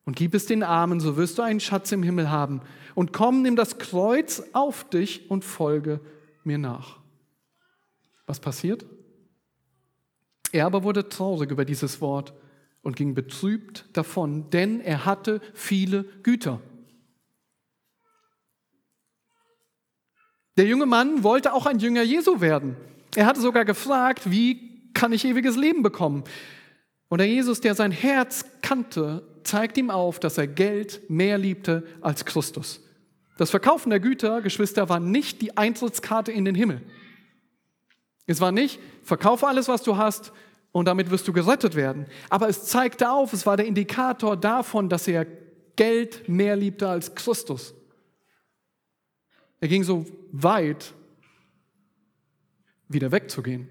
und 0.05 0.17
gib 0.17 0.35
es 0.35 0.47
den 0.47 0.63
Armen, 0.63 1.01
so 1.01 1.17
wirst 1.17 1.39
du 1.39 1.43
einen 1.43 1.61
Schatz 1.61 1.93
im 1.93 2.03
Himmel 2.03 2.31
haben. 2.31 2.63
Und 2.95 3.13
komm, 3.13 3.43
nimm 3.43 3.57
das 3.57 3.79
Kreuz 3.79 4.43
auf 4.53 4.89
dich 4.89 5.31
und 5.31 5.45
folge 5.45 6.01
mir 6.45 6.59
nach. 6.59 6.99
Was 8.27 8.41
passiert? 8.41 8.85
Er 10.53 10.67
aber 10.67 10.83
wurde 10.83 11.09
traurig 11.09 11.51
über 11.51 11.65
dieses 11.65 12.01
Wort 12.01 12.33
und 12.83 12.97
ging 12.97 13.15
betrübt 13.15 13.85
davon, 13.93 14.51
denn 14.51 14.81
er 14.81 15.05
hatte 15.05 15.41
viele 15.55 16.05
Güter. 16.23 16.61
Der 20.57 20.67
junge 20.67 20.87
Mann 20.87 21.23
wollte 21.23 21.53
auch 21.53 21.67
ein 21.67 21.79
Jünger 21.79 22.03
Jesu 22.03 22.41
werden. 22.41 22.77
Er 23.17 23.27
hatte 23.27 23.41
sogar 23.41 23.65
gefragt, 23.65 24.31
wie 24.31 24.93
kann 24.93 25.13
ich 25.13 25.25
ewiges 25.25 25.57
Leben 25.57 25.83
bekommen? 25.83 26.25
Und 27.09 27.19
der 27.19 27.29
Jesus, 27.29 27.61
der 27.61 27.75
sein 27.75 27.93
Herz 27.93 28.45
kannte, 28.63 29.27
zeigt 29.43 29.79
ihm 29.79 29.91
auf, 29.91 30.21
dass 30.21 30.39
er 30.39 30.47
Geld 30.47 31.09
mehr 31.09 31.39
liebte 31.39 31.85
als 32.01 32.25
Christus. 32.25 32.81
Das 33.37 33.51
Verkaufen 33.51 33.91
der 33.91 34.01
Güter, 34.01 34.43
Geschwister, 34.43 34.89
war 34.89 35.01
nicht 35.01 35.41
die 35.41 35.57
Eintrittskarte 35.57 36.31
in 36.31 36.45
den 36.45 36.55
Himmel. 36.55 36.83
Es 38.31 38.41
war 38.41 38.53
nicht, 38.53 38.78
verkaufe 39.03 39.49
alles, 39.49 39.66
was 39.66 39.83
du 39.83 39.97
hast 39.97 40.33
und 40.70 40.85
damit 40.85 41.11
wirst 41.11 41.26
du 41.26 41.33
gerettet 41.33 41.74
werden. 41.74 42.07
Aber 42.28 42.49
es 42.49 42.64
zeigte 42.64 43.11
auf, 43.11 43.33
es 43.33 43.45
war 43.45 43.57
der 43.57 43.66
Indikator 43.66 44.37
davon, 44.37 44.89
dass 44.89 45.09
er 45.09 45.26
Geld 45.74 46.28
mehr 46.28 46.55
liebte 46.55 46.89
als 46.89 47.16
Christus. 47.16 47.74
Er 49.59 49.66
ging 49.66 49.83
so 49.83 50.07
weit, 50.31 50.95
wieder 52.87 53.11
wegzugehen. 53.11 53.68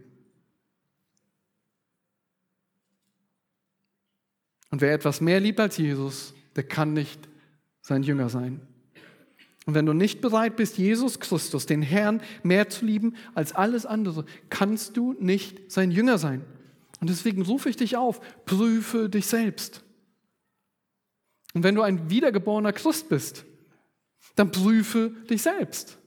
Und 4.72 4.82
wer 4.82 4.93
etwas 4.93 5.22
mehr 5.22 5.39
liebt 5.39 5.62
als 5.62 5.78
Jesus, 5.78 6.34
der 6.57 6.64
kann 6.64 6.91
nicht 6.91 7.30
sein 7.82 8.03
Jünger 8.03 8.28
sein. 8.28 8.60
Und 9.70 9.76
wenn 9.76 9.86
du 9.86 9.93
nicht 9.93 10.20
bereit 10.20 10.55
bist, 10.55 10.80
Jesus 10.80 11.20
Christus, 11.20 11.67
den 11.67 11.84
Herrn, 11.84 12.24
mehr 12.41 12.70
zu 12.70 12.86
lieben 12.86 13.15
als 13.36 13.53
alles 13.53 13.86
andere, 13.86 14.26
kannst 14.49 14.97
du 14.97 15.15
nicht 15.20 15.72
sein 15.72 15.91
Jünger 15.91 16.17
sein. 16.17 16.43
Und 16.99 17.11
deswegen 17.11 17.43
rufe 17.43 17.70
ich 17.70 17.76
dich 17.76 17.95
auf, 17.95 18.20
prüfe 18.45 19.09
dich 19.09 19.28
selbst. 19.28 19.84
Und 21.53 21.61
wenn 21.61 21.76
du 21.76 21.84
ein 21.84 22.09
wiedergeborener 22.09 22.74
Christ 22.74 23.09
bist, 23.09 23.45
dann 24.36 24.49
prüfe 24.49 25.11
dich 25.30 25.43
selbst. 25.43 25.99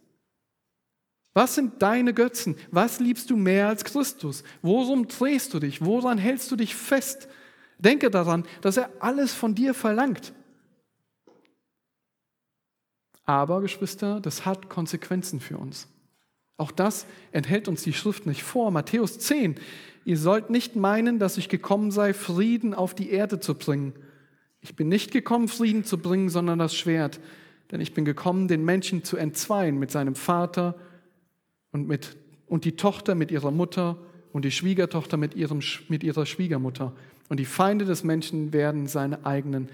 Was 1.33 1.55
sind 1.55 1.81
deine 1.83 2.15
Götzen? 2.15 2.57
Was 2.73 2.99
liebst 2.99 3.31
du 3.31 3.37
mehr 3.37 3.69
als 3.69 3.85
Christus? 3.85 4.43
Worum 4.63 5.07
drehst 5.07 5.55
du 5.55 5.61
dich? 5.61 5.85
Woran 5.85 6.19
hältst 6.19 6.51
du 6.51 6.57
dich 6.57 6.75
fest? 6.75 7.29
Denke 7.79 8.11
daran, 8.11 8.45
dass 8.61 8.77
er 8.77 8.91
alles 8.99 9.33
von 9.33 9.55
dir 9.55 9.73
verlangt. 9.73 10.33
Aber, 13.25 13.61
Geschwister, 13.61 14.21
das 14.21 14.45
hat 14.45 14.69
Konsequenzen 14.69 15.41
für 15.41 15.59
uns. 15.59 15.89
Auch 16.57 16.71
das 16.71 17.07
enthält 17.33 17.69
uns 17.69 17.83
die 17.83 17.93
Schrift 17.93 18.27
nicht 18.27 18.43
vor. 18.43 18.71
Matthäus 18.71 19.19
10. 19.19 19.57
Ihr 20.05 20.19
sollt 20.19 20.51
nicht 20.51 20.77
meinen, 20.77 21.19
dass 21.19 21.39
ich 21.39 21.49
gekommen 21.49 21.91
sei, 21.91 22.15
Frieden 22.15 22.75
auf 22.75 22.95
die 22.95 23.11
Erde 23.11 23.41
zu 23.41 23.55
bringen. 23.55 23.95
Ich 24.61 24.77
bin 24.77 24.89
nicht 24.89 25.11
gekommen, 25.11 25.49
Frieden 25.49 25.85
zu 25.85 25.99
bringen, 25.99 26.29
sondern 26.29 26.59
das 26.59 26.75
Schwert. 26.75 27.21
Denn 27.71 27.81
ich 27.81 27.95
bin 27.95 28.05
gekommen, 28.05 28.49
den 28.49 28.65
Menschen 28.65 29.03
zu 29.05 29.17
entzweien 29.17 29.79
mit 29.79 29.91
seinem 29.91 30.15
Vater 30.15 30.77
und, 31.73 31.89
mit, 31.89 32.17
und 32.47 32.65
die 32.65 32.77
Tochter 32.77 33.15
mit 33.15 33.31
ihrer 33.31 33.51
Mutter 33.51 33.99
und 34.33 34.45
die 34.45 34.51
Schwiegertochter 34.51 35.17
mit, 35.17 35.35
ihrem, 35.35 35.61
mit 35.89 36.05
ihrer 36.05 36.27
Schwiegermutter. 36.27 36.93
Und 37.29 37.41
die 37.41 37.45
Feinde 37.45 37.85
des 37.85 38.05
Menschen 38.05 38.53
werden 38.53 38.87
seine 38.87 39.25
eigenen 39.25 39.69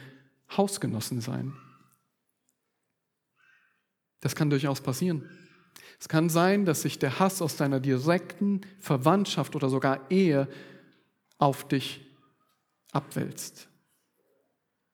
Hausgenossen 0.57 1.21
sein. 1.21 1.53
Das 4.21 4.35
kann 4.35 4.51
durchaus 4.51 4.81
passieren. 4.81 5.29
Es 6.01 6.09
kann 6.09 6.29
sein, 6.29 6.65
dass 6.65 6.83
sich 6.83 6.99
der 6.99 7.19
Hass 7.19 7.43
aus 7.43 7.57
deiner 7.57 7.81
direkten 7.81 8.61
Verwandtschaft 8.79 9.57
oder 9.57 9.69
sogar 9.69 10.11
Ehe 10.11 10.49
auf 11.39 11.67
dich 11.67 12.07
abwälzt. 12.93 13.69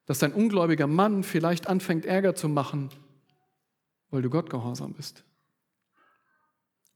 Dass 0.07 0.19
dein 0.19 0.33
ungläubiger 0.33 0.87
Mann 0.87 1.23
vielleicht 1.23 1.67
anfängt, 1.67 2.07
Ärger 2.07 2.35
zu 2.35 2.49
machen, 2.49 2.91
weil 4.11 4.23
du 4.23 4.31
Gott 4.31 4.51
gehorsam 4.51 4.95
bist. 4.95 5.25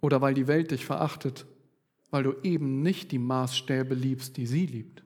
Oder 0.01 0.21
weil 0.21 0.35
die 0.35 0.47
Welt 0.47 0.71
dich 0.71 0.87
verachtet, 0.87 1.47
weil 2.11 2.23
du 2.23 2.35
eben 2.43 2.83
nicht 2.83 3.13
die 3.13 3.19
Maßstäbe 3.19 3.95
liebst, 3.95 4.37
die 4.37 4.47
sie 4.47 4.67
liebt. 4.67 5.03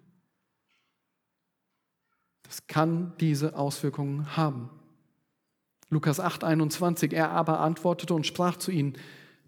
Das 2.42 2.66
kann 2.66 3.14
diese 3.18 3.56
Auswirkungen 3.56 4.36
haben. 4.36 4.68
Lukas 5.92 6.20
8, 6.20 6.42
21. 6.42 7.12
Er 7.12 7.32
aber 7.32 7.60
antwortete 7.60 8.14
und 8.14 8.26
sprach 8.26 8.56
zu 8.56 8.70
ihnen, 8.70 8.94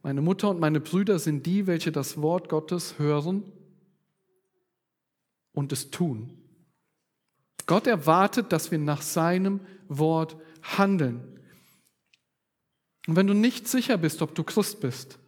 meine 0.02 0.20
Mutter 0.20 0.50
und 0.50 0.60
meine 0.60 0.78
Brüder 0.78 1.18
sind 1.18 1.46
die, 1.46 1.66
welche 1.66 1.90
das 1.90 2.20
Wort 2.20 2.50
Gottes 2.50 2.98
hören 2.98 3.42
und 5.54 5.72
es 5.72 5.90
tun. 5.90 6.36
Gott 7.64 7.86
erwartet, 7.86 8.52
dass 8.52 8.70
wir 8.70 8.78
nach 8.78 9.00
seinem 9.00 9.60
Wort 9.88 10.36
handeln. 10.62 11.22
Und 13.06 13.16
wenn 13.16 13.26
du 13.26 13.32
nicht 13.32 13.66
sicher 13.66 13.96
bist, 13.96 14.20
ob 14.20 14.34
du 14.34 14.44
Christ 14.44 14.80
bist, 14.80 15.18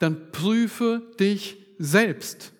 dann 0.00 0.32
prüfe 0.32 1.12
dich 1.20 1.64
selbst. 1.78 2.52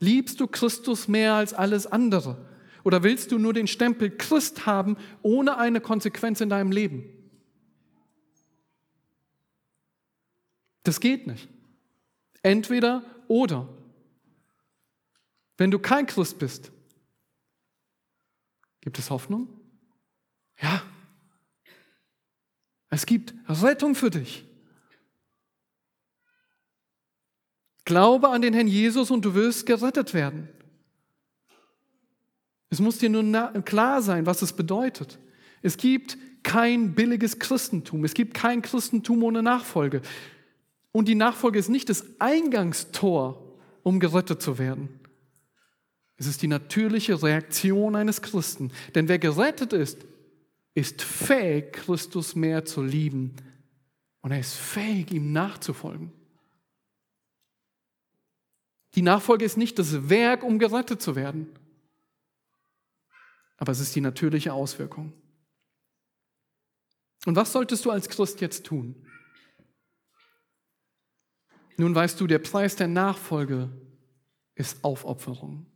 Liebst 0.00 0.40
du 0.40 0.48
Christus 0.48 1.06
mehr 1.06 1.34
als 1.34 1.54
alles 1.54 1.86
andere? 1.86 2.44
Oder 2.82 3.04
willst 3.04 3.30
du 3.30 3.38
nur 3.38 3.52
den 3.52 3.68
Stempel 3.68 4.10
Christ 4.10 4.66
haben, 4.66 4.96
ohne 5.22 5.58
eine 5.58 5.80
Konsequenz 5.80 6.40
in 6.40 6.48
deinem 6.48 6.72
Leben? 6.72 7.21
Das 10.82 11.00
geht 11.00 11.26
nicht. 11.26 11.48
Entweder 12.42 13.04
oder. 13.28 13.68
Wenn 15.56 15.70
du 15.70 15.78
kein 15.78 16.06
Christ 16.06 16.38
bist, 16.38 16.72
gibt 18.80 18.98
es 18.98 19.10
Hoffnung? 19.10 19.48
Ja. 20.60 20.82
Es 22.88 23.06
gibt 23.06 23.34
Rettung 23.48 23.94
für 23.94 24.10
dich. 24.10 24.44
Glaube 27.84 28.28
an 28.28 28.42
den 28.42 28.54
Herrn 28.54 28.68
Jesus 28.68 29.10
und 29.10 29.24
du 29.24 29.34
wirst 29.34 29.66
gerettet 29.66 30.14
werden. 30.14 30.48
Es 32.70 32.80
muss 32.80 32.98
dir 32.98 33.10
nur 33.10 33.22
klar 33.64 34.02
sein, 34.02 34.24
was 34.24 34.40
es 34.42 34.52
bedeutet. 34.52 35.18
Es 35.62 35.76
gibt 35.76 36.16
kein 36.42 36.94
billiges 36.94 37.38
Christentum. 37.38 38.04
Es 38.04 38.14
gibt 38.14 38.34
kein 38.34 38.62
Christentum 38.62 39.22
ohne 39.22 39.42
Nachfolge. 39.42 40.02
Und 40.92 41.08
die 41.08 41.14
Nachfolge 41.14 41.58
ist 41.58 41.68
nicht 41.68 41.88
das 41.88 42.04
Eingangstor, 42.20 43.58
um 43.82 43.98
gerettet 43.98 44.42
zu 44.42 44.58
werden. 44.58 45.00
Es 46.16 46.26
ist 46.26 46.42
die 46.42 46.48
natürliche 46.48 47.22
Reaktion 47.22 47.96
eines 47.96 48.22
Christen. 48.22 48.70
Denn 48.94 49.08
wer 49.08 49.18
gerettet 49.18 49.72
ist, 49.72 50.06
ist 50.74 51.02
fähig, 51.02 51.72
Christus 51.72 52.34
mehr 52.34 52.64
zu 52.64 52.82
lieben. 52.82 53.34
Und 54.20 54.30
er 54.32 54.40
ist 54.40 54.54
fähig, 54.54 55.10
ihm 55.10 55.32
nachzufolgen. 55.32 56.12
Die 58.94 59.02
Nachfolge 59.02 59.44
ist 59.44 59.56
nicht 59.56 59.78
das 59.78 60.08
Werk, 60.10 60.42
um 60.44 60.58
gerettet 60.58 61.00
zu 61.00 61.16
werden, 61.16 61.48
aber 63.56 63.72
es 63.72 63.80
ist 63.80 63.94
die 63.94 64.00
natürliche 64.00 64.52
Auswirkung. 64.52 65.12
Und 67.24 67.36
was 67.36 67.52
solltest 67.52 67.84
du 67.84 67.90
als 67.90 68.08
Christ 68.08 68.40
jetzt 68.40 68.66
tun? 68.66 69.06
Nun 71.76 71.94
weißt 71.94 72.20
du, 72.20 72.26
der 72.26 72.38
Preis 72.38 72.76
der 72.76 72.88
Nachfolge 72.88 73.70
ist 74.54 74.84
Aufopferung. 74.84 75.66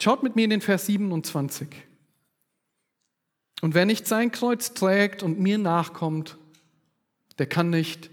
Schaut 0.00 0.22
mit 0.22 0.36
mir 0.36 0.44
in 0.44 0.50
den 0.50 0.60
Vers 0.60 0.86
27. 0.86 1.68
Und 3.60 3.74
wer 3.74 3.84
nicht 3.84 4.06
sein 4.06 4.32
Kreuz 4.32 4.72
trägt 4.72 5.22
und 5.22 5.38
mir 5.38 5.58
nachkommt, 5.58 6.38
der 7.38 7.46
kann 7.46 7.70
nicht 7.70 8.10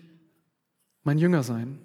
mein 1.04 1.18
Jünger 1.18 1.44
sein. 1.44 1.80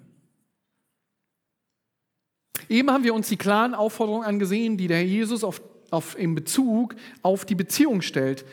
Eben 2.69 2.91
haben 2.91 3.03
wir 3.03 3.13
uns 3.13 3.29
die 3.29 3.37
klaren 3.37 3.73
Aufforderungen 3.73 4.25
angesehen, 4.25 4.77
die 4.77 4.87
der 4.87 4.97
Herr 4.97 5.05
Jesus 5.05 5.43
auf, 5.43 5.61
auf, 5.91 6.17
in 6.17 6.35
Bezug 6.35 6.95
auf 7.21 7.45
die 7.45 7.55
Beziehung 7.55 8.01
stellt. 8.01 8.45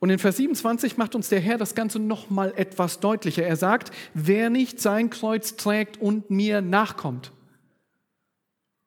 Und 0.00 0.10
in 0.10 0.18
Vers 0.18 0.36
27 0.36 0.96
macht 0.96 1.14
uns 1.14 1.28
der 1.28 1.40
Herr 1.40 1.58
das 1.58 1.74
Ganze 1.74 1.98
nochmal 1.98 2.52
etwas 2.56 3.00
deutlicher. 3.00 3.44
Er 3.44 3.56
sagt, 3.56 3.90
wer 4.14 4.48
nicht 4.48 4.80
sein 4.80 5.10
Kreuz 5.10 5.56
trägt 5.56 6.00
und 6.00 6.30
mir 6.30 6.60
nachkommt. 6.60 7.32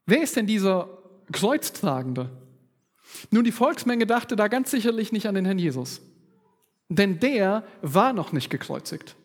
Wer 0.05 0.23
ist 0.23 0.35
denn 0.35 0.47
dieser 0.47 0.89
Kreuztragende? 1.31 2.29
Nun, 3.29 3.43
die 3.43 3.51
Volksmenge 3.51 4.05
dachte 4.05 4.35
da 4.35 4.47
ganz 4.47 4.71
sicherlich 4.71 5.11
nicht 5.11 5.27
an 5.27 5.35
den 5.35 5.45
Herrn 5.45 5.59
Jesus. 5.59 6.01
Denn 6.87 7.19
der 7.19 7.63
war 7.81 8.13
noch 8.13 8.31
nicht 8.31 8.49
gekreuzigt. 8.49 9.15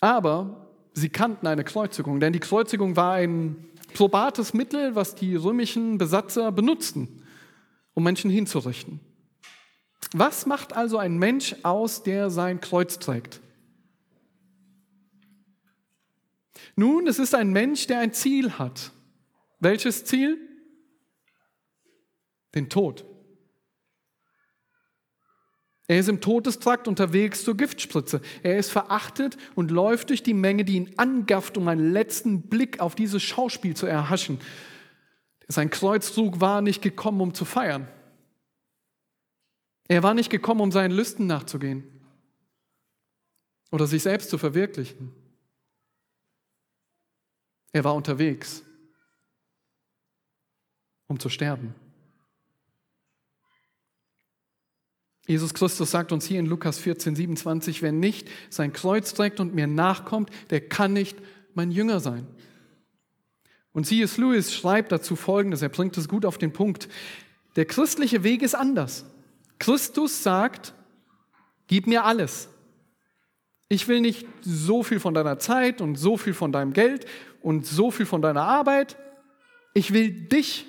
Aber 0.00 0.68
sie 0.94 1.08
kannten 1.08 1.46
eine 1.46 1.64
Kreuzigung, 1.64 2.18
denn 2.18 2.32
die 2.32 2.40
Kreuzigung 2.40 2.96
war 2.96 3.14
ein 3.14 3.56
probates 3.94 4.52
Mittel, 4.52 4.96
was 4.96 5.14
die 5.14 5.36
römischen 5.36 5.98
Besatzer 5.98 6.50
benutzten, 6.50 7.22
um 7.94 8.02
Menschen 8.02 8.30
hinzurichten. 8.30 9.00
Was 10.12 10.46
macht 10.46 10.74
also 10.74 10.98
ein 10.98 11.16
Mensch 11.16 11.54
aus, 11.62 12.02
der 12.02 12.30
sein 12.30 12.60
Kreuz 12.60 12.98
trägt? 12.98 13.40
Nun, 16.76 17.06
es 17.06 17.18
ist 17.18 17.34
ein 17.34 17.52
Mensch, 17.52 17.86
der 17.86 18.00
ein 18.00 18.12
Ziel 18.12 18.58
hat. 18.58 18.92
Welches 19.60 20.04
Ziel? 20.04 20.38
Den 22.54 22.68
Tod. 22.68 23.04
Er 25.88 25.98
ist 25.98 26.08
im 26.08 26.20
Todestrakt 26.20 26.88
unterwegs 26.88 27.44
zur 27.44 27.56
Giftspritze. 27.56 28.22
Er 28.42 28.56
ist 28.56 28.70
verachtet 28.70 29.36
und 29.54 29.70
läuft 29.70 30.08
durch 30.08 30.22
die 30.22 30.34
Menge, 30.34 30.64
die 30.64 30.76
ihn 30.76 30.94
angafft, 30.96 31.58
um 31.58 31.68
einen 31.68 31.92
letzten 31.92 32.42
Blick 32.42 32.80
auf 32.80 32.94
dieses 32.94 33.22
Schauspiel 33.22 33.76
zu 33.76 33.86
erhaschen. 33.86 34.40
Sein 35.48 35.70
Kreuzzug 35.70 36.40
war 36.40 36.62
nicht 36.62 36.80
gekommen, 36.82 37.20
um 37.20 37.34
zu 37.34 37.44
feiern. 37.44 37.88
Er 39.88 40.02
war 40.02 40.14
nicht 40.14 40.30
gekommen, 40.30 40.60
um 40.60 40.72
seinen 40.72 40.92
Lüsten 40.92 41.26
nachzugehen 41.26 41.84
oder 43.70 43.86
sich 43.86 44.02
selbst 44.02 44.30
zu 44.30 44.38
verwirklichen. 44.38 45.12
Er 47.72 47.84
war 47.84 47.94
unterwegs, 47.94 48.62
um 51.08 51.18
zu 51.18 51.28
sterben. 51.28 51.74
Jesus 55.26 55.54
Christus 55.54 55.90
sagt 55.90 56.12
uns 56.12 56.26
hier 56.26 56.40
in 56.40 56.46
Lukas 56.46 56.78
14, 56.78 57.14
27, 57.14 57.80
wer 57.80 57.92
nicht 57.92 58.28
sein 58.50 58.72
Kreuz 58.72 59.14
trägt 59.14 59.40
und 59.40 59.54
mir 59.54 59.66
nachkommt, 59.66 60.30
der 60.50 60.68
kann 60.68 60.92
nicht 60.92 61.16
mein 61.54 61.70
Jünger 61.70 62.00
sein. 62.00 62.26
Und 63.72 63.86
C.S. 63.86 64.18
Lewis 64.18 64.52
schreibt 64.52 64.92
dazu 64.92 65.16
Folgendes, 65.16 65.62
er 65.62 65.68
bringt 65.68 65.96
es 65.96 66.08
gut 66.08 66.26
auf 66.26 66.38
den 66.38 66.52
Punkt. 66.52 66.88
Der 67.56 67.64
christliche 67.64 68.22
Weg 68.24 68.42
ist 68.42 68.54
anders. 68.54 69.06
Christus 69.62 70.24
sagt, 70.24 70.74
gib 71.68 71.86
mir 71.86 72.04
alles. 72.04 72.48
Ich 73.68 73.86
will 73.86 74.00
nicht 74.00 74.26
so 74.40 74.82
viel 74.82 74.98
von 74.98 75.14
deiner 75.14 75.38
Zeit 75.38 75.80
und 75.80 75.94
so 75.94 76.16
viel 76.16 76.34
von 76.34 76.50
deinem 76.50 76.72
Geld 76.72 77.06
und 77.42 77.64
so 77.64 77.92
viel 77.92 78.04
von 78.04 78.22
deiner 78.22 78.42
Arbeit. 78.42 78.96
Ich 79.72 79.92
will 79.92 80.10
dich. 80.10 80.66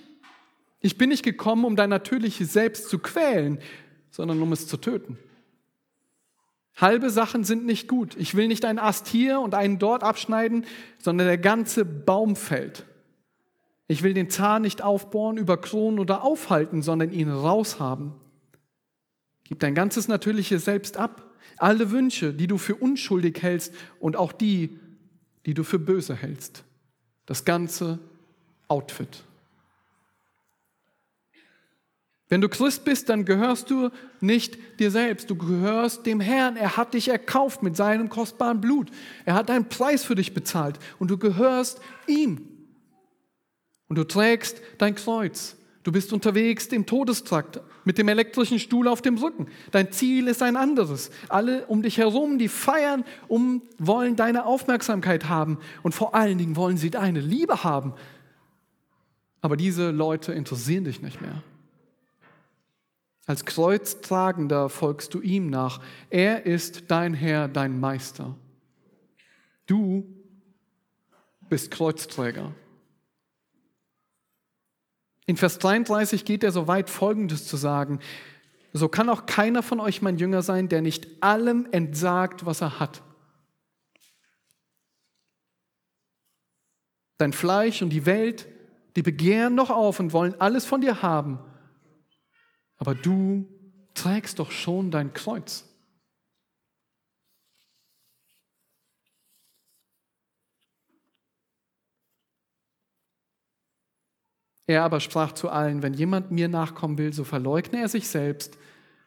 Ich 0.80 0.96
bin 0.96 1.10
nicht 1.10 1.24
gekommen, 1.24 1.66
um 1.66 1.76
dein 1.76 1.90
natürliches 1.90 2.54
Selbst 2.54 2.88
zu 2.88 3.00
quälen, 3.00 3.58
sondern 4.12 4.40
um 4.44 4.52
es 4.52 4.68
zu 4.68 4.78
töten. 4.78 5.18
Halbe 6.76 7.10
Sachen 7.10 7.44
sind 7.44 7.66
nicht 7.66 7.88
gut. 7.88 8.16
Ich 8.16 8.36
will 8.36 8.48
nicht 8.48 8.64
einen 8.64 8.78
Ast 8.78 9.08
hier 9.08 9.40
und 9.40 9.56
einen 9.56 9.80
dort 9.80 10.04
abschneiden, 10.04 10.68
sondern 11.00 11.26
der 11.26 11.40
ganze 11.40 11.84
Baum 11.84 12.36
fällt. 12.36 12.86
Ich 13.88 14.04
will 14.04 14.14
den 14.14 14.30
Zahn 14.30 14.62
nicht 14.62 14.84
aufbohren, 14.84 15.38
überkronen 15.38 16.00
oder 16.00 16.24
aufhalten, 16.24 16.84
sondern 16.84 17.12
ihn 17.12 17.32
raushaben. 17.32 18.22
Gib 19.54 19.60
dein 19.60 19.76
ganzes 19.76 20.08
natürliches 20.08 20.66
Selbst 20.66 20.98
ab. 20.98 21.32
Alle 21.58 21.92
Wünsche, 21.92 22.34
die 22.34 22.48
du 22.48 22.58
für 22.58 22.74
unschuldig 22.74 23.40
hältst 23.40 23.72
und 24.00 24.16
auch 24.16 24.32
die, 24.32 24.80
die 25.46 25.54
du 25.54 25.64
für 25.64 25.78
böse 25.78 26.16
hältst. 26.16 26.64
Das 27.28 27.46
ganze 27.46 28.00
Outfit. 28.68 29.24
Wenn 32.30 32.42
du 32.42 32.50
Christ 32.50 32.84
bist, 32.84 33.10
dann 33.10 33.26
gehörst 33.26 33.70
du 33.70 33.92
nicht 34.22 34.58
dir 34.80 34.90
selbst, 34.90 35.30
du 35.30 35.36
gehörst 35.36 36.08
dem 36.08 36.20
Herrn. 36.20 36.58
Er 36.58 36.76
hat 36.76 36.96
dich 36.96 37.10
erkauft 37.10 37.62
mit 37.62 37.78
seinem 37.78 38.10
kostbaren 38.10 38.60
Blut. 38.60 38.90
Er 39.24 39.36
hat 39.36 39.52
einen 39.52 39.70
Preis 39.70 40.04
für 40.04 40.16
dich 40.16 40.34
bezahlt 40.34 40.80
und 40.98 41.12
du 41.12 41.20
gehörst 41.20 41.80
ihm. 42.08 42.48
Und 43.88 44.00
du 44.00 44.04
trägst 44.04 44.60
dein 44.80 44.96
Kreuz. 44.96 45.58
Du 45.84 45.92
bist 45.92 46.14
unterwegs 46.14 46.68
im 46.68 46.86
Todestrakt 46.86 47.60
mit 47.84 47.98
dem 47.98 48.08
elektrischen 48.08 48.58
Stuhl 48.58 48.88
auf 48.88 49.02
dem 49.02 49.18
Rücken. 49.18 49.48
Dein 49.72 49.92
Ziel 49.92 50.30
ist 50.30 50.42
ein 50.42 50.56
anderes. 50.56 51.12
Alle 51.28 51.66
um 51.66 51.82
dich 51.82 51.98
herum, 51.98 52.40
die 52.40 52.48
feiern, 52.48 53.04
um, 53.28 53.62
wollen 53.78 54.16
deine 54.16 54.46
Aufmerksamkeit 54.46 55.28
haben 55.28 55.60
und 55.82 55.94
vor 55.94 56.16
allen 56.16 56.38
Dingen 56.38 56.56
wollen 56.56 56.78
sie 56.78 56.90
deine 56.90 57.20
Liebe 57.20 57.66
haben. 57.66 57.94
Aber 59.42 59.58
diese 59.58 59.92
Leute 59.92 60.32
interessieren 60.32 60.86
dich 60.86 61.02
nicht 61.02 61.20
mehr. 61.20 61.44
Als 63.26 63.44
Kreuztragender 63.44 64.70
folgst 64.70 65.14
du 65.14 65.20
ihm 65.20 65.50
nach. 65.50 65.82
Er 66.10 66.46
ist 66.46 66.92
dein 66.92 67.14
Herr, 67.14 67.50
dein 67.50 67.78
Meister. 67.78 68.36
Du 69.66 70.06
bist 71.50 71.72
Kreuzträger. 71.72 72.54
In 75.26 75.38
Vers 75.38 75.60
33 75.60 76.26
geht 76.26 76.44
er 76.44 76.52
so 76.52 76.68
weit, 76.68 76.90
Folgendes 76.90 77.48
zu 77.48 77.58
sagen. 77.58 78.00
So 78.74 78.90
kann 78.90 79.10
auch 79.10 79.26
keiner 79.26 79.64
von 79.64 79.80
euch 79.80 80.02
mein 80.02 80.18
Jünger 80.18 80.42
sein, 80.42 80.68
der 80.68 80.82
nicht 80.82 81.24
allem 81.24 81.68
entsagt, 81.72 82.46
was 82.46 82.62
er 82.62 82.80
hat. 82.80 83.02
Dein 87.18 87.34
Fleisch 87.34 87.82
und 87.82 87.90
die 87.90 88.06
Welt, 88.06 88.48
die 88.96 89.02
begehren 89.02 89.56
noch 89.56 89.70
auf 89.70 90.00
und 90.00 90.12
wollen 90.12 90.40
alles 90.42 90.66
von 90.66 90.82
dir 90.82 91.02
haben. 91.02 91.40
Aber 92.78 92.96
du 92.96 93.48
trägst 93.94 94.40
doch 94.40 94.52
schon 94.52 94.92
dein 94.92 95.14
Kreuz. 95.14 95.70
Er 104.66 104.84
aber 104.84 105.00
sprach 105.00 105.34
zu 105.34 105.50
allen, 105.50 105.84
wenn 105.84 105.94
jemand 105.94 106.32
mir 106.32 106.48
nachkommen 106.48 106.98
will, 106.98 107.14
so 107.14 107.24
verleugne 107.24 107.82
er 107.82 107.90
sich 107.90 108.08
selbst 108.08 108.58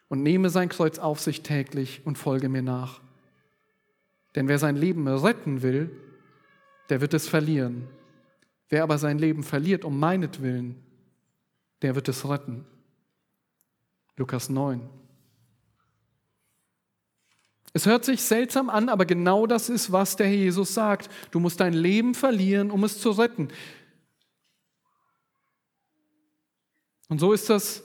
und 0.09 0.22
nehme 0.22 0.50
sein 0.50 0.68
Kreuz 0.68 0.98
auf 0.98 1.20
sich 1.20 1.42
täglich 1.42 2.02
und 2.04 2.18
folge 2.18 2.48
mir 2.48 2.62
nach. 2.62 3.00
Denn 4.34 4.48
wer 4.48 4.59
sein 4.59 4.76
Leben 4.76 5.09
retten 5.09 5.62
will, 5.62 5.90
der 6.90 7.00
wird 7.00 7.14
es 7.14 7.26
verlieren. 7.26 7.88
Wer 8.68 8.82
aber 8.82 8.98
sein 8.98 9.18
Leben 9.18 9.42
verliert 9.42 9.84
um 9.84 9.98
meinetwillen, 9.98 10.76
der 11.82 11.94
wird 11.94 12.09
es 12.09 12.28
retten. 12.28 12.66
Lukas 14.16 14.48
9. 14.48 14.80
Es 17.72 17.84
hört 17.84 18.04
sich 18.04 18.22
seltsam 18.22 18.70
an, 18.70 18.88
aber 18.88 19.04
genau 19.04 19.46
das 19.46 19.68
ist, 19.68 19.92
was 19.92 20.16
der 20.16 20.26
Herr 20.26 20.34
Jesus 20.34 20.72
sagt. 20.72 21.11
Du 21.30 21.40
musst 21.40 21.61
dein 21.61 21.74
Leben 21.74 22.14
verlieren, 22.14 22.70
um 22.70 22.84
es 22.84 23.00
zu 23.00 23.11
retten. 23.11 23.48
Und 27.09 27.20
so 27.20 27.32
ist 27.32 27.48
das 27.48 27.84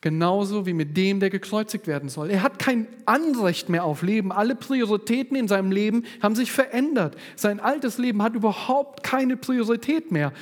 genauso 0.00 0.66
wie 0.66 0.74
mit 0.74 0.96
dem, 0.96 1.20
der 1.20 1.30
gekreuzigt 1.30 1.86
werden 1.86 2.08
soll. 2.08 2.30
Er 2.30 2.42
hat 2.42 2.58
kein 2.58 2.86
Anrecht 3.04 3.68
mehr 3.68 3.84
auf 3.84 4.02
Leben. 4.02 4.30
Alle 4.30 4.54
Prioritäten 4.54 5.36
in 5.36 5.48
seinem 5.48 5.72
Leben 5.72 6.04
haben 6.22 6.36
sich 6.36 6.52
verändert. 6.52 7.16
Sein 7.36 7.60
altes 7.60 7.98
Leben 7.98 8.22
hat 8.22 8.34
überhaupt 8.34 9.02
keine 9.02 9.36
Priorität 9.36 10.12
mehr. 10.12 10.32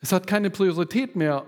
Es 0.00 0.12
hat 0.12 0.26
keine 0.26 0.50
Priorität 0.50 1.14
mehr, 1.14 1.44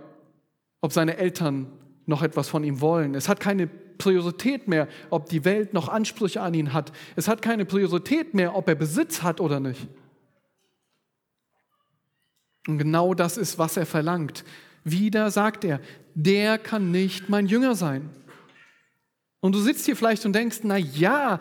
ob 0.80 0.92
seine 0.92 1.16
Eltern 1.16 1.72
noch 2.06 2.22
etwas 2.22 2.48
von 2.48 2.64
ihm 2.64 2.80
wollen. 2.80 3.14
Es 3.14 3.28
hat 3.28 3.40
keine 3.40 3.66
Priorität 3.66 4.68
mehr, 4.68 4.88
ob 5.10 5.28
die 5.28 5.44
Welt 5.44 5.72
noch 5.72 5.88
Ansprüche 5.88 6.40
an 6.40 6.54
ihn 6.54 6.72
hat. 6.72 6.92
Es 7.16 7.28
hat 7.28 7.40
keine 7.40 7.64
Priorität 7.64 8.34
mehr, 8.34 8.54
ob 8.54 8.68
er 8.68 8.74
Besitz 8.74 9.22
hat 9.22 9.40
oder 9.40 9.60
nicht. 9.60 9.88
Und 12.68 12.78
genau 12.78 13.14
das 13.14 13.36
ist, 13.36 13.58
was 13.58 13.76
er 13.76 13.86
verlangt. 13.86 14.44
Wieder 14.84 15.30
sagt 15.30 15.64
er, 15.64 15.80
der 16.14 16.58
kann 16.58 16.90
nicht 16.90 17.28
mein 17.28 17.46
Jünger 17.46 17.74
sein. 17.74 18.10
Und 19.40 19.54
du 19.54 19.60
sitzt 19.60 19.86
hier 19.86 19.96
vielleicht 19.96 20.24
und 20.24 20.32
denkst, 20.34 20.60
na 20.62 20.76
ja, 20.76 21.38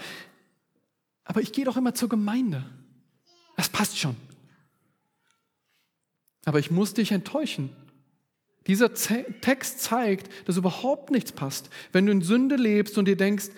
aber 1.24 1.42
ich 1.42 1.52
gehe 1.52 1.66
doch 1.66 1.78
immer 1.78 1.94
zur 1.94 2.10
Gemeinde. 2.10 2.66
Das 3.56 3.70
passt 3.70 3.98
schon. 3.98 4.16
Aber 6.46 6.60
ich 6.60 6.72
muss 6.72 6.94
dich 6.94 7.12
enttäuschen. 7.12 7.70
Dieser 8.68 8.94
Text 8.94 9.82
zeigt, 9.82 10.30
dass 10.48 10.58
überhaupt 10.58 11.12
nichts 11.12 11.32
passt. 11.32 11.70
Wenn 11.92 12.06
du 12.06 12.12
in 12.12 12.22
Sünde 12.22 12.56
lebst 12.56 12.98
und 12.98 13.06
dir 13.06 13.18
denkst, 13.18 13.50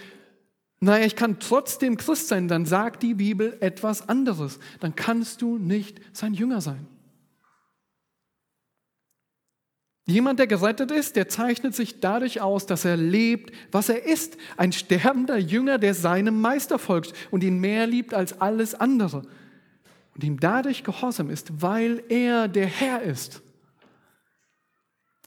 naja, 0.80 1.06
ich 1.06 1.16
kann 1.16 1.40
trotzdem 1.40 1.96
Christ 1.96 2.28
sein, 2.28 2.50
dann 2.50 2.66
sagt 2.66 3.04
die 3.04 3.14
Bibel 3.14 3.58
etwas 3.62 4.10
anderes. 4.10 4.60
Dann 4.82 4.96
kannst 4.96 5.42
du 5.42 5.58
nicht 5.58 6.02
sein 6.12 6.34
Jünger 6.34 6.60
sein. 6.60 6.86
Jemand, 10.06 10.38
der 10.38 10.48
gerettet 10.48 10.92
ist, 10.92 11.16
der 11.16 11.30
zeichnet 11.30 11.74
sich 11.76 12.02
dadurch 12.02 12.42
aus, 12.42 12.66
dass 12.66 12.84
er 12.84 12.98
lebt, 12.98 13.54
was 13.72 13.88
er 13.88 14.06
ist. 14.06 14.38
Ein 14.58 14.74
sterbender 14.74 15.38
Jünger, 15.38 15.78
der 15.78 15.94
seinem 15.94 16.42
Meister 16.42 16.78
folgt 16.78 17.14
und 17.32 17.44
ihn 17.44 17.60
mehr 17.60 17.88
liebt 17.88 18.14
als 18.14 18.42
alles 18.42 18.76
andere. 18.76 19.22
Und 20.14 20.24
ihm 20.24 20.40
dadurch 20.40 20.84
gehorsam 20.84 21.30
ist, 21.30 21.62
weil 21.62 22.04
er 22.10 22.50
der 22.50 22.68
Herr 22.68 23.02
ist. 23.02 23.42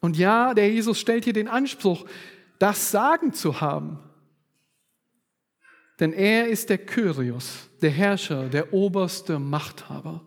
Und 0.00 0.18
ja, 0.18 0.52
der 0.52 0.70
Jesus 0.70 1.00
stellt 1.00 1.24
hier 1.24 1.32
den 1.32 1.48
Anspruch, 1.48 2.04
das 2.58 2.90
Sagen 2.90 3.32
zu 3.32 3.62
haben. 3.62 3.98
Denn 6.00 6.12
er 6.12 6.48
ist 6.48 6.68
der 6.68 6.78
Kyrios, 6.78 7.70
der 7.80 7.90
Herrscher, 7.90 8.50
der 8.50 8.74
oberste 8.74 9.38
Machthaber. 9.38 10.22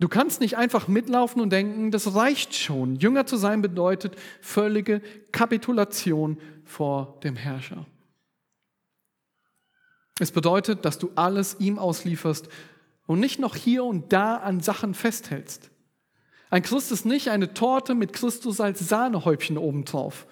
Du 0.00 0.08
kannst 0.08 0.40
nicht 0.40 0.56
einfach 0.56 0.86
mitlaufen 0.86 1.40
und 1.42 1.50
denken, 1.50 1.90
das 1.90 2.14
reicht 2.14 2.54
schon. 2.54 2.96
Jünger 2.96 3.26
zu 3.26 3.36
sein 3.36 3.62
bedeutet 3.62 4.14
völlige 4.40 5.02
Kapitulation 5.32 6.38
vor 6.64 7.18
dem 7.24 7.34
Herrscher. 7.34 7.84
Es 10.20 10.30
bedeutet, 10.30 10.84
dass 10.84 10.98
du 10.98 11.10
alles 11.16 11.56
ihm 11.58 11.78
auslieferst 11.78 12.48
und 13.06 13.20
nicht 13.20 13.38
noch 13.40 13.56
hier 13.56 13.84
und 13.84 14.12
da 14.12 14.36
an 14.36 14.60
Sachen 14.60 14.94
festhältst. 14.94 15.70
Ein 16.50 16.62
Christ 16.62 16.92
ist 16.92 17.04
nicht 17.04 17.28
eine 17.28 17.54
Torte 17.54 17.94
mit 17.94 18.12
Christus 18.12 18.60
als 18.60 18.80
Sahnehäubchen 18.80 19.58
obendrauf. 19.58 20.26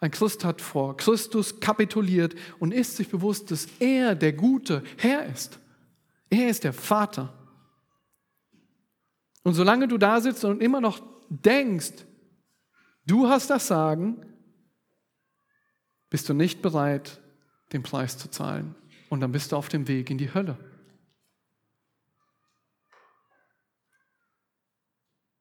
Ein 0.00 0.10
Christ 0.10 0.44
hat 0.44 0.60
vor 0.60 0.96
Christus 0.96 1.60
kapituliert 1.60 2.34
und 2.58 2.72
ist 2.72 2.96
sich 2.96 3.08
bewusst, 3.08 3.50
dass 3.50 3.68
er 3.78 4.14
der 4.14 4.32
gute 4.32 4.82
Herr 4.98 5.26
ist. 5.26 5.58
Er 6.28 6.48
ist 6.48 6.64
der 6.64 6.72
Vater. 6.72 7.32
Und 9.42 9.54
solange 9.54 9.88
du 9.88 9.98
da 9.98 10.20
sitzt 10.20 10.44
und 10.44 10.62
immer 10.62 10.80
noch 10.80 11.02
denkst, 11.28 12.04
du 13.06 13.28
hast 13.28 13.50
das 13.50 13.66
Sagen, 13.66 14.24
bist 16.10 16.28
du 16.28 16.34
nicht 16.34 16.62
bereit, 16.62 17.20
den 17.72 17.82
Preis 17.82 18.18
zu 18.18 18.30
zahlen. 18.30 18.74
Und 19.08 19.20
dann 19.20 19.32
bist 19.32 19.52
du 19.52 19.56
auf 19.56 19.68
dem 19.68 19.88
Weg 19.88 20.10
in 20.10 20.18
die 20.18 20.32
Hölle. 20.32 20.56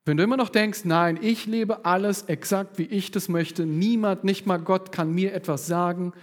Wenn 0.04 0.18
du 0.18 0.24
immer 0.24 0.38
noch 0.38 0.50
denkst, 0.50 0.84
nein, 0.84 1.20
ich 1.22 1.46
lebe 1.46 1.86
alles 1.86 2.24
exakt, 2.24 2.80
wie 2.80 2.86
ich 2.86 3.12
das 3.12 3.30
möchte, 3.30 3.66
niemand, 3.66 4.24
nicht 4.24 4.48
mal 4.48 4.58
Gott 4.58 4.92
kann 4.92 5.14
mir 5.14 5.34
etwas 5.34 5.68
sagen, 5.68 6.14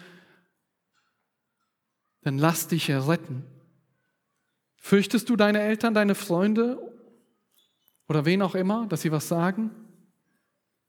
dann 2.23 2.39
lass 2.39 2.69
dich 2.69 2.91
erretten 2.91 3.45
Fürchtest 4.81 5.29
du 5.29 5.37
deine 5.37 5.61
Eltern, 5.61 5.93
deine 5.93 6.15
Freunde 6.15 6.79
oder 8.09 8.25
wen 8.25 8.43
auch 8.43 8.55
immer, 8.55 8.87
dass 8.87 9.03
sie 9.03 9.13
was 9.13 9.29
sagen? 9.29 9.71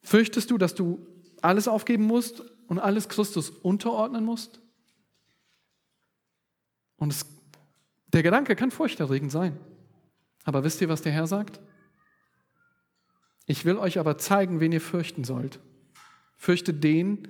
Fürchtest 0.01 0.49
du, 0.49 0.57
dass 0.57 0.73
du 0.73 1.05
alles 1.41 1.67
aufgeben 1.67 2.05
musst 2.05 2.41
und 2.67 2.79
alles 2.79 3.09
Christus 3.09 3.49
unterordnen 3.49 4.23
musst? 4.23 4.61
Und 6.97 7.11
es, 7.11 7.25
der 8.07 8.23
Gedanke 8.23 8.55
kann 8.55 8.71
furchterregend 8.71 9.31
sein. 9.31 9.57
Aber 10.45 10.63
wisst 10.63 10.81
ihr, 10.81 10.89
was 10.89 11.01
der 11.01 11.11
Herr 11.11 11.27
sagt? 11.27 11.59
Ich 13.45 13.65
will 13.65 13.77
euch 13.77 13.99
aber 13.99 14.17
zeigen, 14.17 14.59
wen 14.59 14.71
ihr 14.71 14.81
fürchten 14.81 15.23
sollt. 15.23 15.59
Fürchtet 16.37 16.83
den, 16.83 17.27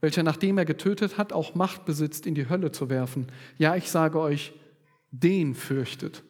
welcher 0.00 0.22
nachdem 0.22 0.58
er 0.58 0.64
getötet 0.64 1.18
hat, 1.18 1.32
auch 1.32 1.54
Macht 1.54 1.84
besitzt, 1.84 2.26
in 2.26 2.34
die 2.34 2.48
Hölle 2.48 2.72
zu 2.72 2.88
werfen. 2.88 3.26
Ja, 3.58 3.76
ich 3.76 3.90
sage 3.90 4.18
euch, 4.18 4.52
den 5.10 5.54
fürchtet. 5.54 6.22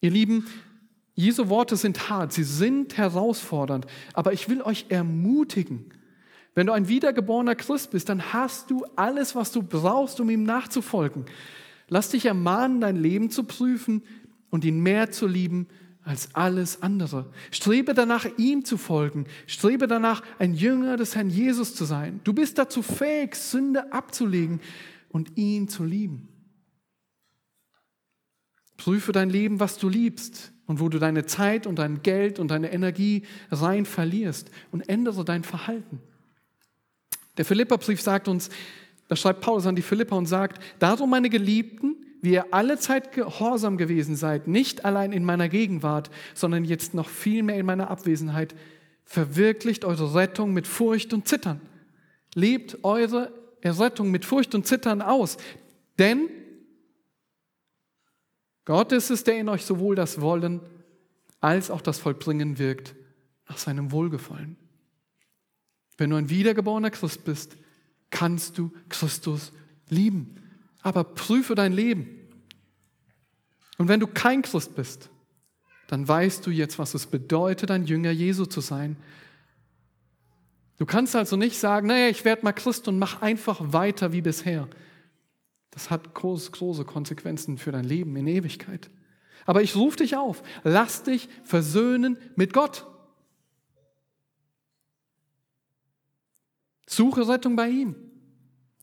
Ihr 0.00 0.10
Lieben, 0.10 0.46
Jesu 1.14 1.48
Worte 1.48 1.76
sind 1.76 2.08
hart, 2.08 2.32
sie 2.32 2.44
sind 2.44 2.96
herausfordernd, 2.96 3.86
aber 4.14 4.32
ich 4.32 4.48
will 4.48 4.62
euch 4.62 4.86
ermutigen. 4.88 5.92
Wenn 6.54 6.68
du 6.68 6.72
ein 6.72 6.88
wiedergeborener 6.88 7.56
Christ 7.56 7.90
bist, 7.90 8.08
dann 8.08 8.32
hast 8.32 8.70
du 8.70 8.84
alles, 8.96 9.34
was 9.34 9.52
du 9.52 9.62
brauchst, 9.62 10.20
um 10.20 10.30
ihm 10.30 10.44
nachzufolgen. 10.44 11.24
Lass 11.88 12.10
dich 12.10 12.26
ermahnen, 12.26 12.80
dein 12.80 12.96
Leben 12.96 13.30
zu 13.30 13.44
prüfen 13.44 14.02
und 14.50 14.64
ihn 14.64 14.80
mehr 14.80 15.10
zu 15.10 15.26
lieben 15.26 15.66
als 16.04 16.34
alles 16.34 16.82
andere. 16.82 17.30
Strebe 17.50 17.94
danach, 17.94 18.26
ihm 18.38 18.64
zu 18.64 18.76
folgen. 18.76 19.26
Strebe 19.46 19.86
danach, 19.86 20.22
ein 20.38 20.54
Jünger 20.54 20.96
des 20.96 21.14
Herrn 21.14 21.30
Jesus 21.30 21.74
zu 21.74 21.84
sein. 21.84 22.20
Du 22.24 22.32
bist 22.32 22.58
dazu 22.58 22.82
fähig, 22.82 23.34
Sünde 23.34 23.92
abzulegen 23.92 24.60
und 25.10 25.36
ihn 25.36 25.68
zu 25.68 25.84
lieben. 25.84 26.28
Prüfe 28.78 29.12
dein 29.12 29.28
Leben, 29.28 29.60
was 29.60 29.76
du 29.76 29.90
liebst 29.90 30.52
und 30.66 30.80
wo 30.80 30.88
du 30.88 30.98
deine 30.98 31.26
Zeit 31.26 31.66
und 31.66 31.78
dein 31.78 32.02
Geld 32.02 32.38
und 32.38 32.48
deine 32.48 32.72
Energie 32.72 33.24
rein 33.50 33.84
verlierst 33.84 34.50
und 34.70 34.88
ändere 34.88 35.24
dein 35.24 35.44
Verhalten. 35.44 36.00
Der 37.36 37.44
Philipperbrief 37.44 38.00
sagt 38.00 38.28
uns, 38.28 38.48
da 39.08 39.16
schreibt 39.16 39.40
Paulus 39.40 39.66
an 39.66 39.76
die 39.76 39.82
Philipper 39.82 40.16
und 40.16 40.26
sagt, 40.26 40.62
darum 40.78 41.10
meine 41.10 41.28
Geliebten, 41.28 41.96
wie 42.20 42.32
ihr 42.32 42.46
alle 42.52 42.78
Zeit 42.78 43.12
gehorsam 43.12 43.78
gewesen 43.78 44.16
seid, 44.16 44.48
nicht 44.48 44.84
allein 44.84 45.12
in 45.12 45.24
meiner 45.24 45.48
Gegenwart, 45.48 46.10
sondern 46.34 46.64
jetzt 46.64 46.94
noch 46.94 47.08
viel 47.08 47.42
mehr 47.42 47.58
in 47.58 47.66
meiner 47.66 47.90
Abwesenheit, 47.90 48.54
verwirklicht 49.04 49.84
eure 49.84 50.14
Rettung 50.14 50.52
mit 50.52 50.66
Furcht 50.66 51.12
und 51.12 51.26
Zittern. 51.26 51.60
Lebt 52.34 52.84
eure 52.84 53.32
Errettung 53.60 54.10
mit 54.10 54.24
Furcht 54.24 54.54
und 54.54 54.66
Zittern 54.66 55.00
aus. 55.00 55.36
Denn 55.98 56.28
Gott 58.68 58.92
ist 58.92 59.08
es, 59.08 59.24
der 59.24 59.40
in 59.40 59.48
euch 59.48 59.64
sowohl 59.64 59.96
das 59.96 60.20
Wollen 60.20 60.60
als 61.40 61.70
auch 61.70 61.80
das 61.80 61.98
Vollbringen 61.98 62.58
wirkt 62.58 62.94
nach 63.48 63.56
seinem 63.56 63.92
Wohlgefallen. 63.92 64.58
Wenn 65.96 66.10
du 66.10 66.16
ein 66.16 66.28
wiedergeborener 66.28 66.90
Christ 66.90 67.24
bist, 67.24 67.56
kannst 68.10 68.58
du 68.58 68.70
Christus 68.90 69.52
lieben. 69.88 70.36
Aber 70.82 71.02
prüfe 71.02 71.54
dein 71.54 71.72
Leben. 71.72 72.10
Und 73.78 73.88
wenn 73.88 74.00
du 74.00 74.06
kein 74.06 74.42
Christ 74.42 74.74
bist, 74.74 75.08
dann 75.86 76.06
weißt 76.06 76.46
du 76.46 76.50
jetzt, 76.50 76.78
was 76.78 76.92
es 76.92 77.06
bedeutet, 77.06 77.70
ein 77.70 77.86
Jünger 77.86 78.10
Jesu 78.10 78.44
zu 78.44 78.60
sein 78.60 78.98
Du 80.78 80.86
kannst 80.86 81.16
also 81.16 81.36
nicht 81.36 81.58
sagen, 81.58 81.88
naja, 81.88 82.08
ich 82.08 82.24
werde 82.24 82.44
mal 82.44 82.52
Christ 82.52 82.86
und 82.86 82.98
mach 82.98 83.20
einfach 83.20 83.58
weiter 83.60 84.12
wie 84.12 84.22
bisher. 84.22 84.68
Das 85.70 85.90
hat 85.90 86.14
große, 86.14 86.50
große 86.50 86.84
Konsequenzen 86.84 87.58
für 87.58 87.72
dein 87.72 87.84
Leben 87.84 88.16
in 88.16 88.26
Ewigkeit. 88.26 88.90
Aber 89.46 89.62
ich 89.62 89.76
rufe 89.76 89.98
dich 89.98 90.16
auf, 90.16 90.42
lass 90.64 91.02
dich 91.02 91.28
versöhnen 91.44 92.18
mit 92.36 92.52
Gott. 92.52 92.86
Suche 96.86 97.28
Rettung 97.28 97.56
bei 97.56 97.68
ihm. 97.68 97.94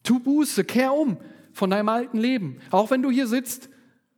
Tu 0.03 0.19
Buße, 0.19 0.63
kehr 0.63 0.93
um 0.93 1.17
von 1.53 1.69
deinem 1.69 1.89
alten 1.89 2.17
Leben. 2.17 2.59
Auch 2.69 2.91
wenn 2.91 3.01
du 3.01 3.09
hier 3.09 3.27
sitzt 3.27 3.69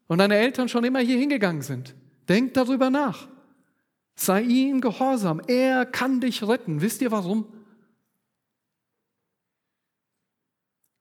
und 0.08 0.18
deine 0.20 0.36
Eltern 0.36 0.68
schon 0.68 0.84
immer 0.84 1.00
hier 1.00 1.18
hingegangen 1.18 1.62
sind. 1.62 1.96
Denk 2.28 2.54
darüber 2.54 2.90
nach. 2.90 3.30
Sei 4.16 4.42
ihm 4.42 4.82
gehorsam. 4.82 5.42
Er 5.48 5.86
kann 5.86 6.20
dich 6.20 6.46
retten. 6.46 6.82
Wisst 6.82 7.02
ihr 7.02 7.12
warum? 7.12 7.46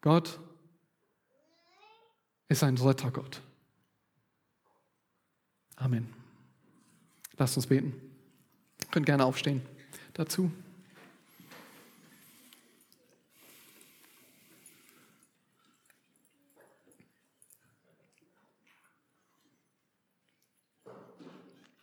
Gott 0.01 0.39
ist 2.49 2.63
ein 2.63 2.77
Rettergott. 2.79 3.41
Amen. 5.77 6.13
Lasst 7.37 7.57
uns 7.57 7.67
beten. 7.67 7.93
Ihr 8.83 8.91
könnt 8.91 9.07
gerne 9.07 9.25
aufstehen 9.25 9.63
dazu. 10.15 10.51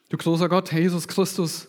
Du 0.09 0.17
großer 0.17 0.47
Gott, 0.47 0.71
Jesus 0.71 1.07
Christus, 1.07 1.67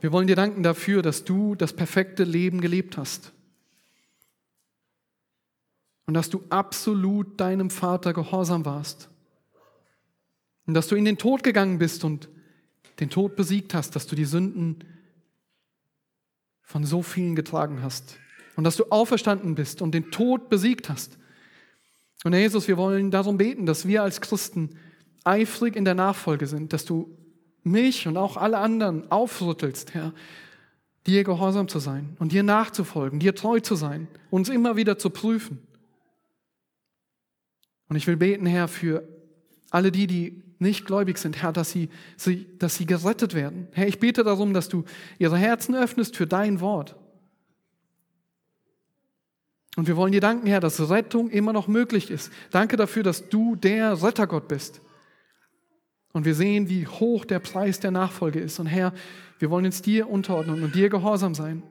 wir 0.00 0.12
wollen 0.12 0.28
dir 0.28 0.36
danken 0.36 0.62
dafür, 0.62 1.02
dass 1.02 1.24
du 1.24 1.56
das 1.56 1.72
perfekte 1.72 2.22
Leben 2.22 2.60
gelebt 2.60 2.96
hast 2.96 3.32
und 6.08 6.14
dass 6.14 6.30
du 6.30 6.42
absolut 6.48 7.38
deinem 7.38 7.68
Vater 7.68 8.14
gehorsam 8.14 8.64
warst. 8.64 9.10
Und 10.66 10.72
dass 10.72 10.88
du 10.88 10.96
in 10.96 11.04
den 11.04 11.18
Tod 11.18 11.42
gegangen 11.42 11.78
bist 11.78 12.02
und 12.02 12.30
den 12.98 13.10
Tod 13.10 13.36
besiegt 13.36 13.74
hast, 13.74 13.94
dass 13.94 14.06
du 14.06 14.16
die 14.16 14.24
Sünden 14.24 14.84
von 16.62 16.86
so 16.86 17.02
vielen 17.02 17.36
getragen 17.36 17.82
hast. 17.82 18.16
Und 18.56 18.64
dass 18.64 18.76
du 18.76 18.84
auferstanden 18.88 19.54
bist 19.54 19.82
und 19.82 19.92
den 19.92 20.10
Tod 20.10 20.48
besiegt 20.48 20.88
hast. 20.88 21.18
Und 22.24 22.32
Herr 22.32 22.40
Jesus, 22.40 22.68
wir 22.68 22.78
wollen 22.78 23.10
darum 23.10 23.36
beten, 23.36 23.66
dass 23.66 23.86
wir 23.86 24.02
als 24.02 24.22
Christen 24.22 24.70
eifrig 25.24 25.76
in 25.76 25.84
der 25.84 25.94
Nachfolge 25.94 26.46
sind, 26.46 26.72
dass 26.72 26.86
du 26.86 27.14
mich 27.64 28.06
und 28.08 28.16
auch 28.16 28.38
alle 28.38 28.56
anderen 28.56 29.10
aufrüttelst, 29.12 29.92
Herr, 29.92 30.14
dir 31.06 31.22
gehorsam 31.22 31.68
zu 31.68 31.80
sein 31.80 32.16
und 32.18 32.32
dir 32.32 32.44
nachzufolgen, 32.44 33.20
dir 33.20 33.34
treu 33.34 33.60
zu 33.60 33.74
sein, 33.74 34.08
uns 34.30 34.48
immer 34.48 34.76
wieder 34.76 34.96
zu 34.96 35.10
prüfen. 35.10 35.67
Und 37.88 37.96
ich 37.96 38.06
will 38.06 38.16
beten, 38.16 38.46
Herr, 38.46 38.68
für 38.68 39.06
alle 39.70 39.90
die, 39.92 40.06
die 40.06 40.42
nicht 40.58 40.86
gläubig 40.86 41.18
sind, 41.18 41.42
Herr, 41.42 41.52
dass 41.52 41.70
sie, 41.70 41.88
dass 42.58 42.76
sie 42.76 42.86
gerettet 42.86 43.34
werden. 43.34 43.68
Herr, 43.72 43.86
ich 43.86 43.98
bete 43.98 44.24
darum, 44.24 44.52
dass 44.54 44.68
du 44.68 44.84
ihre 45.18 45.38
Herzen 45.38 45.74
öffnest 45.74 46.16
für 46.16 46.26
dein 46.26 46.60
Wort. 46.60 46.96
Und 49.76 49.86
wir 49.86 49.96
wollen 49.96 50.10
dir 50.10 50.20
danken, 50.20 50.48
Herr, 50.48 50.60
dass 50.60 50.90
Rettung 50.90 51.30
immer 51.30 51.52
noch 51.52 51.68
möglich 51.68 52.10
ist. 52.10 52.32
Danke 52.50 52.76
dafür, 52.76 53.04
dass 53.04 53.28
du 53.28 53.54
der 53.54 54.02
Rettergott 54.02 54.48
bist. 54.48 54.80
Und 56.12 56.24
wir 56.24 56.34
sehen, 56.34 56.68
wie 56.68 56.86
hoch 56.86 57.24
der 57.24 57.38
Preis 57.38 57.78
der 57.78 57.92
Nachfolge 57.92 58.40
ist. 58.40 58.58
Und 58.58 58.66
Herr, 58.66 58.92
wir 59.38 59.50
wollen 59.50 59.66
uns 59.66 59.80
dir 59.80 60.10
unterordnen 60.10 60.64
und 60.64 60.74
dir 60.74 60.88
gehorsam 60.88 61.34
sein. 61.34 61.62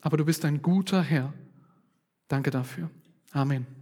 Aber 0.00 0.16
du 0.16 0.24
bist 0.24 0.44
ein 0.46 0.62
guter 0.62 1.02
Herr. 1.02 1.34
Danke 2.28 2.50
dafür. 2.50 2.88
Amen. 3.32 3.79